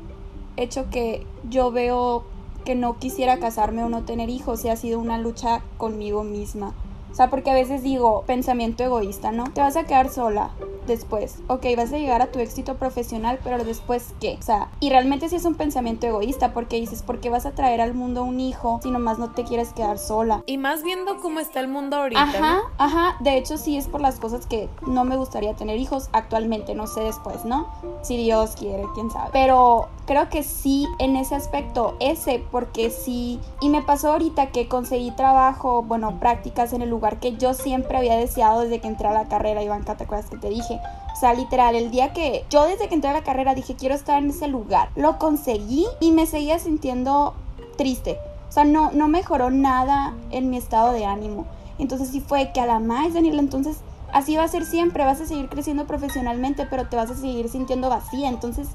hecho 0.57 0.89
que 0.91 1.25
yo 1.47 1.71
veo 1.71 2.25
que 2.65 2.75
no 2.75 2.97
quisiera 2.97 3.39
casarme 3.39 3.83
o 3.83 3.89
no 3.89 4.03
tener 4.03 4.29
hijos 4.29 4.63
y 4.65 4.69
ha 4.69 4.75
sido 4.75 4.99
una 4.99 5.17
lucha 5.17 5.61
conmigo 5.77 6.23
misma. 6.23 6.73
O 7.11 7.15
sea, 7.15 7.29
porque 7.29 7.49
a 7.49 7.55
veces 7.55 7.81
digo, 7.81 8.23
pensamiento 8.27 8.83
egoísta, 8.83 9.31
¿no? 9.31 9.45
Te 9.51 9.61
vas 9.61 9.75
a 9.75 9.83
quedar 9.83 10.09
sola 10.09 10.51
después. 10.85 11.39
Ok, 11.47 11.65
vas 11.75 11.91
a 11.91 11.97
llegar 11.97 12.21
a 12.21 12.31
tu 12.31 12.39
éxito 12.39 12.75
profesional, 12.75 13.39
pero 13.43 13.63
después 13.63 14.13
qué? 14.19 14.37
O 14.39 14.43
sea, 14.43 14.69
y 14.79 14.89
realmente 14.89 15.29
sí 15.29 15.35
es 15.35 15.45
un 15.45 15.55
pensamiento 15.55 16.07
egoísta 16.07 16.53
porque 16.53 16.79
dices, 16.79 17.01
¿por 17.01 17.19
qué 17.19 17.29
vas 17.29 17.45
a 17.45 17.51
traer 17.51 17.81
al 17.81 17.93
mundo 17.93 18.23
un 18.23 18.39
hijo 18.39 18.79
si 18.83 18.91
nomás 18.91 19.17
no 19.17 19.31
te 19.31 19.43
quieres 19.43 19.73
quedar 19.73 19.97
sola? 19.97 20.43
Y 20.45 20.57
más 20.57 20.83
viendo 20.83 21.17
cómo 21.19 21.39
está 21.39 21.59
el 21.59 21.67
mundo 21.67 21.97
ahorita. 21.97 22.21
Ajá, 22.21 22.55
¿no? 22.55 22.61
ajá. 22.77 23.17
De 23.21 23.37
hecho, 23.37 23.57
sí 23.57 23.77
es 23.77 23.87
por 23.87 24.01
las 24.01 24.19
cosas 24.19 24.45
que 24.45 24.69
no 24.85 25.03
me 25.03 25.17
gustaría 25.17 25.55
tener 25.55 25.79
hijos 25.79 26.09
actualmente, 26.11 26.75
no 26.75 26.87
sé 26.87 27.01
después, 27.01 27.45
¿no? 27.45 27.67
Si 28.03 28.17
Dios 28.17 28.51
quiere, 28.51 28.83
quién 28.93 29.09
sabe. 29.09 29.29
Pero 29.31 29.89
creo 30.09 30.27
que 30.27 30.41
sí 30.41 30.87
en 30.97 31.15
ese 31.15 31.35
aspecto, 31.35 31.95
ese, 31.99 32.43
porque 32.51 32.89
sí. 32.89 33.39
Y 33.61 33.69
me 33.69 33.83
pasó 33.83 34.13
ahorita 34.13 34.47
que 34.47 34.67
conseguí 34.67 35.11
trabajo, 35.11 35.83
bueno, 35.83 36.19
prácticas 36.19 36.73
en 36.73 36.81
el 36.81 36.89
lugar 36.89 37.19
que 37.19 37.37
yo 37.37 37.53
siempre 37.53 37.95
había 37.95 38.17
deseado 38.17 38.61
desde 38.61 38.79
que 38.79 38.87
entré 38.87 39.07
a 39.07 39.13
la 39.13 39.27
carrera, 39.27 39.61
Iván, 39.61 39.85
¿te 39.85 39.91
acuerdas 39.91 40.27
que 40.27 40.37
te 40.37 40.49
dije? 40.49 40.81
O 41.13 41.15
sea, 41.15 41.35
literal, 41.35 41.75
el 41.75 41.91
día 41.91 42.11
que 42.11 42.43
yo 42.49 42.65
desde 42.65 42.87
que 42.87 42.95
entré 42.95 43.11
a 43.11 43.13
la 43.13 43.21
carrera 43.21 43.53
dije, 43.53 43.75
quiero 43.75 43.93
estar 43.93 44.17
en 44.17 44.31
ese 44.31 44.47
lugar. 44.47 44.89
Lo 44.95 45.19
conseguí 45.19 45.85
y 45.99 46.11
me 46.11 46.25
seguía 46.25 46.57
sintiendo 46.57 47.35
triste. 47.77 48.17
O 48.49 48.51
sea, 48.51 48.63
no, 48.63 48.89
no 48.91 49.09
mejoró 49.09 49.51
nada 49.51 50.15
en 50.31 50.49
mi 50.49 50.57
estado 50.57 50.91
de 50.91 51.05
ánimo. 51.05 51.45
Entonces 51.77 52.09
sí 52.09 52.19
fue 52.19 52.51
que 52.51 52.61
a 52.61 52.65
la 52.65 52.79
más, 52.79 53.13
Daniela, 53.13 53.41
entonces 53.41 53.77
así 54.11 54.35
va 54.35 54.43
a 54.45 54.47
ser 54.47 54.65
siempre, 54.65 55.05
vas 55.05 55.21
a 55.21 55.27
seguir 55.27 55.49
creciendo 55.49 55.85
profesionalmente, 55.85 56.65
pero 56.65 56.87
te 56.87 56.95
vas 56.95 57.11
a 57.11 57.15
seguir 57.15 57.47
sintiendo 57.47 57.89
vacía. 57.89 58.27
Entonces, 58.27 58.69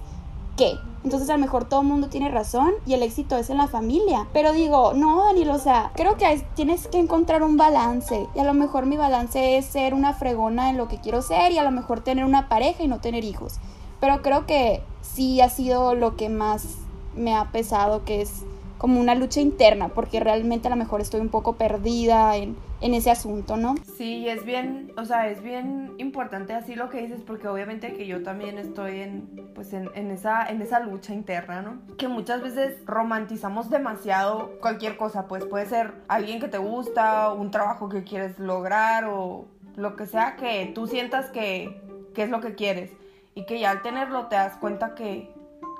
¿qué? 0.56 0.78
Entonces 1.04 1.28
a 1.28 1.34
lo 1.34 1.38
mejor 1.38 1.66
todo 1.66 1.82
el 1.82 1.86
mundo 1.86 2.08
tiene 2.08 2.30
razón 2.30 2.72
y 2.86 2.94
el 2.94 3.02
éxito 3.02 3.36
es 3.36 3.50
en 3.50 3.58
la 3.58 3.68
familia. 3.68 4.26
Pero 4.32 4.52
digo, 4.52 4.94
no, 4.94 5.26
Daniel, 5.26 5.50
o 5.50 5.58
sea, 5.58 5.92
creo 5.94 6.16
que 6.16 6.42
tienes 6.54 6.88
que 6.88 6.98
encontrar 6.98 7.42
un 7.42 7.58
balance. 7.58 8.26
Y 8.34 8.38
a 8.38 8.44
lo 8.44 8.54
mejor 8.54 8.86
mi 8.86 8.96
balance 8.96 9.58
es 9.58 9.66
ser 9.66 9.92
una 9.92 10.14
fregona 10.14 10.70
en 10.70 10.78
lo 10.78 10.88
que 10.88 10.98
quiero 10.98 11.20
ser 11.20 11.52
y 11.52 11.58
a 11.58 11.62
lo 11.62 11.70
mejor 11.70 12.00
tener 12.00 12.24
una 12.24 12.48
pareja 12.48 12.82
y 12.82 12.88
no 12.88 13.00
tener 13.00 13.22
hijos. 13.22 13.56
Pero 14.00 14.22
creo 14.22 14.46
que 14.46 14.82
sí 15.02 15.42
ha 15.42 15.50
sido 15.50 15.94
lo 15.94 16.16
que 16.16 16.30
más 16.30 16.78
me 17.14 17.34
ha 17.34 17.50
pesado, 17.52 18.04
que 18.04 18.22
es 18.22 18.42
como 18.78 19.00
una 19.00 19.14
lucha 19.14 19.40
interna, 19.40 19.88
porque 19.88 20.20
realmente 20.20 20.68
a 20.68 20.70
lo 20.70 20.76
mejor 20.76 21.00
estoy 21.00 21.20
un 21.20 21.28
poco 21.28 21.54
perdida 21.54 22.36
en, 22.36 22.56
en 22.84 22.92
ese 22.92 23.10
asunto, 23.10 23.56
¿no? 23.56 23.76
Sí, 23.96 24.28
es 24.28 24.44
bien, 24.44 24.92
o 24.98 25.06
sea, 25.06 25.30
es 25.30 25.42
bien 25.42 25.94
importante 25.96 26.52
así 26.52 26.74
lo 26.74 26.90
que 26.90 27.00
dices, 27.00 27.22
porque 27.26 27.48
obviamente 27.48 27.94
que 27.94 28.06
yo 28.06 28.22
también 28.22 28.58
estoy 28.58 29.00
en, 29.00 29.50
pues 29.54 29.72
en, 29.72 29.90
en 29.94 30.10
esa, 30.10 30.44
en 30.44 30.60
esa 30.60 30.80
lucha 30.80 31.14
interna, 31.14 31.62
¿no? 31.62 31.78
Que 31.96 32.08
muchas 32.08 32.42
veces 32.42 32.76
romantizamos 32.84 33.70
demasiado 33.70 34.58
cualquier 34.60 34.98
cosa, 34.98 35.28
pues 35.28 35.46
puede 35.46 35.64
ser 35.64 35.94
alguien 36.08 36.40
que 36.40 36.48
te 36.48 36.58
gusta, 36.58 37.32
un 37.32 37.50
trabajo 37.50 37.88
que 37.88 38.04
quieres 38.04 38.38
lograr 38.38 39.06
o 39.06 39.46
lo 39.76 39.96
que 39.96 40.04
sea 40.04 40.36
que 40.36 40.70
tú 40.74 40.86
sientas 40.86 41.30
que, 41.30 41.80
que 42.14 42.24
es 42.24 42.28
lo 42.28 42.42
que 42.42 42.54
quieres 42.54 42.90
y 43.34 43.46
que 43.46 43.60
ya 43.60 43.70
al 43.70 43.80
tenerlo 43.80 44.26
te 44.26 44.36
das 44.36 44.58
cuenta 44.58 44.94
que, 44.94 45.32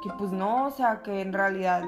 que 0.03 0.09
pues 0.17 0.33
no, 0.33 0.69
o 0.69 0.71
sea, 0.71 1.03
que 1.03 1.21
en 1.21 1.35
realidad 1.35 1.85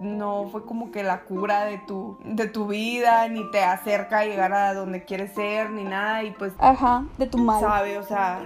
no 0.00 0.48
fue 0.50 0.64
como 0.64 0.90
que 0.90 1.02
la 1.02 1.22
cura 1.22 1.64
de 1.64 1.78
tu, 1.78 2.18
de 2.24 2.46
tu 2.46 2.68
vida, 2.68 3.28
ni 3.28 3.50
te 3.50 3.62
acerca 3.62 4.20
a 4.20 4.24
llegar 4.24 4.52
a 4.52 4.74
donde 4.74 5.04
quieres 5.04 5.32
ser, 5.34 5.70
ni 5.70 5.84
nada, 5.84 6.22
y 6.24 6.30
pues, 6.32 6.52
Ajá, 6.58 7.04
de 7.18 7.26
tu 7.26 7.38
mal. 7.38 7.60
sabe, 7.60 7.98
o 7.98 8.02
sea, 8.02 8.40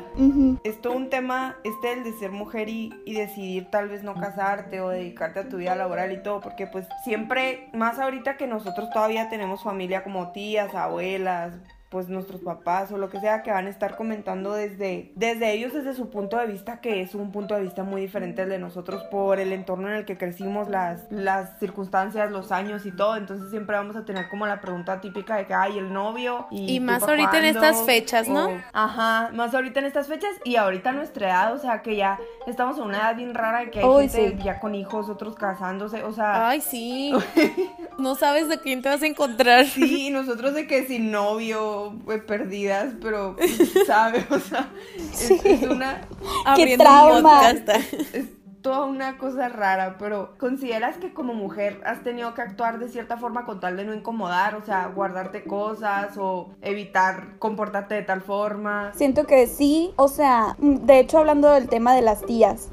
es 0.64 0.80
todo 0.80 0.94
un 0.94 1.10
tema, 1.10 1.56
este, 1.64 1.92
el 1.92 2.04
de 2.04 2.12
ser 2.12 2.30
mujer 2.30 2.68
y, 2.68 2.92
y 3.04 3.14
decidir 3.14 3.70
tal 3.70 3.88
vez 3.88 4.02
no 4.02 4.14
casarte 4.14 4.80
o 4.80 4.88
dedicarte 4.88 5.40
a 5.40 5.48
tu 5.48 5.58
vida 5.58 5.74
laboral 5.74 6.12
y 6.12 6.22
todo, 6.22 6.40
porque 6.40 6.66
pues 6.66 6.86
siempre, 7.04 7.68
más 7.72 7.98
ahorita 7.98 8.36
que 8.36 8.46
nosotros 8.46 8.90
todavía 8.90 9.28
tenemos 9.28 9.62
familia 9.62 10.02
como 10.04 10.32
tías, 10.32 10.74
abuelas, 10.74 11.54
pues 11.92 12.08
nuestros 12.08 12.40
papás 12.40 12.90
o 12.90 12.96
lo 12.96 13.10
que 13.10 13.20
sea 13.20 13.42
que 13.42 13.50
van 13.52 13.66
a 13.66 13.70
estar 13.70 13.96
comentando 13.96 14.54
desde, 14.54 15.12
desde 15.14 15.52
ellos, 15.52 15.74
desde 15.74 15.92
su 15.94 16.08
punto 16.08 16.38
de 16.38 16.46
vista, 16.46 16.80
que 16.80 17.02
es 17.02 17.14
un 17.14 17.30
punto 17.30 17.54
de 17.54 17.60
vista 17.60 17.84
muy 17.84 18.00
diferente 18.00 18.40
al 18.42 18.48
de 18.48 18.58
nosotros 18.58 19.02
por 19.10 19.38
el 19.38 19.52
entorno 19.52 19.88
en 19.88 19.96
el 19.96 20.04
que 20.06 20.16
crecimos, 20.16 20.68
las, 20.70 21.04
las 21.10 21.58
circunstancias, 21.60 22.30
los 22.30 22.50
años 22.50 22.86
y 22.86 22.92
todo. 22.96 23.16
Entonces 23.16 23.50
siempre 23.50 23.76
vamos 23.76 23.94
a 23.94 24.06
tener 24.06 24.28
como 24.30 24.46
la 24.46 24.60
pregunta 24.62 25.00
típica 25.02 25.36
de 25.36 25.46
que 25.46 25.52
hay 25.52 25.76
el 25.76 25.92
novio. 25.92 26.46
Y, 26.50 26.76
Y 26.76 26.78
¿tú 26.78 26.84
más 26.86 27.02
ahorita 27.02 27.36
en 27.38 27.52
cuándo?", 27.54 27.60
estas 27.68 27.82
fechas, 27.84 28.26
¿no? 28.28 28.46
o- 28.48 28.60
Ajá, 28.72 29.30
más 29.34 29.54
ahorita 29.54 29.80
en 29.80 29.86
estas 29.86 30.08
fechas 30.08 30.30
y 30.44 30.56
ahorita 30.56 30.92
nuestra 30.92 31.28
edad, 31.28 31.52
o 31.54 31.58
sea 31.58 31.82
que 31.82 31.94
ya 31.96 32.18
estamos 32.46 32.78
en 32.78 32.84
una 32.84 32.98
edad 32.98 33.16
bien 33.16 33.34
rara 33.34 33.60
de 33.60 33.70
que 33.70 33.80
hay 33.80 34.08
gente 34.08 34.30
sí. 34.38 34.42
ya 34.42 34.58
con 34.60 34.74
hijos, 34.74 35.10
otros 35.10 35.34
casándose, 35.36 36.02
o 36.04 36.12
sea, 36.12 36.48
Ay, 36.48 36.62
sí. 36.62 37.12
No 38.02 38.16
sabes 38.16 38.48
de 38.48 38.58
quién 38.58 38.82
te 38.82 38.88
vas 38.88 39.02
a 39.02 39.06
encontrar. 39.06 39.64
sí, 39.66 40.10
nosotros 40.10 40.54
de 40.54 40.66
que 40.66 40.86
sin 40.86 41.10
novio, 41.10 41.94
pues, 42.04 42.22
perdidas, 42.22 42.94
pero 43.00 43.36
sabe, 43.86 44.26
o 44.30 44.38
sea, 44.38 44.70
es, 45.12 45.30
es 45.30 45.62
una 45.62 46.08
Abriendo 46.44 46.84
trauma! 46.84 47.40
un 47.50 47.64
podcast. 47.64 47.92
es 48.14 48.26
toda 48.62 48.86
una 48.86 49.18
cosa 49.18 49.48
rara, 49.48 49.96
pero 49.98 50.34
¿consideras 50.38 50.96
que 50.96 51.12
como 51.12 51.34
mujer 51.34 51.80
has 51.84 52.02
tenido 52.02 52.32
que 52.34 52.42
actuar 52.42 52.78
de 52.78 52.88
cierta 52.88 53.16
forma 53.16 53.44
con 53.44 53.60
tal 53.60 53.76
de 53.76 53.84
no 53.84 53.92
incomodar, 53.92 54.54
o 54.54 54.64
sea, 54.64 54.86
guardarte 54.86 55.44
cosas 55.44 56.16
o 56.16 56.50
evitar 56.62 57.38
comportarte 57.38 57.94
de 57.94 58.02
tal 58.02 58.22
forma? 58.22 58.92
Siento 58.94 59.26
que 59.26 59.46
sí, 59.46 59.92
o 59.96 60.08
sea, 60.08 60.56
de 60.58 61.00
hecho 61.00 61.18
hablando 61.18 61.50
del 61.50 61.68
tema 61.68 61.94
de 61.94 62.02
las 62.02 62.24
tías, 62.24 62.68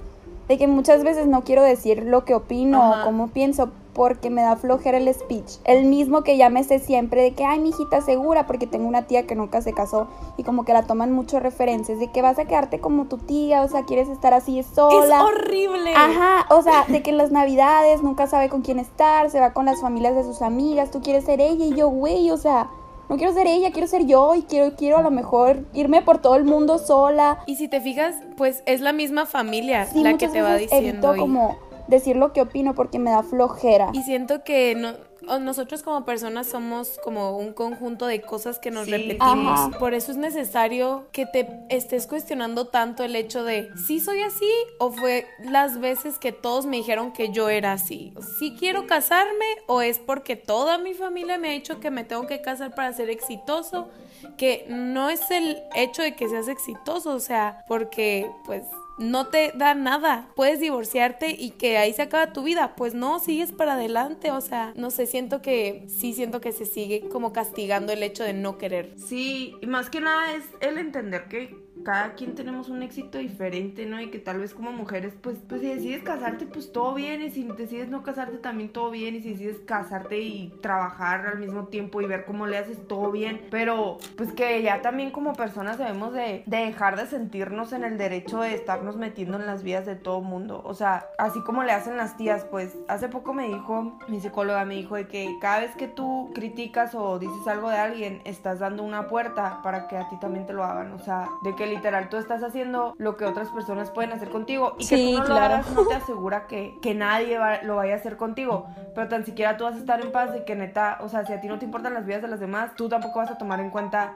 de 0.47 0.57
que 0.57 0.67
muchas 0.67 1.03
veces 1.03 1.27
no 1.27 1.43
quiero 1.43 1.63
decir 1.63 2.03
lo 2.03 2.23
que 2.23 2.35
opino 2.35 2.81
Ajá. 2.93 3.01
o 3.01 3.05
cómo 3.05 3.29
pienso 3.29 3.71
porque 3.99 4.29
me 4.29 4.41
da 4.43 4.55
flojera 4.55 4.97
el 4.97 5.13
speech. 5.13 5.57
El 5.65 5.83
mismo 5.83 6.21
que 6.23 6.37
ya 6.37 6.49
me 6.49 6.63
sé 6.63 6.79
siempre 6.79 7.21
de 7.21 7.33
que, 7.33 7.43
ay, 7.43 7.59
mi 7.59 7.71
hijita 7.71 7.99
segura, 7.99 8.47
porque 8.47 8.65
tengo 8.65 8.87
una 8.87 9.07
tía 9.07 9.27
que 9.27 9.35
nunca 9.35 9.61
se 9.61 9.73
casó 9.73 10.07
y 10.37 10.43
como 10.43 10.63
que 10.63 10.71
la 10.71 10.83
toman 10.83 11.11
mucho 11.11 11.37
referencias 11.41 11.99
de 11.99 12.09
que 12.09 12.21
vas 12.21 12.39
a 12.39 12.45
quedarte 12.45 12.79
como 12.79 13.07
tu 13.07 13.17
tía, 13.17 13.61
o 13.61 13.67
sea, 13.67 13.83
quieres 13.83 14.07
estar 14.07 14.33
así 14.33 14.63
sola. 14.63 15.17
Es 15.17 15.21
horrible. 15.25 15.91
Ajá, 15.93 16.45
o 16.55 16.61
sea, 16.61 16.85
de 16.87 17.03
que 17.03 17.09
en 17.09 17.17
las 17.17 17.31
navidades 17.31 18.01
nunca 18.01 18.25
sabe 18.27 18.47
con 18.47 18.61
quién 18.61 18.79
estar, 18.79 19.29
se 19.29 19.41
va 19.41 19.51
con 19.51 19.65
las 19.65 19.81
familias 19.81 20.15
de 20.15 20.23
sus 20.23 20.41
amigas, 20.41 20.91
tú 20.91 21.01
quieres 21.01 21.25
ser 21.25 21.41
ella 21.41 21.65
y 21.65 21.75
yo, 21.75 21.89
güey, 21.89 22.31
o 22.31 22.37
sea, 22.37 22.69
no 23.09 23.17
quiero 23.17 23.33
ser 23.33 23.47
ella, 23.47 23.71
quiero 23.73 23.87
ser 23.89 24.05
yo 24.05 24.33
y 24.33 24.43
quiero, 24.43 24.77
quiero 24.77 24.99
a 24.99 25.01
lo 25.01 25.11
mejor 25.11 25.65
irme 25.73 26.01
por 26.03 26.19
todo 26.19 26.35
el 26.37 26.45
mundo 26.45 26.77
sola. 26.77 27.39
Y 27.47 27.57
si 27.57 27.67
te 27.67 27.81
fijas, 27.81 28.15
pues 28.37 28.63
es 28.65 28.79
la 28.79 28.93
misma 28.93 29.25
familia 29.25 29.87
Sí, 29.87 30.01
la 30.03 30.17
que 30.17 30.29
te 30.29 30.41
va 30.41 30.55
diciendo. 30.55 31.09
evito 31.09 31.15
y- 31.17 31.19
como 31.19 31.57
decir 31.89 32.15
lo 32.15 32.33
que 32.33 32.41
opino 32.41 32.73
porque 32.75 32.99
me 32.99 33.11
da 33.11 33.23
flojera. 33.23 33.89
Y 33.93 34.03
siento 34.03 34.43
que 34.43 34.75
no, 34.75 34.93
nosotros 35.39 35.83
como 35.83 36.05
personas 36.05 36.47
somos 36.47 36.97
como 37.03 37.37
un 37.37 37.53
conjunto 37.53 38.05
de 38.05 38.21
cosas 38.21 38.57
que 38.59 38.71
nos 38.71 38.85
Sí. 38.85 38.91
repetimos. 38.91 39.59
Ajá. 39.59 39.71
Por 39.79 39.93
eso 39.93 40.11
es 40.11 40.17
necesario 40.17 41.07
que 41.11 41.25
te 41.25 41.47
estés 41.69 42.07
cuestionando 42.07 42.67
tanto 42.67 43.03
el 43.03 43.15
hecho 43.15 43.43
de 43.43 43.69
si 43.87 43.99
soy 43.99 44.21
así 44.21 44.49
o 44.79 44.91
fue 44.91 45.25
las 45.43 45.79
veces 45.79 46.19
que 46.19 46.31
todos 46.31 46.65
me 46.65 46.77
dijeron 46.77 47.11
que 47.11 47.29
yo 47.31 47.49
era 47.49 47.73
así. 47.73 48.13
Si 48.39 48.55
quiero 48.55 48.87
casarme 48.87 49.45
o 49.67 49.81
es 49.81 49.99
porque 49.99 50.35
toda 50.35 50.77
mi 50.77 50.93
familia 50.93 51.37
me 51.37 51.49
ha 51.49 51.51
dicho 51.51 51.79
que 51.79 51.91
me 51.91 52.03
tengo 52.03 52.25
que 52.27 52.41
casar 52.41 52.73
para 52.73 52.93
ser 52.93 53.09
exitoso, 53.09 53.89
que 54.37 54.65
no 54.69 55.09
es 55.09 55.29
el 55.31 55.57
hecho 55.75 56.01
de 56.01 56.15
que 56.15 56.27
seas 56.29 56.47
exitoso, 56.47 57.11
o 57.13 57.19
sea, 57.19 57.63
porque 57.67 58.29
pues 58.45 58.63
no 58.99 59.27
te 59.27 59.53
da 59.55 59.73
nada. 59.73 60.29
Puedes 60.35 60.59
divorciarte 60.59 61.35
y 61.37 61.51
que 61.51 61.77
ahí 61.77 61.93
se 61.93 62.03
acaba 62.03 62.33
tu 62.33 62.43
vida. 62.43 62.75
Pues 62.75 62.93
no, 62.93 63.19
sigues 63.19 63.51
para 63.51 63.73
adelante. 63.73 64.31
O 64.31 64.41
sea, 64.41 64.73
no 64.75 64.91
sé, 64.91 65.05
siento 65.05 65.41
que 65.41 65.85
sí 65.87 66.13
siento 66.13 66.41
que 66.41 66.51
se 66.51 66.65
sigue 66.65 67.07
como 67.09 67.33
castigando 67.33 67.93
el 67.93 68.03
hecho 68.03 68.23
de 68.23 68.33
no 68.33 68.57
querer. 68.57 68.93
Sí, 68.97 69.55
y 69.61 69.67
más 69.67 69.89
que 69.89 70.01
nada 70.01 70.33
es 70.33 70.43
el 70.61 70.77
entender 70.77 71.27
que 71.27 71.68
cada 71.83 72.13
quien 72.13 72.35
tenemos 72.35 72.69
un 72.69 72.83
éxito 72.83 73.17
diferente, 73.17 73.85
¿no? 73.85 74.01
Y 74.01 74.09
que 74.09 74.19
tal 74.19 74.39
vez 74.39 74.53
como 74.53 74.71
mujeres, 74.71 75.13
pues, 75.21 75.37
pues 75.47 75.61
si 75.61 75.67
decides 75.67 76.03
casarte, 76.03 76.45
pues 76.45 76.71
todo 76.71 76.93
bien, 76.93 77.21
y 77.21 77.31
si 77.31 77.43
decides 77.43 77.89
no 77.89 78.03
casarte 78.03 78.37
también 78.37 78.69
todo 78.69 78.91
bien, 78.91 79.15
y 79.15 79.21
si 79.21 79.31
decides 79.31 79.59
casarte 79.65 80.19
y 80.19 80.53
trabajar 80.61 81.27
al 81.27 81.39
mismo 81.39 81.67
tiempo 81.67 82.01
y 82.01 82.05
ver 82.05 82.25
cómo 82.25 82.47
le 82.47 82.57
haces 82.57 82.87
todo 82.87 83.11
bien, 83.11 83.47
pero 83.49 83.97
pues 84.17 84.31
que 84.33 84.61
ya 84.61 84.81
también 84.81 85.11
como 85.11 85.33
personas 85.33 85.77
debemos 85.77 86.13
de, 86.13 86.43
de 86.45 86.57
dejar 86.57 86.97
de 86.97 87.07
sentirnos 87.07 87.73
en 87.73 87.83
el 87.83 87.97
derecho 87.97 88.41
de 88.41 88.53
estarnos 88.53 88.97
metiendo 88.97 89.37
en 89.39 89.45
las 89.45 89.63
vidas 89.63 89.85
de 89.85 89.95
todo 89.95 90.21
mundo, 90.21 90.61
o 90.65 90.73
sea, 90.73 91.07
así 91.17 91.41
como 91.43 91.63
le 91.63 91.71
hacen 91.71 91.97
las 91.97 92.17
tías, 92.17 92.45
pues 92.45 92.77
hace 92.87 93.07
poco 93.07 93.33
me 93.33 93.47
dijo, 93.47 93.97
mi 94.07 94.19
psicóloga 94.19 94.65
me 94.65 94.75
dijo 94.75 94.95
de 94.95 95.07
que 95.07 95.37
cada 95.41 95.59
vez 95.59 95.75
que 95.75 95.87
tú 95.87 96.31
criticas 96.33 96.95
o 96.95 97.19
dices 97.19 97.47
algo 97.47 97.69
de 97.69 97.77
alguien, 97.77 98.21
estás 98.25 98.59
dando 98.59 98.83
una 98.83 99.07
puerta 99.07 99.61
para 99.63 99.87
que 99.87 99.97
a 99.97 100.09
ti 100.09 100.17
también 100.19 100.45
te 100.45 100.53
lo 100.53 100.63
hagan, 100.63 100.91
o 100.91 100.99
sea, 100.99 101.27
de 101.43 101.55
que 101.55 101.68
literal 101.69 102.09
tú 102.09 102.17
estás 102.17 102.43
haciendo 102.43 102.93
lo 102.97 103.15
que 103.17 103.25
otras 103.25 103.49
personas 103.49 103.91
pueden 103.91 104.11
hacer 104.11 104.29
contigo 104.29 104.75
y 104.79 104.87
que 104.87 104.97
tú 104.97 105.11
no 105.13 105.19
lo 105.19 105.25
claro. 105.25 105.53
hagas 105.55 105.71
no 105.71 105.87
te 105.87 105.93
asegura 106.03 106.47
que, 106.47 106.73
que 106.81 106.93
nadie 106.95 107.37
va- 107.37 107.61
lo 107.63 107.75
vaya 107.77 107.93
a 107.93 107.97
hacer 107.97 108.17
contigo, 108.17 108.67
pero 108.95 109.07
tan 109.07 109.25
siquiera 109.25 109.57
tú 109.57 109.63
vas 109.63 109.75
a 109.75 109.79
estar 109.79 110.01
en 110.01 110.11
paz 110.11 110.33
de 110.33 110.43
que 110.45 110.55
neta, 110.55 110.97
o 111.01 111.09
sea, 111.09 111.25
si 111.25 111.33
a 111.33 111.39
ti 111.41 111.47
no 111.47 111.59
te 111.59 111.65
importan 111.65 111.93
las 111.93 112.05
vidas 112.05 112.21
de 112.21 112.27
las 112.27 112.39
demás, 112.39 112.75
tú 112.75 112.89
tampoco 112.89 113.19
vas 113.19 113.31
a 113.31 113.37
tomar 113.37 113.59
en 113.59 113.69
cuenta 113.69 114.15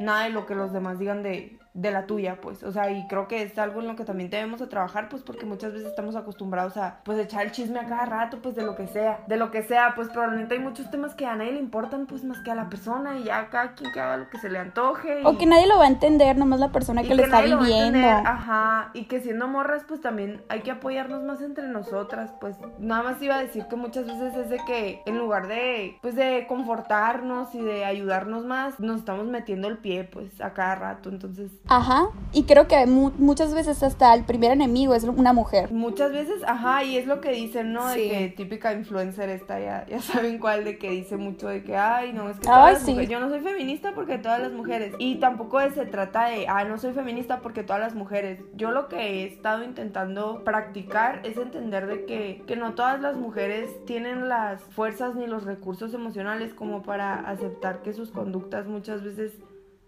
nada 0.00 0.24
de 0.24 0.30
lo 0.30 0.46
que 0.46 0.54
los 0.54 0.72
demás 0.72 0.98
digan 0.98 1.22
de, 1.22 1.58
de 1.74 1.90
la 1.90 2.06
tuya, 2.06 2.40
pues, 2.40 2.62
o 2.62 2.72
sea, 2.72 2.90
y 2.90 3.06
creo 3.08 3.28
que 3.28 3.42
es 3.42 3.58
algo 3.58 3.80
en 3.80 3.88
lo 3.88 3.96
que 3.96 4.04
también 4.04 4.28
debemos 4.28 4.60
de 4.60 4.66
trabajar, 4.66 5.08
pues, 5.08 5.22
porque 5.22 5.46
muchas 5.46 5.72
veces 5.72 5.88
estamos 5.88 6.16
acostumbrados 6.16 6.76
a, 6.76 7.00
pues, 7.04 7.18
echar 7.18 7.46
el 7.46 7.52
chisme 7.52 7.78
a 7.80 7.86
cada 7.86 8.04
rato, 8.04 8.40
pues, 8.42 8.54
de 8.54 8.62
lo 8.62 8.76
que 8.76 8.86
sea, 8.86 9.20
de 9.26 9.36
lo 9.36 9.50
que 9.50 9.62
sea, 9.62 9.94
pues, 9.94 10.08
probablemente 10.08 10.54
hay 10.54 10.60
muchos 10.60 10.90
temas 10.90 11.14
que 11.14 11.26
a 11.26 11.34
nadie 11.34 11.52
le 11.52 11.60
importan, 11.60 12.06
pues, 12.06 12.24
más 12.24 12.40
que 12.40 12.50
a 12.50 12.54
la 12.54 12.68
persona, 12.68 13.18
y 13.18 13.24
ya 13.24 13.48
cada 13.48 13.74
quien 13.74 13.90
que 13.92 14.00
haga 14.00 14.18
lo 14.18 14.28
que 14.28 14.38
se 14.38 14.50
le 14.50 14.58
antoje. 14.58 15.22
O 15.24 15.38
que 15.38 15.46
nadie 15.46 15.66
lo 15.66 15.78
va 15.78 15.84
a 15.84 15.88
entender, 15.88 16.36
nomás 16.36 16.60
la 16.60 16.72
persona 16.72 17.02
y 17.02 17.08
que 17.08 17.14
lo 17.14 17.24
está 17.24 17.42
lo 17.42 17.58
viviendo. 17.58 17.98
entender, 17.98 18.26
Ajá, 18.26 18.90
y 18.92 19.04
que 19.04 19.20
siendo 19.20 19.48
morras, 19.48 19.84
pues 19.86 20.00
también 20.00 20.42
hay 20.48 20.60
que 20.60 20.70
apoyarnos 20.70 21.22
más 21.22 21.40
entre 21.40 21.66
nosotras. 21.68 22.32
Pues 22.40 22.56
nada 22.78 23.02
más 23.02 23.22
iba 23.22 23.36
a 23.36 23.38
decir 23.38 23.66
que 23.68 23.76
muchas 23.76 24.06
veces 24.06 24.34
es 24.36 24.50
de 24.50 24.58
que 24.66 25.02
en 25.06 25.18
lugar 25.18 25.48
de, 25.48 25.96
pues 26.02 26.14
de 26.14 26.46
confortarnos 26.48 27.54
y 27.54 27.62
de 27.62 27.84
ayudarnos 27.84 28.44
más, 28.44 28.78
nos 28.80 28.98
estamos 28.98 29.26
metiendo 29.26 29.68
el 29.68 29.78
pie, 29.78 30.04
pues 30.04 30.40
a 30.40 30.52
cada 30.52 30.74
rato. 30.74 31.08
Entonces, 31.08 31.50
Ajá, 31.68 32.08
y 32.32 32.42
creo 32.42 32.66
que 32.66 32.86
mu- 32.86 33.12
muchas 33.18 33.54
veces 33.54 33.82
hasta 33.82 34.12
el 34.14 34.24
primer 34.24 34.50
enemigo 34.50 34.94
es 34.94 35.04
una 35.04 35.32
mujer. 35.32 35.70
muchas 35.72 36.12
veces, 36.12 36.42
ajá, 36.46 36.82
y 36.84 36.96
es 36.98 37.06
lo 37.06 37.20
que 37.20 37.30
dicen, 37.30 37.72
¿no? 37.72 37.86
De 37.86 37.94
Sí. 37.94 38.08
que 38.10 38.28
típica 38.36 38.72
influencer 38.72 39.30
esta, 39.30 39.58
ya, 39.60 39.86
ya 39.88 40.00
saben 40.26 40.38
cuál, 40.38 40.64
de 40.64 40.76
que 40.76 40.90
dice 40.90 41.16
mucho 41.16 41.48
de 41.48 41.62
que, 41.62 41.76
ay, 41.76 42.12
no, 42.12 42.28
es 42.28 42.38
que 42.40 42.48
Ay, 42.48 42.54
todas 42.54 42.72
las 42.74 42.82
sí. 42.82 42.90
mujeres, 42.90 43.10
yo 43.10 43.20
no 43.20 43.28
soy 43.30 43.40
feminista 43.40 43.92
porque 43.94 44.18
todas 44.18 44.40
las 44.40 44.52
mujeres. 44.52 44.92
Y 44.98 45.16
tampoco 45.16 45.60
se 45.70 45.86
trata 45.86 46.26
de, 46.26 46.46
ah, 46.48 46.64
no 46.64 46.78
soy 46.78 46.92
feminista 46.92 47.40
porque 47.40 47.62
todas 47.62 47.80
las 47.80 47.94
mujeres. 47.94 48.40
Yo 48.54 48.70
lo 48.72 48.88
que 48.88 48.96
he 48.96 49.26
estado 49.26 49.62
intentando 49.64 50.42
practicar 50.44 51.20
es 51.24 51.36
entender 51.36 51.86
de 51.86 52.04
que, 52.04 52.42
que 52.46 52.56
no 52.56 52.74
todas 52.74 53.00
las 53.00 53.16
mujeres 53.16 53.70
tienen 53.86 54.28
las 54.28 54.60
fuerzas 54.62 55.14
ni 55.14 55.26
los 55.26 55.44
recursos 55.44 55.94
emocionales 55.94 56.52
como 56.54 56.82
para 56.82 57.14
aceptar 57.20 57.82
que 57.82 57.92
sus 57.92 58.10
conductas 58.10 58.66
muchas 58.66 59.02
veces 59.04 59.32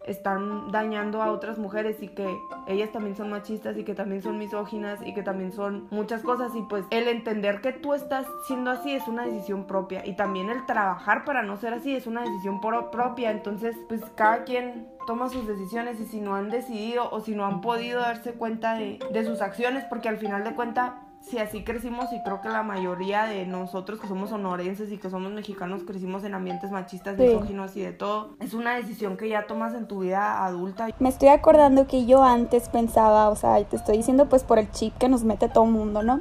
están 0.07 0.71
dañando 0.71 1.23
a 1.23 1.31
otras 1.33 1.59
mujeres 1.59 2.03
y 2.03 2.09
que 2.09 2.27
ellas 2.67 2.91
también 2.93 3.17
son 3.17 3.31
machistas 3.31 3.77
y 3.77 3.85
que 3.85 3.95
también 3.95 4.23
son 4.23 4.39
misóginas 4.39 4.99
y 5.05 5.15
que 5.15 5.23
también 5.23 5.53
son 5.53 5.87
muchas 5.91 6.23
cosas. 6.23 6.55
Y 6.55 6.63
pues 6.63 6.85
el 6.91 7.09
entender 7.09 7.61
que 7.61 7.73
tú 7.73 7.95
estás 7.95 8.27
siendo 8.47 8.71
así 8.71 8.93
es 8.93 9.07
una 9.09 9.25
decisión 9.25 9.67
propia. 9.67 10.07
Y 10.07 10.15
también 10.15 10.51
el 10.51 10.67
trabajar 10.67 11.25
para 11.25 11.43
no 11.43 11.57
ser 11.57 11.75
así 11.75 11.95
es 11.95 12.07
una 12.07 12.23
decisión 12.23 12.61
pro- 12.61 12.91
propia. 12.91 13.31
Entonces 13.31 13.77
pues 13.89 14.03
cada 14.15 14.45
quien 14.45 14.89
toma 15.07 15.29
sus 15.29 15.47
decisiones 15.47 16.01
y 16.01 16.07
si 16.07 16.21
no 16.21 16.35
han 16.35 16.51
decidido 16.51 17.11
o 17.11 17.21
si 17.21 17.35
no 17.35 17.45
han 17.45 17.61
podido 17.61 18.01
darse 18.01 18.33
cuenta 18.33 18.75
de, 18.75 18.99
de 19.13 19.25
sus 19.25 19.43
acciones 19.43 19.85
porque 19.85 20.09
al 20.09 20.17
final 20.17 20.45
de 20.45 20.55
cuenta 20.55 21.01
si 21.29 21.39
así 21.39 21.65
crecimos 21.65 22.13
y 22.13 22.23
creo 22.23 22.41
que 22.43 22.49
la 22.49 22.63
mayoría 22.63 23.25
de 23.25 23.47
nosotros 23.47 23.99
que 23.99 24.07
somos 24.07 24.31
sonorenses 24.31 24.93
y 24.93 24.99
que 24.99 25.09
somos 25.09 25.33
mexicanos 25.33 25.83
crecimos 25.87 26.23
en 26.25 26.35
ambientes 26.35 26.71
machistas, 26.71 27.17
Sí. 27.17 27.23
misóginos 27.25 27.75
y 27.77 27.81
de 27.83 27.93
todo, 27.93 28.35
es 28.41 28.53
una 28.55 28.75
decisión 28.77 29.17
que 29.17 29.29
ya 29.29 29.47
tomas 29.47 29.75
en 29.75 29.89
tu 29.89 30.01
vida 30.01 30.45
adulta. 30.45 30.89
Me 30.99 31.09
estoy 31.09 31.29
acordando 31.29 31.87
que 31.87 32.05
yo 32.07 32.23
antes 32.23 32.69
pensaba, 32.69 33.31
o 33.31 33.37
sea, 33.37 33.63
te 33.65 33.77
estoy 33.77 33.97
diciendo 33.97 34.29
pues 34.29 34.45
por 34.45 34.59
el 34.59 34.71
chip 34.71 34.95
que 34.99 35.09
nos 35.09 35.25
mete 35.25 35.49
todo 35.49 35.65
mundo, 35.65 36.03
¿no? 36.03 36.21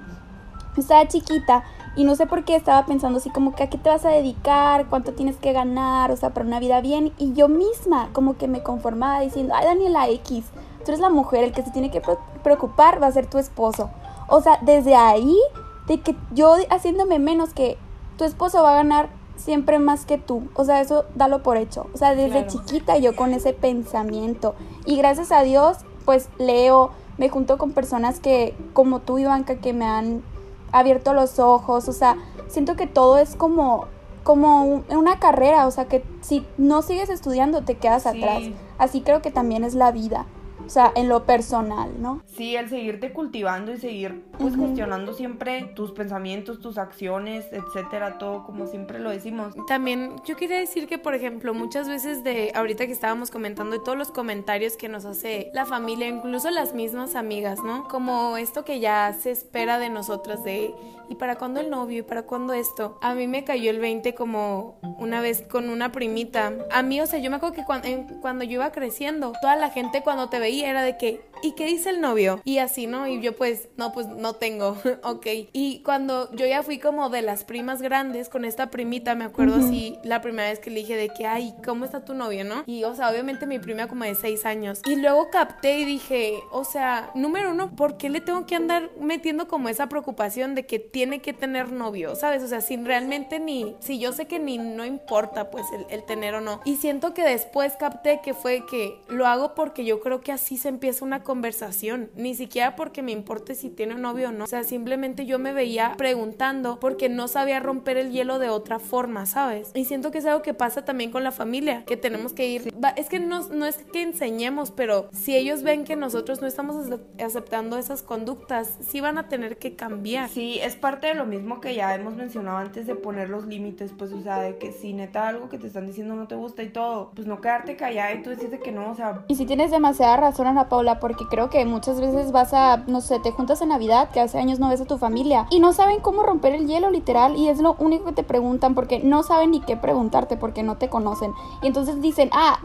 Estaba 0.77 1.07
chiquita 1.07 1.63
y 1.95 2.03
no 2.03 2.15
sé 2.15 2.25
por 2.25 2.45
qué 2.45 2.55
estaba 2.55 2.83
pensando 2.85 3.19
así 3.19 3.29
como 3.29 3.53
que 3.53 3.63
a 3.63 3.69
qué 3.69 3.77
te 3.77 3.89
vas 3.89 4.05
a 4.05 4.09
dedicar, 4.09 4.87
cuánto 4.87 5.13
tienes 5.13 5.35
que 5.35 5.53
ganar, 5.53 6.09
o 6.11 6.15
sea, 6.17 6.31
para 6.33 6.47
una 6.47 6.59
vida 6.59 6.81
bien. 6.81 7.11
Y 7.19 7.33
yo 7.33 7.47
misma 7.47 8.09
como 8.13 8.37
que 8.37 8.47
me 8.47 8.63
conformaba 8.63 9.19
diciendo, 9.19 9.53
ay 9.55 9.65
Daniela 9.65 10.07
X, 10.09 10.45
tú 10.77 10.85
eres 10.87 10.99
la 10.99 11.09
mujer, 11.11 11.43
el 11.43 11.51
que 11.51 11.61
se 11.61 11.69
tiene 11.69 11.91
que 11.91 12.01
pre- 12.01 12.17
preocupar 12.41 12.99
va 13.03 13.07
a 13.07 13.11
ser 13.11 13.27
tu 13.27 13.37
esposo. 13.37 13.91
O 14.35 14.41
sea, 14.41 14.57
desde 14.63 14.95
ahí, 14.95 15.37
de 15.85 15.99
que 16.01 16.15
yo 16.33 16.55
haciéndome 16.71 17.19
menos 17.19 17.53
que 17.53 17.77
tu 18.17 18.23
esposo 18.23 18.63
va 18.63 18.71
a 18.71 18.75
ganar 18.75 19.09
siempre 19.35 19.77
más 19.77 20.05
que 20.05 20.17
tú. 20.17 20.47
O 20.55 20.65
sea, 20.65 20.81
eso 20.81 21.05
dalo 21.13 21.43
por 21.43 21.57
hecho. 21.57 21.85
O 21.93 21.97
sea, 21.97 22.15
desde 22.15 22.29
Claro. 22.45 22.47
chiquita 22.47 22.97
yo 22.97 23.15
con 23.15 23.33
ese 23.33 23.53
pensamiento. 23.53 24.55
Y 24.85 24.97
gracias 24.97 25.31
a 25.31 25.41
Dios, 25.43 25.77
pues 26.05 26.29
leo, 26.39 26.89
me 27.19 27.29
junto 27.29 27.59
con 27.59 27.73
personas 27.73 28.19
que, 28.19 28.55
como 28.73 29.01
tú, 29.01 29.19
Ivanka, 29.19 29.55
que 29.57 29.71
me 29.73 29.85
han 29.85 30.23
abierto 30.71 31.13
los 31.13 31.37
ojos. 31.37 31.87
O 31.87 31.93
sea, 31.93 32.17
siento 32.47 32.75
que 32.75 32.87
todo 32.87 33.17
es 33.19 33.35
como 33.35 33.85
como 34.23 34.63
un- 34.63 34.85
una 34.95 35.19
carrera, 35.19 35.67
o 35.67 35.71
sea 35.71 35.83
que 35.89 36.01
si 36.21 36.45
no 36.57 36.81
sigues 36.81 37.09
estudiando 37.09 37.61
te 37.65 37.75
quedas 37.75 38.03
Sí. 38.03 38.07
atrás. 38.09 38.41
Así 38.77 39.01
creo 39.01 39.21
que 39.21 39.31
también 39.31 39.65
es 39.65 39.73
la 39.75 39.91
vida, 39.91 40.25
o 40.65 40.69
sea, 40.69 40.91
en 40.95 41.09
lo 41.09 41.25
personal, 41.25 41.89
¿no? 42.01 42.21
Sí, 42.25 42.55
el 42.55 42.69
seguirte 42.69 43.13
cultivando 43.13 43.71
y 43.71 43.77
seguir 43.77 44.23
pues 44.39 44.53
Ujú. 44.53 44.63
cuestionando 44.63 45.13
siempre 45.13 45.71
tus 45.75 45.91
pensamientos, 45.91 46.59
tus 46.59 46.77
acciones, 46.77 47.45
etcétera, 47.51 48.17
todo 48.17 48.43
como 48.43 48.67
siempre 48.67 48.99
lo 48.99 49.09
decimos. 49.09 49.53
También 49.67 50.15
yo 50.25 50.35
quería 50.35 50.57
decir 50.57 50.87
que, 50.87 50.97
por 50.97 51.13
ejemplo, 51.13 51.53
muchas 51.53 51.87
veces 51.87 52.23
de 52.23 52.51
ahorita 52.55 52.85
que 52.85 52.91
estábamos 52.91 53.31
comentando 53.31 53.77
de 53.77 53.83
todos 53.83 53.97
los 53.97 54.11
comentarios 54.11 54.77
que 54.77 54.89
nos 54.89 55.05
hace 55.05 55.49
la 55.53 55.65
familia, 55.65 56.07
incluso 56.07 56.49
las 56.49 56.73
mismas 56.73 57.15
amigas, 57.15 57.59
¿no? 57.63 57.87
Como 57.87 58.37
esto 58.37 58.65
que 58.65 58.79
ya 58.79 59.13
se 59.13 59.31
espera 59.31 59.79
de 59.79 59.89
nosotras 59.89 60.43
de 60.43 60.73
¿y 61.09 61.15
para 61.15 61.35
cuándo 61.35 61.59
el 61.59 61.69
novio? 61.69 61.99
¿Y 61.99 62.01
para 62.03 62.23
cuándo 62.23 62.53
esto? 62.53 62.97
A 63.01 63.13
mí 63.13 63.27
me 63.27 63.43
cayó 63.43 63.69
el 63.69 63.79
20 63.79 64.13
como 64.15 64.79
una 64.99 65.21
vez 65.21 65.41
con 65.41 65.69
una 65.69 65.91
primita. 65.91 66.53
A 66.71 66.83
mí, 66.83 67.01
o 67.01 67.07
sea, 67.07 67.19
yo 67.19 67.29
me 67.29 67.37
acuerdo 67.37 67.55
que 67.55 67.65
cuando, 67.65 67.87
cuando 68.21 68.43
yo 68.43 68.53
iba 68.53 68.71
creciendo, 68.71 69.33
toda 69.41 69.55
la 69.55 69.69
gente 69.69 70.01
cuando 70.03 70.29
te 70.29 70.39
veía 70.39 70.69
era 70.69 70.83
de 70.83 70.97
que, 70.97 71.21
¿y 71.41 71.53
qué 71.53 71.65
dice 71.65 71.89
el 71.89 72.01
novio? 72.01 72.41
Y 72.43 72.57
así, 72.59 72.87
¿no? 72.87 73.07
Y 73.07 73.21
yo 73.21 73.35
pues, 73.35 73.69
no, 73.77 73.91
pues 73.91 74.07
no 74.07 74.33
tengo, 74.33 74.77
ok. 75.03 75.27
Y 75.53 75.81
cuando 75.83 76.33
yo 76.35 76.45
ya 76.45 76.63
fui 76.63 76.79
como 76.79 77.09
de 77.09 77.21
las 77.21 77.43
primas 77.43 77.81
grandes 77.81 78.29
con 78.29 78.45
esta 78.45 78.69
primita, 78.69 79.15
me 79.15 79.25
acuerdo 79.25 79.55
así, 79.55 79.97
la 80.03 80.21
primera 80.21 80.49
vez 80.49 80.59
que 80.59 80.69
le 80.69 80.79
dije 80.79 80.95
de 80.95 81.09
que, 81.09 81.25
ay, 81.25 81.53
¿cómo 81.65 81.85
está 81.85 82.05
tu 82.05 82.13
novio, 82.13 82.43
no? 82.43 82.63
Y, 82.65 82.83
o 82.83 82.95
sea, 82.95 83.09
obviamente 83.09 83.45
mi 83.45 83.59
prima 83.59 83.87
como 83.87 84.03
de 84.03 84.15
seis 84.15 84.45
años. 84.45 84.81
Y 84.85 84.95
luego 84.95 85.29
capté 85.29 85.79
y 85.79 85.85
dije, 85.85 86.39
o 86.51 86.63
sea, 86.63 87.11
número 87.15 87.51
uno, 87.51 87.75
¿por 87.75 87.97
qué 87.97 88.09
le 88.09 88.21
tengo 88.21 88.45
que 88.45 88.55
andar 88.55 88.91
metiendo 88.99 89.47
como 89.47 89.69
esa 89.69 89.87
preocupación 89.87 90.55
de 90.55 90.65
que 90.65 90.79
tiene 90.93 91.21
que 91.21 91.33
tener 91.33 91.71
novio, 91.71 92.15
¿sabes? 92.15 92.43
O 92.43 92.47
sea, 92.47 92.61
sin 92.61 92.85
realmente 92.85 93.39
ni, 93.39 93.75
si 93.79 93.97
yo 93.97 94.13
sé 94.13 94.27
que 94.27 94.37
ni 94.37 94.59
no 94.59 94.85
importa 94.85 95.49
pues 95.49 95.65
el, 95.73 95.87
el 95.89 96.03
tener 96.03 96.35
o 96.35 96.41
no. 96.41 96.61
Y 96.65 96.75
siento 96.75 97.15
que 97.15 97.23
después 97.23 97.73
capté 97.79 98.21
que 98.23 98.35
fue 98.35 98.63
que 98.67 99.01
lo 99.07 99.25
hago 99.25 99.55
porque 99.55 99.85
yo 99.85 100.01
creo 100.01 100.21
que 100.21 100.31
así 100.31 100.55
se 100.55 100.69
empieza 100.69 101.03
una 101.03 101.23
conversación, 101.23 102.11
ni 102.15 102.35
siquiera 102.35 102.75
porque 102.75 103.01
me 103.01 103.11
importe 103.11 103.55
si 103.55 103.71
tiene 103.71 103.95
novio 103.95 104.29
o 104.29 104.31
no. 104.31 104.43
O 104.43 104.47
sea, 104.47 104.63
simplemente 104.63 105.25
yo 105.25 105.39
me 105.39 105.51
veía 105.51 105.95
preguntando 105.97 106.79
porque 106.79 107.09
no 107.09 107.27
sabía 107.27 107.59
romper 107.59 107.97
el 107.97 108.11
hielo 108.11 108.37
de 108.37 108.49
otra 108.49 108.77
forma, 108.77 109.25
¿sabes? 109.25 109.71
Y 109.73 109.85
siento 109.85 110.11
que 110.11 110.19
es 110.19 110.27
algo 110.27 110.43
que 110.43 110.53
pasa 110.53 110.85
también 110.85 111.09
con 111.09 111.23
la 111.23 111.31
familia, 111.31 111.85
que 111.85 111.97
tenemos 111.97 112.33
que 112.33 112.45
ir. 112.45 112.71
Es 112.95 113.09
que 113.09 113.19
no, 113.19 113.47
no 113.49 113.65
es 113.65 113.77
que 113.77 114.03
enseñemos, 114.03 114.69
pero 114.69 115.09
si 115.11 115.35
ellos 115.35 115.63
ven 115.63 115.85
que 115.85 115.95
nosotros 115.95 116.39
no 116.39 116.47
estamos 116.47 116.85
aceptando 117.19 117.79
esas 117.79 118.03
conductas, 118.03 118.77
sí 118.87 119.01
van 119.01 119.17
a 119.17 119.27
tener 119.27 119.57
que 119.57 119.75
cambiar. 119.75 120.29
Sí, 120.29 120.59
es 120.61 120.82
parte 120.83 121.07
de 121.07 121.13
lo 121.13 121.25
mismo 121.25 121.61
que 121.61 121.75
ya 121.75 121.95
hemos 121.95 122.13
mencionado 122.15 122.57
antes 122.57 122.85
de 122.85 122.95
poner 122.95 123.29
los 123.29 123.45
límites, 123.45 123.93
pues, 123.97 124.11
o 124.11 124.21
sea, 124.21 124.39
de 124.39 124.57
que 124.57 124.73
si 124.73 124.91
neta 124.91 125.29
algo 125.29 125.47
que 125.47 125.57
te 125.57 125.67
están 125.67 125.87
diciendo 125.87 126.13
no 126.13 126.27
te 126.27 126.35
gusta 126.35 126.61
y 126.61 126.67
todo, 126.67 127.11
pues 127.15 127.25
no 127.25 127.39
quedarte 127.39 127.77
callada 127.77 128.13
y 128.13 128.21
tú 128.21 128.31
decirte 128.31 128.59
que 128.59 128.73
no, 128.73 128.91
o 128.91 128.93
sea. 128.93 129.23
Y 129.29 129.35
si 129.35 129.45
tienes 129.45 129.71
demasiada 129.71 130.17
razón, 130.17 130.45
Ana 130.45 130.67
Paula, 130.67 130.99
porque 130.99 131.23
creo 131.29 131.49
que 131.49 131.63
muchas 131.65 132.01
veces 132.01 132.33
vas 132.33 132.53
a, 132.53 132.83
no 132.85 132.99
sé, 132.99 133.21
te 133.21 133.31
juntas 133.31 133.61
en 133.61 133.69
Navidad, 133.69 134.09
que 134.09 134.19
hace 134.19 134.37
años 134.39 134.59
no 134.59 134.67
ves 134.67 134.81
a 134.81 134.85
tu 134.85 134.97
familia, 134.97 135.47
y 135.51 135.61
no 135.61 135.71
saben 135.71 136.01
cómo 136.01 136.21
romper 136.21 136.53
el 136.53 136.67
hielo, 136.67 136.91
literal, 136.91 137.37
y 137.37 137.47
es 137.47 137.61
lo 137.61 137.77
único 137.79 138.03
que 138.03 138.11
te 138.11 138.23
preguntan, 138.23 138.75
porque 138.75 138.99
no 138.99 139.23
saben 139.23 139.51
ni 139.51 139.61
qué 139.61 139.77
preguntarte, 139.77 140.35
porque 140.35 140.63
no 140.63 140.75
te 140.75 140.89
conocen. 140.89 141.31
Y 141.61 141.67
entonces 141.67 142.01
dicen, 142.01 142.29
ah, 142.33 142.59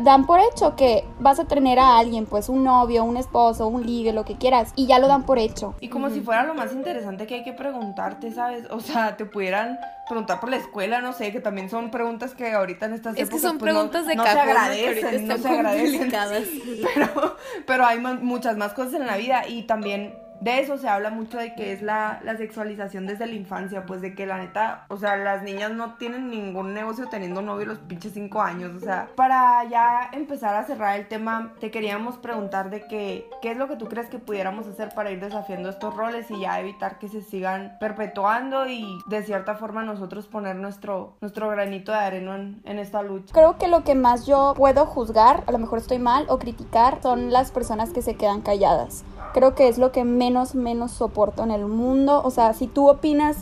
dan 0.00 0.24
por 0.24 0.40
hecho 0.40 0.74
que 0.74 1.04
vas 1.20 1.38
a 1.38 1.44
tener 1.44 1.78
a 1.78 1.98
alguien, 1.98 2.24
pues 2.24 2.48
un 2.48 2.64
novio, 2.64 3.04
un 3.04 3.18
esposo, 3.18 3.66
un 3.66 3.84
ligue, 3.84 4.14
lo 4.14 4.24
que 4.24 4.36
quieras, 4.36 4.72
y 4.74 4.86
ya 4.86 4.98
lo 4.98 5.06
dan 5.06 5.24
por 5.24 5.38
hecho. 5.38 5.74
Y 5.80 5.88
como 5.88 6.08
si 6.08 6.22
fuera 6.22 6.44
lo 6.44 6.54
más 6.54 6.72
interesante 6.72 7.26
que 7.26 7.34
hay 7.34 7.41
que 7.42 7.52
preguntarte, 7.52 8.32
¿sabes? 8.32 8.64
O 8.70 8.80
sea, 8.80 9.16
te 9.16 9.24
pudieran 9.24 9.78
preguntar 10.06 10.40
por 10.40 10.50
la 10.50 10.56
escuela, 10.56 11.00
no 11.00 11.12
sé, 11.12 11.32
que 11.32 11.40
también 11.40 11.70
son 11.70 11.90
preguntas 11.90 12.34
que 12.34 12.52
ahorita 12.52 12.86
en 12.86 12.94
estas 12.94 13.14
es 13.14 13.22
épocas 13.22 13.34
que 13.34 13.48
son 13.48 13.58
pues, 13.58 13.72
preguntas 13.72 14.02
no, 14.02 14.08
de 14.08 14.16
no 14.16 14.24
se 14.24 14.30
agradecen, 14.30 15.28
no 15.28 15.38
se 15.38 15.48
agradecen, 15.48 16.12
pero, 16.94 17.36
pero 17.66 17.86
hay 17.86 17.98
muchas 17.98 18.56
más 18.56 18.72
cosas 18.72 18.94
en 18.94 19.06
la 19.06 19.16
vida 19.16 19.46
y 19.48 19.62
también 19.62 20.14
de 20.42 20.58
eso 20.58 20.76
se 20.76 20.88
habla 20.88 21.10
mucho 21.10 21.38
de 21.38 21.54
que 21.54 21.72
es 21.72 21.82
la, 21.82 22.20
la, 22.24 22.36
sexualización 22.36 23.06
desde 23.06 23.26
la 23.26 23.34
infancia, 23.34 23.86
pues 23.86 24.00
de 24.00 24.14
que 24.14 24.26
la 24.26 24.38
neta, 24.38 24.86
o 24.88 24.96
sea, 24.96 25.16
las 25.16 25.42
niñas 25.42 25.70
no 25.70 25.94
tienen 25.94 26.30
ningún 26.30 26.74
negocio 26.74 27.06
teniendo 27.08 27.42
novio 27.42 27.66
los 27.66 27.78
pinches 27.78 28.12
cinco 28.14 28.42
años, 28.42 28.72
o 28.74 28.80
sea, 28.80 29.08
para 29.14 29.62
ya 29.68 30.10
empezar 30.12 30.56
a 30.56 30.64
cerrar 30.64 30.98
el 30.98 31.06
tema, 31.06 31.52
te 31.60 31.70
queríamos 31.70 32.18
preguntar 32.18 32.70
de 32.70 32.88
que, 32.88 33.30
qué 33.40 33.52
es 33.52 33.56
lo 33.56 33.68
que 33.68 33.76
tú 33.76 33.86
crees 33.86 34.08
que 34.08 34.18
pudiéramos 34.18 34.66
hacer 34.66 34.92
para 34.94 35.12
ir 35.12 35.20
desafiando 35.20 35.68
estos 35.68 35.94
roles 35.94 36.28
y 36.30 36.40
ya 36.40 36.58
evitar 36.58 36.98
que 36.98 37.08
se 37.08 37.22
sigan 37.22 37.76
perpetuando 37.78 38.66
y 38.66 38.98
de 39.06 39.22
cierta 39.22 39.54
forma 39.54 39.84
nosotros 39.84 40.26
poner 40.26 40.56
nuestro, 40.56 41.14
nuestro 41.20 41.48
granito 41.50 41.92
de 41.92 41.98
arena 41.98 42.34
en, 42.34 42.60
en 42.64 42.80
esta 42.80 43.02
lucha. 43.02 43.32
Creo 43.32 43.58
que 43.58 43.68
lo 43.68 43.84
que 43.84 43.94
más 43.94 44.26
yo 44.26 44.54
puedo 44.56 44.86
juzgar, 44.86 45.44
a 45.46 45.52
lo 45.52 45.58
mejor 45.58 45.78
estoy 45.78 46.00
mal, 46.00 46.26
o 46.28 46.40
criticar, 46.40 47.00
son 47.00 47.32
las 47.32 47.52
personas 47.52 47.90
que 47.90 48.02
se 48.02 48.16
quedan 48.16 48.40
calladas 48.40 49.04
creo 49.32 49.54
que 49.54 49.68
es 49.68 49.78
lo 49.78 49.92
que 49.92 50.04
menos, 50.04 50.54
menos 50.54 50.92
soporto 50.92 51.42
en 51.42 51.50
el 51.50 51.66
mundo. 51.66 52.22
O 52.24 52.30
sea, 52.30 52.52
si 52.52 52.66
tú 52.66 52.88
opinas 52.88 53.36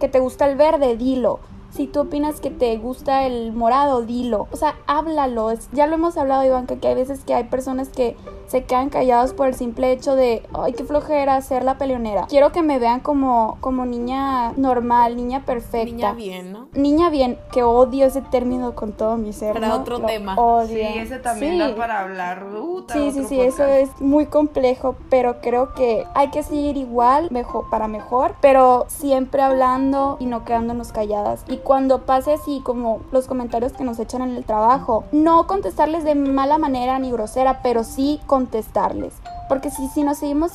que 0.00 0.08
te 0.08 0.20
gusta 0.20 0.48
el 0.48 0.56
verde, 0.56 0.96
dilo. 0.96 1.40
Si 1.76 1.86
tú 1.86 2.00
opinas 2.00 2.40
que 2.40 2.50
te 2.50 2.74
gusta 2.78 3.26
el 3.26 3.52
morado, 3.52 4.00
dilo. 4.00 4.48
O 4.50 4.56
sea, 4.56 4.76
háblalo. 4.86 5.52
ya 5.72 5.86
lo 5.86 5.96
hemos 5.96 6.16
hablado, 6.16 6.42
Iván, 6.42 6.66
que 6.66 6.88
hay 6.88 6.94
veces 6.94 7.22
que 7.24 7.34
hay 7.34 7.44
personas 7.44 7.90
que 7.90 8.16
se 8.46 8.64
quedan 8.64 8.90
callados 8.90 9.32
por 9.32 9.48
el 9.48 9.54
simple 9.54 9.92
hecho 9.92 10.14
de, 10.14 10.42
ay, 10.54 10.72
qué 10.72 10.84
flojera 10.84 11.40
ser 11.42 11.64
la 11.64 11.78
peleonera. 11.78 12.26
Quiero 12.28 12.52
que 12.52 12.62
me 12.62 12.78
vean 12.78 13.00
como, 13.00 13.58
como 13.60 13.84
niña 13.84 14.52
normal, 14.52 15.16
niña 15.16 15.44
perfecta. 15.44 15.84
Niña 15.84 16.12
bien, 16.12 16.52
¿no? 16.52 16.68
Niña 16.72 17.10
bien, 17.10 17.38
que 17.52 17.62
odio 17.62 18.06
ese 18.06 18.22
término 18.22 18.74
con 18.74 18.92
todo 18.92 19.16
mi 19.16 19.32
ser. 19.32 19.52
Para 19.54 19.74
otro 19.74 20.00
tema. 20.00 20.36
Odio. 20.36 20.76
Sí, 20.76 20.98
ese 20.98 21.18
también 21.18 21.58
da 21.58 21.74
para 21.74 22.00
hablar. 22.00 22.46
sí, 22.92 23.10
sí, 23.12 23.24
sí, 23.24 23.40
eso 23.40 23.64
es 23.64 23.90
muy 24.00 24.26
complejo, 24.26 24.96
pero 25.10 25.40
creo 25.40 25.74
que 25.74 26.04
hay 26.14 26.30
que 26.30 26.42
seguir 26.42 26.76
igual, 26.76 27.28
mejor, 27.30 27.68
para 27.68 27.88
mejor, 27.88 28.36
pero 28.40 28.86
siempre 28.88 29.42
hablando 29.42 30.16
y 30.20 30.26
no 30.26 30.44
quedándonos 30.44 30.92
calladas. 30.92 31.44
Y 31.48 31.58
cuando 31.66 32.02
pase 32.02 32.32
así, 32.32 32.60
como 32.62 33.00
los 33.10 33.26
comentarios 33.26 33.72
que 33.72 33.82
nos 33.82 33.98
echan 33.98 34.22
en 34.22 34.36
el 34.36 34.44
trabajo, 34.44 35.02
no 35.10 35.48
contestarles 35.48 36.04
de 36.04 36.14
mala 36.14 36.58
manera 36.58 37.00
ni 37.00 37.10
grosera, 37.10 37.60
pero 37.60 37.82
sí 37.82 38.20
contestarles. 38.28 39.14
Porque 39.48 39.72
si, 39.72 39.88
si 39.88 40.04
nos 40.04 40.18
seguimos 40.18 40.52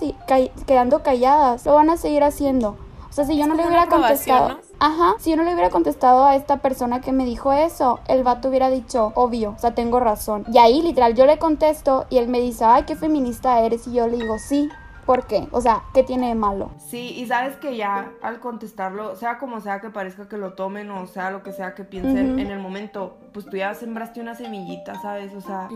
quedando 0.65 1.03
calladas, 1.03 1.65
lo 1.65 1.75
van 1.75 1.89
a 1.89 1.97
seguir 1.97 2.23
haciendo. 2.23 2.77
O 3.09 3.13
sea, 3.13 3.25
si 3.25 3.35
yo 3.35 3.45
no 3.45 3.55
le 3.55 3.67
hubiera 3.67 3.87
contestado. 3.87 4.59
Ajá, 4.79 5.15
si 5.19 5.31
yo 5.31 5.35
no 5.35 5.43
le 5.43 5.53
hubiera 5.53 5.69
contestado 5.69 6.23
a 6.23 6.37
esta 6.37 6.57
persona 6.57 7.01
que 7.01 7.11
me 7.11 7.25
dijo 7.25 7.51
eso, 7.51 7.99
el 8.07 8.23
vato 8.23 8.47
hubiera 8.47 8.69
dicho, 8.69 9.11
obvio, 9.15 9.53
o 9.57 9.59
sea, 9.59 9.75
tengo 9.75 9.99
razón. 9.99 10.45
Y 10.53 10.59
ahí, 10.59 10.81
literal, 10.81 11.13
yo 11.13 11.25
le 11.25 11.37
contesto 11.37 12.05
y 12.09 12.19
él 12.19 12.29
me 12.29 12.39
dice, 12.39 12.63
ay, 12.63 12.83
qué 12.83 12.95
feminista 12.95 13.59
eres. 13.59 13.85
Y 13.85 13.91
yo 13.91 14.07
le 14.07 14.15
digo, 14.15 14.39
sí, 14.39 14.69
¿Por 15.05 15.25
qué? 15.25 15.47
O 15.51 15.61
sea, 15.61 15.83
¿qué 15.93 16.03
tiene 16.03 16.29
de 16.29 16.35
malo? 16.35 16.71
Sí, 16.77 17.13
y 17.17 17.25
sabes 17.25 17.55
que 17.57 17.75
ya 17.75 18.11
al 18.21 18.39
contestarlo, 18.39 19.15
sea 19.15 19.37
como 19.37 19.59
sea 19.61 19.81
que 19.81 19.89
parezca 19.89 20.29
que 20.29 20.37
lo 20.37 20.53
tomen 20.53 20.89
o 20.91 21.07
sea 21.07 21.31
lo 21.31 21.43
que 21.43 21.51
sea 21.51 21.73
que 21.73 21.83
piensen 21.83 22.39
en 22.39 22.51
el 22.51 22.59
momento, 22.59 23.17
pues 23.33 23.45
tú 23.45 23.57
ya 23.57 23.73
sembraste 23.73 24.21
una 24.21 24.35
semillita, 24.35 24.95
¿sabes? 25.01 25.33
O 25.33 25.41
sea, 25.41 25.69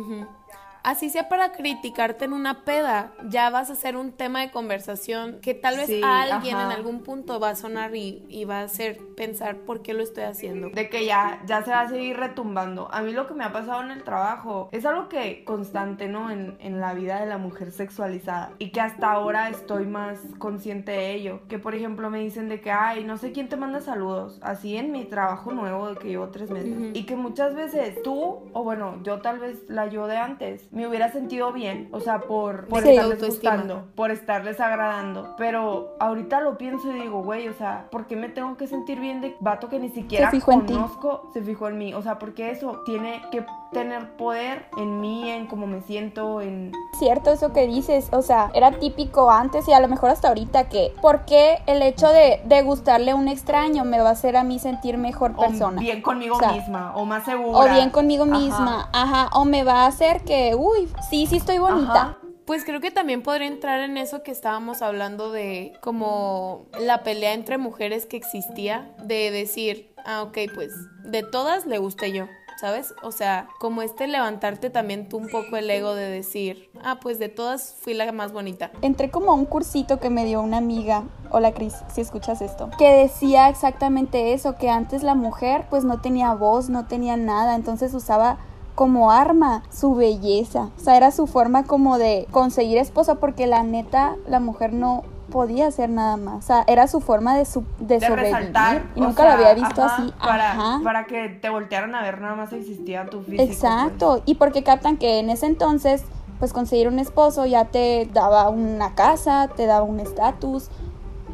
así 0.86 1.10
sea 1.10 1.28
para 1.28 1.52
criticarte 1.52 2.26
en 2.26 2.34
una 2.34 2.64
peda, 2.64 3.12
ya 3.28 3.50
vas 3.50 3.72
a 3.72 3.76
ser 3.76 3.98
un 3.98 4.12
tema 4.12 4.42
de 4.42 4.52
conversación 4.52 5.40
que 5.42 5.56
tal 5.56 5.78
vez 5.78 5.90
a 6.04 6.22
alguien 6.22 6.58
en 6.58 6.72
algún 6.72 7.02
punto 7.02 7.40
va 7.40 7.50
a 7.50 7.56
sonar 7.56 7.96
y, 7.96 8.46
va 8.46 8.60
a 8.60 8.64
hacer 8.64 9.00
pensar 9.18 9.58
por 9.58 9.82
qué 9.82 9.96
lo 9.96 10.04
estoy 10.04 10.26
haciendo. 10.26 10.70
De 10.70 10.88
que 10.88 11.06
ya, 11.06 11.42
ya 11.48 11.64
se 11.64 11.72
va 11.72 11.82
a 11.82 11.90
seguir 11.90 12.18
retumbando. 12.18 12.88
A 12.94 13.02
mí 13.02 13.12
lo 13.12 13.26
que 13.28 13.34
me 13.34 13.44
ha 13.44 13.52
pasado 13.52 13.82
en 13.82 13.90
el 13.90 14.04
trabajo 14.04 14.70
es 14.72 14.86
algo 14.86 15.10
que 15.10 15.44
constante, 15.44 16.08
¿no? 16.08 16.30
En, 16.30 16.56
en 16.60 16.80
la 16.80 16.94
vida 16.94 17.20
de 17.20 17.26
la 17.26 17.40
mujer 17.40 17.72
sexualizada 17.72 18.52
y 18.60 18.70
que 18.70 18.82
hasta 18.82 19.12
ahora 19.12 19.50
estoy 19.50 19.88
más 19.88 20.20
consciente 20.38 20.92
de 20.92 21.16
ello. 21.16 21.40
Que 21.48 21.58
por 21.58 21.74
ejemplo 21.74 22.12
me 22.12 22.20
dicen 22.20 22.48
de 22.48 22.62
que, 22.62 22.70
ay, 22.70 23.04
no 23.04 23.18
sé 23.18 23.32
quién 23.32 23.50
te 23.50 23.58
manda 23.58 23.82
saludos, 23.82 24.38
así 24.44 24.78
en 24.78 24.92
mi 24.92 25.06
trabajo 25.06 25.52
nuevo 25.52 25.90
de 25.90 25.96
que 25.96 26.10
llevo 26.10 26.30
tres 26.30 26.52
meses. 26.52 26.76
Y 26.94 27.08
que 27.08 27.16
muchas 27.16 27.56
veces 27.56 28.04
tú, 28.04 28.44
o 28.54 28.64
bueno, 28.64 29.02
yo 29.02 29.22
tal 29.22 29.40
vez 29.40 29.68
la 29.68 29.88
yo 29.88 30.06
de 30.06 30.18
antes, 30.18 30.68
me 30.76 30.86
hubiera 30.86 31.10
sentido 31.10 31.54
bien, 31.54 31.88
o 31.94 32.02
sea, 32.02 32.20
por, 32.20 32.68
por 32.68 32.86
estarles 32.86 33.26
gustando, 33.26 33.86
por 33.96 34.12
estarles 34.12 34.60
agradando. 34.60 35.34
Pero 35.38 35.96
ahorita 36.02 36.42
lo 36.42 36.58
pienso 36.58 36.92
y 36.92 37.00
digo, 37.00 37.24
güey, 37.24 37.48
o 37.48 37.54
sea, 37.54 37.88
¿por 37.90 38.08
qué 38.08 38.18
me 38.18 38.28
tengo 38.28 38.58
que 38.58 38.68
sentir 38.68 39.00
bien 39.00 39.22
de 39.22 39.38
vato 39.40 39.70
que 39.70 39.80
ni 39.80 39.90
siquiera 39.90 40.30
conozco? 40.44 41.30
Se 41.34 41.42
fijó 41.42 41.70
en 41.70 41.78
mí, 41.78 41.94
o 41.94 42.02
sea, 42.02 42.20
porque 42.20 42.52
eso 42.52 42.82
tiene 42.86 43.22
que 43.32 43.46
tener 43.72 44.16
poder 44.16 44.66
en 44.78 45.02
mí, 45.02 45.30
en 45.30 45.48
cómo 45.48 45.68
me 45.68 45.82
siento, 45.82 46.42
en... 46.42 46.72
Cierto 46.98 47.32
eso 47.32 47.52
que 47.52 47.68
dices, 47.68 48.10
o 48.12 48.22
sea, 48.22 48.52
era 48.54 48.72
típico 48.72 49.30
antes 49.30 49.68
y 49.68 49.74
a 49.74 49.80
lo 49.80 49.88
mejor 49.88 50.10
hasta 50.10 50.30
ahorita 50.30 50.70
que, 50.70 50.94
¿por 51.02 51.26
qué 51.26 51.60
el 51.68 51.82
hecho 51.82 52.08
de, 52.10 52.42
de 52.46 52.62
gustarle 52.62 53.12
a 53.12 53.16
un 53.16 53.28
extraño 53.28 53.84
me 53.84 54.00
va 54.00 54.10
a 54.10 54.12
hacer 54.14 54.38
a 54.38 54.44
mí 54.44 54.60
sentir 54.60 54.98
mejor 54.98 55.36
persona? 55.36 55.78
O 55.78 55.82
bien 55.82 56.02
conmigo 56.02 56.38
misma, 56.40 56.96
o 56.96 57.06
más 57.06 57.26
segura. 57.26 57.60
O 57.60 57.76
bien 57.76 57.90
conmigo 57.90 58.26
misma, 58.26 58.90
ajá, 58.94 59.30
o 59.34 59.46
me 59.46 59.64
va 59.64 59.84
a 59.84 59.88
hacer 59.88 60.24
que, 60.24 60.56
uy, 60.56 60.90
sí, 61.10 61.28
sí 61.28 61.38
estoy 61.38 61.58
bonita. 61.58 62.18
Pues 62.46 62.64
creo 62.64 62.80
que 62.80 62.92
también 62.92 63.24
podría 63.24 63.48
entrar 63.48 63.80
en 63.80 63.98
eso 63.98 64.22
que 64.22 64.32
estábamos 64.32 64.84
hablando 64.84 65.32
de 65.32 65.74
como 65.82 66.68
la 66.80 67.02
pelea 67.02 67.34
entre 67.34 67.58
mujeres 67.58 68.06
que 68.06 68.18
existía, 68.18 68.94
de 69.04 69.32
decir, 69.32 69.94
ah, 70.06 70.22
ok, 70.22 70.38
pues 70.54 70.72
de 71.04 71.24
todas 71.24 71.66
le 71.66 71.80
guste 71.80 72.12
yo. 72.12 72.28
¿Sabes? 72.60 72.94
O 73.04 73.12
sea, 73.12 73.48
como 73.60 73.82
este 73.82 74.08
levantarte 74.08 74.70
también 74.70 75.10
tú 75.10 75.18
un 75.18 75.30
poco 75.30 75.58
el 75.58 75.70
ego 75.70 75.96
de 75.96 76.10
decir, 76.10 76.70
ah, 76.84 77.00
pues 77.02 77.20
de 77.20 77.30
todas 77.30 77.76
fui 77.80 77.94
la 77.94 78.12
más 78.12 78.32
bonita. 78.32 78.72
Entré 78.82 79.10
como 79.10 79.32
a 79.32 79.36
un 79.36 79.46
cursito 79.46 80.00
que 80.00 80.10
me 80.10 80.26
dio 80.26 80.42
una 80.42 80.58
amiga, 80.58 81.04
hola 81.32 81.54
Cris, 81.54 81.76
si 81.94 82.02
escuchas 82.02 82.42
esto, 82.42 82.70
que 82.78 82.92
decía 82.92 83.50
exactamente 83.50 84.34
eso, 84.34 84.56
que 84.56 84.70
antes 84.70 85.04
la 85.04 85.16
mujer 85.16 85.66
pues 85.70 85.84
no 85.84 86.02
tenía 86.02 86.34
voz, 86.34 86.70
no 86.70 86.86
tenía 86.86 87.18
nada, 87.18 87.56
entonces 87.56 87.94
usaba 87.94 88.38
como 88.76 89.10
arma 89.10 89.64
su 89.72 89.96
belleza. 89.96 90.70
O 90.78 90.80
sea, 90.80 90.98
era 90.98 91.12
su 91.12 91.28
forma 91.28 91.64
como 91.64 91.98
de 91.98 92.28
conseguir 92.30 92.78
esposa 92.78 93.16
porque 93.16 93.48
la 93.48 93.64
neta, 93.64 94.18
la 94.28 94.40
mujer 94.40 94.74
no 94.74 95.04
podía 95.36 95.68
hacer 95.68 95.90
nada 95.90 96.16
más. 96.16 96.46
O 96.46 96.48
sea, 96.48 96.64
era 96.66 96.88
su 96.88 97.02
forma 97.02 97.36
de, 97.36 97.44
su, 97.44 97.66
de, 97.80 98.00
sobrevivir. 98.00 98.54
y 98.96 99.02
nunca 99.02 99.26
lo 99.26 99.32
había 99.32 99.54
visto 99.54 99.84
así. 99.84 100.14
Para, 100.18 100.80
para 100.82 101.06
que 101.08 101.28
te 101.28 101.50
voltearan 101.50 101.94
a 101.94 102.02
ver, 102.02 102.22
nada 102.22 102.36
más 102.36 102.54
existía 102.54 103.06
tu 103.08 103.22
físico. 103.22 103.44
Exacto. 103.44 104.12
Pues. 104.12 104.24
Y 104.28 104.36
porque 104.36 104.64
captan 104.64 104.96
que 104.96 105.20
en 105.20 105.30
ese 105.30 105.48
entonces 105.48 106.06
pues 106.40 106.54
conseguir 106.54 106.88
un 106.88 107.00
esposo 107.00 107.46
ya 107.46 107.66
te 107.66 108.10
daba 108.14 108.48
una 108.48 108.96
casa, 108.96 109.50
te 109.54 109.66
daba 109.66 109.84
un 109.84 110.00
estatus, 110.00 110.70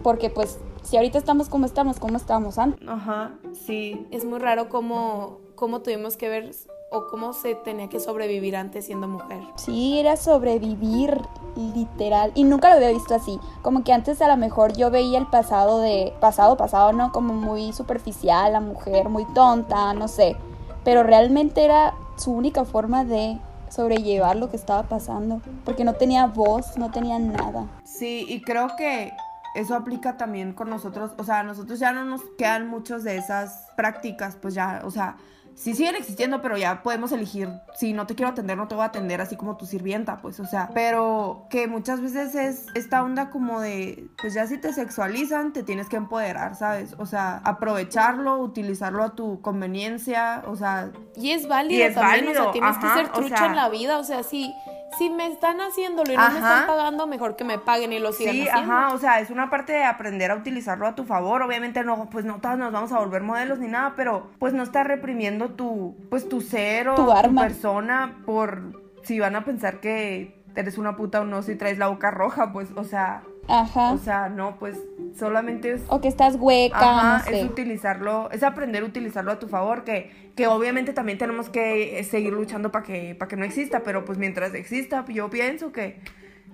porque 0.01 0.31
pues 0.31 0.59
si 0.81 0.97
ahorita 0.97 1.19
estamos 1.19 1.47
como 1.47 1.67
estamos, 1.67 1.99
¿cómo 1.99 2.17
estábamos 2.17 2.57
antes? 2.57 2.87
Ajá, 2.89 3.33
sí. 3.53 4.07
Es 4.09 4.25
muy 4.25 4.39
raro 4.39 4.67
cómo, 4.67 5.37
cómo 5.53 5.81
tuvimos 5.81 6.17
que 6.17 6.27
ver 6.27 6.45
o 6.93 7.07
cómo 7.07 7.31
se 7.31 7.55
tenía 7.55 7.87
que 7.87 8.01
sobrevivir 8.01 8.57
antes 8.57 8.85
siendo 8.85 9.07
mujer. 9.07 9.41
Sí, 9.55 9.97
era 9.97 10.17
sobrevivir 10.17 11.21
literal 11.55 12.33
y 12.35 12.43
nunca 12.43 12.69
lo 12.69 12.75
había 12.75 12.89
visto 12.89 13.15
así. 13.15 13.39
Como 13.61 13.83
que 13.85 13.93
antes 13.93 14.21
a 14.21 14.27
lo 14.27 14.35
mejor 14.35 14.73
yo 14.73 14.91
veía 14.91 15.17
el 15.17 15.27
pasado 15.27 15.79
de 15.79 16.13
pasado 16.19 16.57
pasado, 16.57 16.91
no 16.91 17.13
como 17.13 17.33
muy 17.33 17.71
superficial, 17.71 18.51
la 18.51 18.59
mujer 18.59 19.07
muy 19.07 19.25
tonta, 19.33 19.93
no 19.93 20.09
sé, 20.09 20.35
pero 20.83 21.01
realmente 21.03 21.63
era 21.63 21.95
su 22.17 22.33
única 22.33 22.65
forma 22.65 23.05
de 23.05 23.39
sobrellevar 23.69 24.35
lo 24.35 24.49
que 24.49 24.57
estaba 24.57 24.83
pasando, 24.83 25.41
porque 25.63 25.85
no 25.85 25.93
tenía 25.93 26.27
voz, 26.27 26.77
no 26.77 26.91
tenía 26.91 27.19
nada. 27.19 27.67
Sí, 27.85 28.25
y 28.27 28.41
creo 28.41 28.75
que 28.77 29.13
eso 29.55 29.75
aplica 29.75 30.17
también 30.17 30.51
con 30.51 30.69
nosotros, 30.69 31.11
o 31.17 31.23
sea, 31.23 31.39
a 31.39 31.43
nosotros 31.43 31.79
ya 31.79 31.93
no 31.93 32.03
nos 32.03 32.21
quedan 32.37 32.67
muchas 32.67 33.05
de 33.05 33.15
esas 33.15 33.67
prácticas, 33.77 34.35
pues 34.35 34.53
ya, 34.53 34.81
o 34.83 34.91
sea, 34.91 35.15
sí 35.55 35.73
siguen 35.75 35.95
existiendo, 35.95 36.41
pero 36.41 36.57
ya 36.57 36.81
podemos 36.83 37.11
elegir, 37.11 37.49
si 37.75 37.93
no 37.93 38.07
te 38.07 38.15
quiero 38.15 38.31
atender, 38.31 38.57
no 38.57 38.67
te 38.67 38.75
voy 38.75 38.83
a 38.83 38.87
atender 38.87 39.21
así 39.21 39.35
como 39.35 39.57
tu 39.57 39.65
sirvienta, 39.65 40.17
pues, 40.21 40.39
o 40.39 40.45
sea, 40.45 40.69
pero 40.73 41.45
que 41.49 41.67
muchas 41.67 42.01
veces 42.01 42.33
es 42.35 42.65
esta 42.75 43.03
onda 43.03 43.29
como 43.29 43.59
de, 43.61 44.07
pues 44.21 44.33
ya 44.33 44.47
si 44.47 44.57
te 44.57 44.73
sexualizan, 44.73 45.53
te 45.53 45.63
tienes 45.63 45.87
que 45.89 45.97
empoderar, 45.97 46.55
¿sabes? 46.55 46.95
O 46.97 47.05
sea, 47.05 47.41
aprovecharlo, 47.43 48.37
utilizarlo 48.39 49.03
a 49.03 49.15
tu 49.15 49.41
conveniencia, 49.41 50.43
o 50.47 50.55
sea... 50.55 50.91
Y 51.15 51.31
es 51.31 51.47
válido 51.47 51.79
Y 51.79 51.83
es 51.83 51.95
también, 51.95 52.23
o 52.23 52.27
válido, 52.27 52.43
sea, 52.43 52.51
tienes 52.53 52.77
ajá, 52.77 52.79
que 52.81 53.01
ser 53.01 53.05
o 53.11 53.13
trucha 53.13 53.37
sea- 53.37 53.45
en 53.47 53.55
la 53.55 53.69
vida, 53.69 53.97
o 53.99 54.03
sea, 54.03 54.23
si, 54.23 54.53
si 54.97 55.09
me 55.09 55.27
están 55.27 55.59
haciéndolo 55.61 56.11
y 56.11 56.17
no 56.17 56.29
me 56.29 56.35
están 56.39 56.67
pagando, 56.67 57.07
mejor 57.07 57.35
que 57.35 57.43
me 57.43 57.57
paguen 57.59 57.93
y 57.93 57.99
lo 57.99 58.11
sigan 58.11 58.33
Sí, 58.35 58.47
haciendo. 58.47 58.73
ajá, 58.73 58.93
o 58.93 58.97
sea, 58.97 59.19
es 59.19 59.29
una 59.29 59.49
parte 59.49 59.73
de 59.73 59.83
aprender 59.83 60.31
a 60.31 60.35
utilizarlo 60.35 60.87
a 60.87 60.95
tu 60.95 61.05
favor. 61.05 61.41
Obviamente 61.43 61.83
no, 61.83 62.09
pues 62.09 62.25
no 62.25 62.39
todas 62.41 62.57
nos 62.57 62.71
vamos 62.71 62.91
a 62.91 62.99
volver 62.99 63.21
modelos 63.23 63.59
ni 63.59 63.67
nada, 63.67 63.93
pero 63.95 64.27
pues 64.39 64.53
no 64.53 64.63
estás 64.63 64.85
reprimiendo 64.85 65.50
tu, 65.53 65.95
pues 66.09 66.27
tu 66.29 66.41
ser 66.41 66.89
o 66.89 66.95
Tu 66.95 67.11
arma. 67.11 67.41
persona 67.43 68.17
por 68.25 68.81
si 69.03 69.19
van 69.19 69.35
a 69.35 69.43
pensar 69.45 69.79
que 69.79 70.35
eres 70.55 70.77
una 70.77 70.95
puta 70.95 71.21
o 71.21 71.25
no 71.25 71.41
si 71.43 71.55
traes 71.55 71.77
la 71.77 71.87
boca 71.87 72.11
roja, 72.11 72.51
pues, 72.51 72.69
o 72.75 72.83
sea, 72.83 73.23
Ajá. 73.47 73.91
o 73.93 73.97
sea, 73.97 74.29
no, 74.29 74.57
pues 74.59 74.77
solamente 75.17 75.71
es 75.73 75.81
O 75.87 76.01
que 76.01 76.07
estás 76.07 76.35
hueca, 76.39 76.77
Ajá, 76.77 77.17
no 77.19 77.23
sé. 77.23 77.39
es 77.41 77.45
utilizarlo, 77.45 78.29
es 78.31 78.43
aprender 78.43 78.83
a 78.83 78.85
utilizarlo 78.85 79.31
a 79.31 79.39
tu 79.39 79.47
favor, 79.47 79.83
que, 79.83 80.11
que 80.35 80.47
obviamente 80.47 80.93
también 80.93 81.17
tenemos 81.17 81.49
que 81.49 81.99
eh, 81.99 82.03
seguir 82.03 82.33
luchando 82.33 82.71
para 82.71 82.83
que, 82.85 83.15
para 83.15 83.29
que 83.29 83.37
no 83.37 83.45
exista, 83.45 83.81
pero 83.83 84.03
pues 84.05 84.17
mientras 84.17 84.53
exista, 84.53 85.05
yo 85.07 85.29
pienso 85.29 85.71
que, 85.71 85.99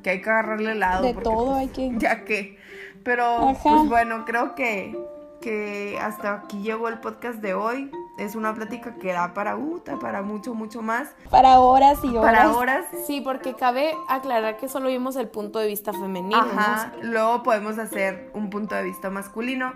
que 0.04 0.12
hay 0.12 0.22
que 0.22 0.30
agarrarle 0.30 0.72
el 0.74 0.80
lado. 0.80 1.04
De 1.04 1.14
porque, 1.14 1.30
todo 1.30 1.45
pues, 1.54 1.58
hay 1.58 1.68
que- 1.70 1.91
Ya 2.00 2.24
que, 2.24 2.58
pero 3.04 3.50
Ajá. 3.50 3.60
pues 3.64 3.89
bueno, 3.89 4.26
creo 4.26 4.54
que, 4.56 4.95
que 5.41 5.98
hasta 6.02 6.34
aquí 6.36 6.62
llegó 6.62 6.88
el 6.88 7.00
podcast 7.00 7.39
de 7.41 7.54
hoy. 7.56 7.91
Es 8.18 8.36
una 8.36 8.53
plática 8.53 8.95
que 8.95 9.13
da 9.13 9.34
para, 9.34 9.55
da 9.86 9.99
para 9.99 10.22
mucho, 10.24 10.53
mucho 10.53 10.82
más. 10.82 11.09
Para 11.30 11.59
horas 11.59 11.99
y 12.03 12.09
horas. 12.18 12.24
Para 12.24 12.51
horas. 12.55 12.86
Sí, 13.05 13.22
porque 13.22 13.53
cabe 13.53 13.93
aclarar 14.09 14.57
que 14.57 14.68
solo 14.68 14.89
vimos 14.89 15.15
el 15.15 15.28
punto 15.28 15.59
de 15.59 15.68
vista 15.68 15.93
femenino. 15.93 16.41
¿no? 16.41 16.59
Ajá, 16.59 16.93
luego 17.01 17.43
podemos 17.43 17.78
hacer 17.78 18.32
un 18.34 18.49
punto 18.49 18.76
de 18.76 18.84
vista 18.84 19.09
masculino. 19.09 19.74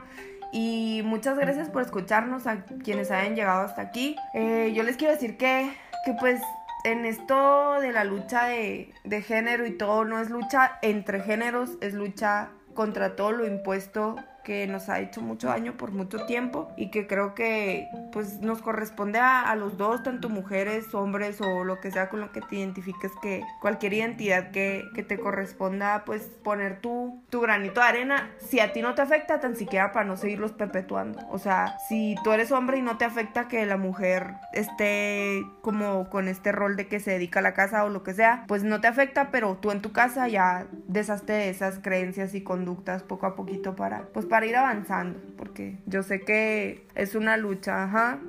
Y 0.51 1.01
muchas 1.05 1.37
gracias 1.37 1.69
por 1.69 1.81
escucharnos 1.81 2.47
a 2.47 2.65
quienes 2.83 3.11
hayan 3.11 3.35
llegado 3.35 3.61
hasta 3.61 3.81
aquí. 3.81 4.15
Eh, 4.33 4.73
yo 4.75 4.83
les 4.83 4.97
quiero 4.97 5.13
decir 5.13 5.37
que, 5.37 5.71
que 6.03 6.13
pues 6.19 6.41
en 6.83 7.05
esto 7.05 7.79
de 7.79 7.91
la 7.91 8.03
lucha 8.03 8.45
de, 8.45 8.93
de 9.03 9.21
género 9.21 9.65
y 9.65 9.77
todo, 9.77 10.03
no 10.03 10.19
es 10.19 10.29
lucha 10.29 10.79
entre 10.81 11.21
géneros, 11.21 11.77
es 11.79 11.93
lucha 11.93 12.49
contra 12.73 13.15
todo 13.15 13.31
lo 13.31 13.45
impuesto 13.45 14.15
que 14.43 14.67
nos 14.67 14.89
ha 14.89 14.99
hecho 14.99 15.21
mucho 15.21 15.47
daño 15.47 15.73
por 15.77 15.91
mucho 15.91 16.25
tiempo 16.25 16.71
y 16.77 16.91
que 16.91 17.07
creo 17.07 17.35
que 17.35 17.87
pues 18.11 18.39
nos 18.41 18.61
corresponde 18.61 19.19
a, 19.19 19.41
a 19.41 19.55
los 19.55 19.77
dos, 19.77 20.03
tanto 20.03 20.29
mujeres, 20.29 20.93
hombres 20.93 21.39
o 21.41 21.63
lo 21.63 21.79
que 21.79 21.91
sea 21.91 22.09
con 22.09 22.19
lo 22.19 22.31
que 22.31 22.41
te 22.41 22.57
identifiques, 22.57 23.11
que 23.21 23.43
cualquier 23.61 23.93
identidad 23.93 24.51
que, 24.51 24.83
que 24.95 25.03
te 25.03 25.19
corresponda 25.19 26.03
pues 26.05 26.23
poner 26.43 26.79
tu, 26.79 27.21
tu 27.29 27.41
granito 27.41 27.81
de 27.81 27.87
arena, 27.87 28.31
si 28.39 28.59
a 28.59 28.73
ti 28.73 28.81
no 28.81 28.95
te 28.95 29.01
afecta 29.01 29.39
tan 29.39 29.55
siquiera 29.55 29.91
para 29.91 30.05
no 30.05 30.17
seguirlos 30.17 30.51
perpetuando. 30.51 31.19
O 31.29 31.39
sea, 31.39 31.77
si 31.87 32.15
tú 32.23 32.31
eres 32.31 32.51
hombre 32.51 32.77
y 32.77 32.81
no 32.81 32.97
te 32.97 33.05
afecta 33.05 33.47
que 33.47 33.65
la 33.65 33.77
mujer 33.77 34.35
esté 34.53 35.43
como 35.61 36.09
con 36.09 36.27
este 36.27 36.51
rol 36.51 36.75
de 36.75 36.87
que 36.87 36.99
se 36.99 37.11
dedica 37.11 37.39
a 37.39 37.43
la 37.43 37.53
casa 37.53 37.83
o 37.85 37.89
lo 37.89 38.03
que 38.03 38.13
sea, 38.13 38.45
pues 38.47 38.63
no 38.63 38.81
te 38.81 38.87
afecta, 38.87 39.31
pero 39.31 39.57
tú 39.57 39.71
en 39.71 39.81
tu 39.81 39.91
casa 39.91 40.27
ya 40.27 40.67
deshazte 40.87 41.33
de 41.33 41.49
esas 41.49 41.79
creencias 41.79 42.33
y 42.33 42.41
conductas 42.43 43.03
poco 43.03 43.25
a 43.25 43.35
poquito 43.35 43.75
para 43.75 44.03
pues 44.13 44.25
para 44.32 44.45
ir 44.45 44.55
avanzando, 44.55 45.19
porque 45.38 45.77
yo 45.88 46.03
sé 46.03 46.21
que 46.21 46.88
es 46.95 47.15
una 47.15 47.36
lucha, 47.36 47.84
ajá, 47.84 48.19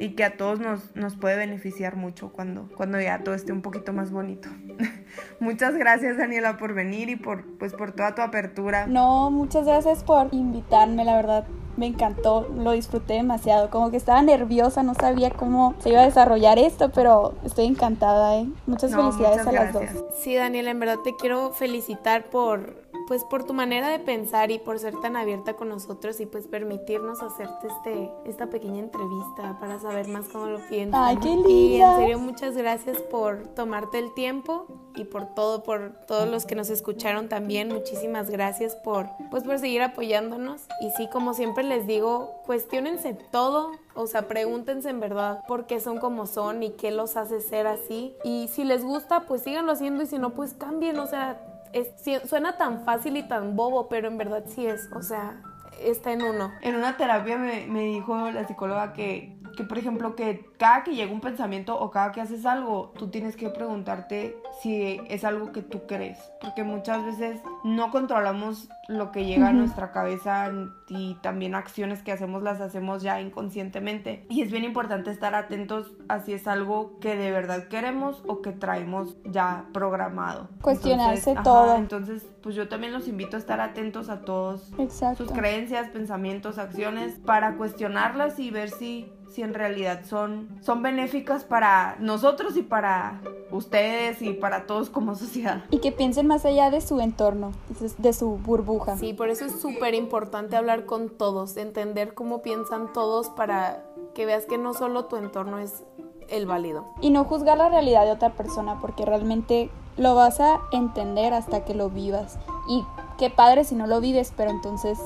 y 0.00 0.16
que 0.16 0.24
a 0.24 0.36
todos 0.36 0.58
nos, 0.58 0.96
nos 0.96 1.14
puede 1.14 1.36
beneficiar 1.36 1.94
mucho 1.94 2.32
cuando, 2.32 2.68
cuando 2.76 3.00
ya 3.00 3.22
todo 3.22 3.36
esté 3.36 3.52
un 3.52 3.62
poquito 3.62 3.92
más 3.92 4.10
bonito. 4.10 4.48
Muchas 5.38 5.76
gracias 5.76 6.16
Daniela 6.16 6.56
por 6.56 6.74
venir 6.74 7.08
y 7.08 7.14
por 7.14 7.44
pues 7.58 7.72
por 7.72 7.92
toda 7.92 8.16
tu 8.16 8.22
apertura. 8.22 8.88
No, 8.88 9.30
muchas 9.30 9.64
gracias 9.64 10.02
por 10.02 10.26
invitarme, 10.32 11.04
la 11.04 11.14
verdad. 11.14 11.46
Me 11.76 11.86
encantó, 11.86 12.48
lo 12.56 12.72
disfruté 12.72 13.14
demasiado. 13.14 13.70
Como 13.70 13.92
que 13.92 13.96
estaba 13.96 14.22
nerviosa, 14.22 14.82
no 14.82 14.94
sabía 14.94 15.30
cómo 15.30 15.76
se 15.78 15.90
iba 15.90 16.00
a 16.00 16.04
desarrollar 16.04 16.58
esto, 16.58 16.90
pero 16.90 17.36
estoy 17.44 17.66
encantada, 17.66 18.38
¿eh? 18.38 18.48
Muchas 18.66 18.90
No, 18.90 19.12
felicidades 19.12 19.46
muchas 19.46 19.60
a 19.60 19.64
las 19.64 19.72
dos. 19.72 20.04
Sí, 20.18 20.34
Daniela, 20.34 20.70
en 20.70 20.80
verdad 20.80 20.98
te 21.04 21.14
quiero 21.16 21.52
felicitar 21.52 22.24
por 22.24 22.83
pues 23.06 23.24
por 23.24 23.44
tu 23.44 23.54
manera 23.54 23.88
de 23.88 23.98
pensar 23.98 24.50
y 24.50 24.58
por 24.58 24.78
ser 24.78 24.98
tan 25.00 25.16
abierta 25.16 25.54
con 25.54 25.68
nosotros 25.68 26.20
y 26.20 26.26
pues 26.26 26.46
permitirnos 26.46 27.22
hacerte 27.22 27.68
este 27.68 28.10
esta 28.24 28.46
pequeña 28.46 28.80
entrevista 28.80 29.58
para 29.60 29.78
saber 29.78 30.08
más 30.08 30.28
cómo 30.28 30.46
lo 30.46 30.58
piensas. 30.68 31.00
Ay, 31.02 31.16
qué 31.18 31.28
Y 31.28 31.32
en 31.32 31.42
linda. 31.42 31.96
serio 31.96 32.18
muchas 32.18 32.56
gracias 32.56 32.98
por 32.98 33.46
tomarte 33.48 33.98
el 33.98 34.12
tiempo 34.14 34.66
y 34.94 35.04
por 35.04 35.34
todo 35.34 35.62
por 35.62 35.92
todos 36.06 36.28
los 36.28 36.46
que 36.46 36.54
nos 36.54 36.70
escucharon 36.70 37.28
también. 37.28 37.68
Muchísimas 37.68 38.30
gracias 38.30 38.76
por 38.76 39.08
pues 39.30 39.42
por 39.44 39.58
seguir 39.58 39.82
apoyándonos 39.82 40.62
y 40.80 40.90
sí, 40.92 41.08
como 41.12 41.34
siempre 41.34 41.64
les 41.64 41.86
digo, 41.86 42.30
cuestionense 42.46 43.14
todo, 43.32 43.72
o 43.94 44.06
sea, 44.06 44.28
pregúntense 44.28 44.88
en 44.90 45.00
verdad 45.00 45.44
por 45.46 45.66
qué 45.66 45.80
son 45.80 45.98
como 45.98 46.26
son 46.26 46.62
y 46.62 46.70
qué 46.70 46.90
los 46.90 47.16
hace 47.16 47.40
ser 47.40 47.66
así. 47.66 48.14
Y 48.24 48.48
si 48.48 48.64
les 48.64 48.84
gusta, 48.84 49.20
pues 49.26 49.42
síganlo 49.42 49.72
haciendo 49.72 50.02
y 50.02 50.06
si 50.06 50.18
no, 50.18 50.30
pues 50.30 50.54
cambien. 50.54 50.98
O 50.98 51.06
sea, 51.06 51.40
es- 51.74 52.28
suena 52.28 52.56
tan 52.56 52.84
fácil 52.84 53.16
y 53.16 53.22
tan 53.28 53.56
bobo, 53.56 53.88
pero 53.88 54.08
en 54.08 54.16
verdad 54.18 54.44
sí 54.46 54.66
es. 54.66 54.88
O 54.92 55.02
sea, 55.02 55.42
está 55.80 56.12
en 56.12 56.22
uno. 56.22 56.52
En 56.62 56.74
una 56.76 56.96
terapia 56.96 57.36
me, 57.36 57.66
me 57.66 57.80
dijo 57.82 58.30
la 58.30 58.46
psicóloga 58.46 58.92
que, 58.92 59.36
que, 59.54 59.64
por 59.64 59.78
ejemplo, 59.78 60.14
que 60.16 60.46
cada 60.58 60.84
que 60.84 60.94
llega 60.94 61.12
un 61.12 61.20
pensamiento 61.20 61.78
o 61.78 61.90
cada 61.90 62.12
que 62.12 62.20
haces 62.20 62.46
algo, 62.46 62.92
tú 62.98 63.08
tienes 63.08 63.36
que 63.36 63.50
preguntarte 63.50 64.36
si 64.62 65.00
es 65.08 65.24
algo 65.24 65.52
que 65.52 65.62
tú 65.62 65.86
crees. 65.86 66.18
Porque 66.40 66.64
muchas 66.64 67.04
veces 67.04 67.40
no 67.62 67.90
controlamos 67.90 68.68
lo 68.88 69.12
que 69.12 69.24
llega 69.24 69.48
a 69.48 69.52
nuestra 69.52 69.92
cabeza 69.92 70.50
y 70.88 71.14
también 71.22 71.54
acciones 71.54 72.02
que 72.02 72.12
hacemos 72.12 72.42
las 72.42 72.60
hacemos 72.60 73.02
ya 73.02 73.20
inconscientemente. 73.20 74.26
Y 74.28 74.42
es 74.42 74.50
bien 74.50 74.64
importante 74.64 75.10
estar 75.10 75.34
atentos 75.34 75.92
a 76.08 76.20
si 76.20 76.32
es 76.32 76.46
algo 76.46 76.98
que 77.00 77.16
de 77.16 77.30
verdad 77.30 77.68
queremos 77.68 78.22
o 78.26 78.42
que 78.42 78.52
traemos 78.52 79.16
ya 79.24 79.66
programado. 79.72 80.48
Cuestionarse 80.60 81.30
Entonces, 81.30 81.36
ajá, 81.36 81.42
todo. 81.42 81.76
Entonces, 81.76 82.26
pues 82.42 82.54
yo 82.54 82.68
también 82.68 82.92
los 82.92 83.08
invito 83.08 83.36
a 83.36 83.40
estar 83.40 83.60
atentos 83.60 84.08
a 84.08 84.20
todos 84.20 84.72
Exacto. 84.78 85.24
sus 85.24 85.32
creencias, 85.32 85.88
pensamientos, 85.88 86.58
acciones, 86.58 87.18
para 87.24 87.56
cuestionarlas 87.56 88.38
y 88.38 88.50
ver 88.50 88.70
si, 88.70 89.10
si 89.34 89.42
en 89.42 89.52
realidad 89.52 90.02
son, 90.04 90.48
son 90.60 90.82
benéficas 90.82 91.42
para 91.44 91.96
nosotros 91.98 92.56
y 92.56 92.62
para 92.62 93.20
ustedes 93.50 94.22
y 94.22 94.32
para 94.32 94.66
todos 94.66 94.90
como 94.90 95.14
sociedad. 95.16 95.64
Y 95.70 95.78
que 95.78 95.90
piensen 95.90 96.26
más 96.28 96.44
allá 96.44 96.70
de 96.70 96.80
su 96.80 97.00
entorno, 97.00 97.50
de 97.68 97.88
su- 97.88 97.94
de 98.02 98.12
su 98.12 98.30
burbuja. 98.36 98.96
Sí, 98.96 99.12
por 99.12 99.28
eso 99.30 99.44
es 99.44 99.60
súper 99.60 99.94
importante 99.94 100.56
hablar 100.56 100.86
con 100.86 101.08
todos, 101.10 101.56
entender 101.56 102.14
cómo 102.14 102.42
piensan 102.42 102.92
todos 102.92 103.28
para 103.30 103.84
que 104.14 104.24
veas 104.24 104.46
que 104.46 104.56
no 104.56 104.72
solo 104.74 105.06
tu 105.06 105.16
entorno 105.16 105.58
es 105.58 105.82
el 106.28 106.46
válido. 106.46 106.86
Y 107.00 107.10
no 107.10 107.24
juzgar 107.24 107.58
la 107.58 107.68
realidad 107.68 108.04
de 108.04 108.12
otra 108.12 108.30
persona, 108.30 108.78
porque 108.80 109.04
realmente 109.04 109.68
lo 109.96 110.14
vas 110.14 110.38
a 110.40 110.60
entender 110.70 111.32
hasta 111.34 111.64
que 111.64 111.74
lo 111.74 111.90
vivas. 111.90 112.38
Y 112.68 112.84
qué 113.18 113.30
padre 113.30 113.64
si 113.64 113.74
no 113.74 113.86
lo 113.88 114.00
vives, 114.00 114.32
pero 114.36 114.50
entonces 114.50 114.98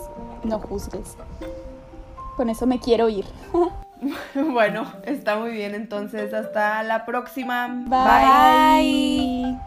no 0.44 0.58
juzgues. 0.60 1.16
Con 2.36 2.50
eso 2.50 2.66
me 2.66 2.78
quiero 2.78 3.08
ir. 3.08 3.24
Bueno, 4.34 4.92
está 5.04 5.36
muy 5.36 5.50
bien 5.52 5.74
entonces. 5.74 6.32
Hasta 6.34 6.82
la 6.82 7.04
próxima. 7.04 7.68
Bye. 7.86 9.58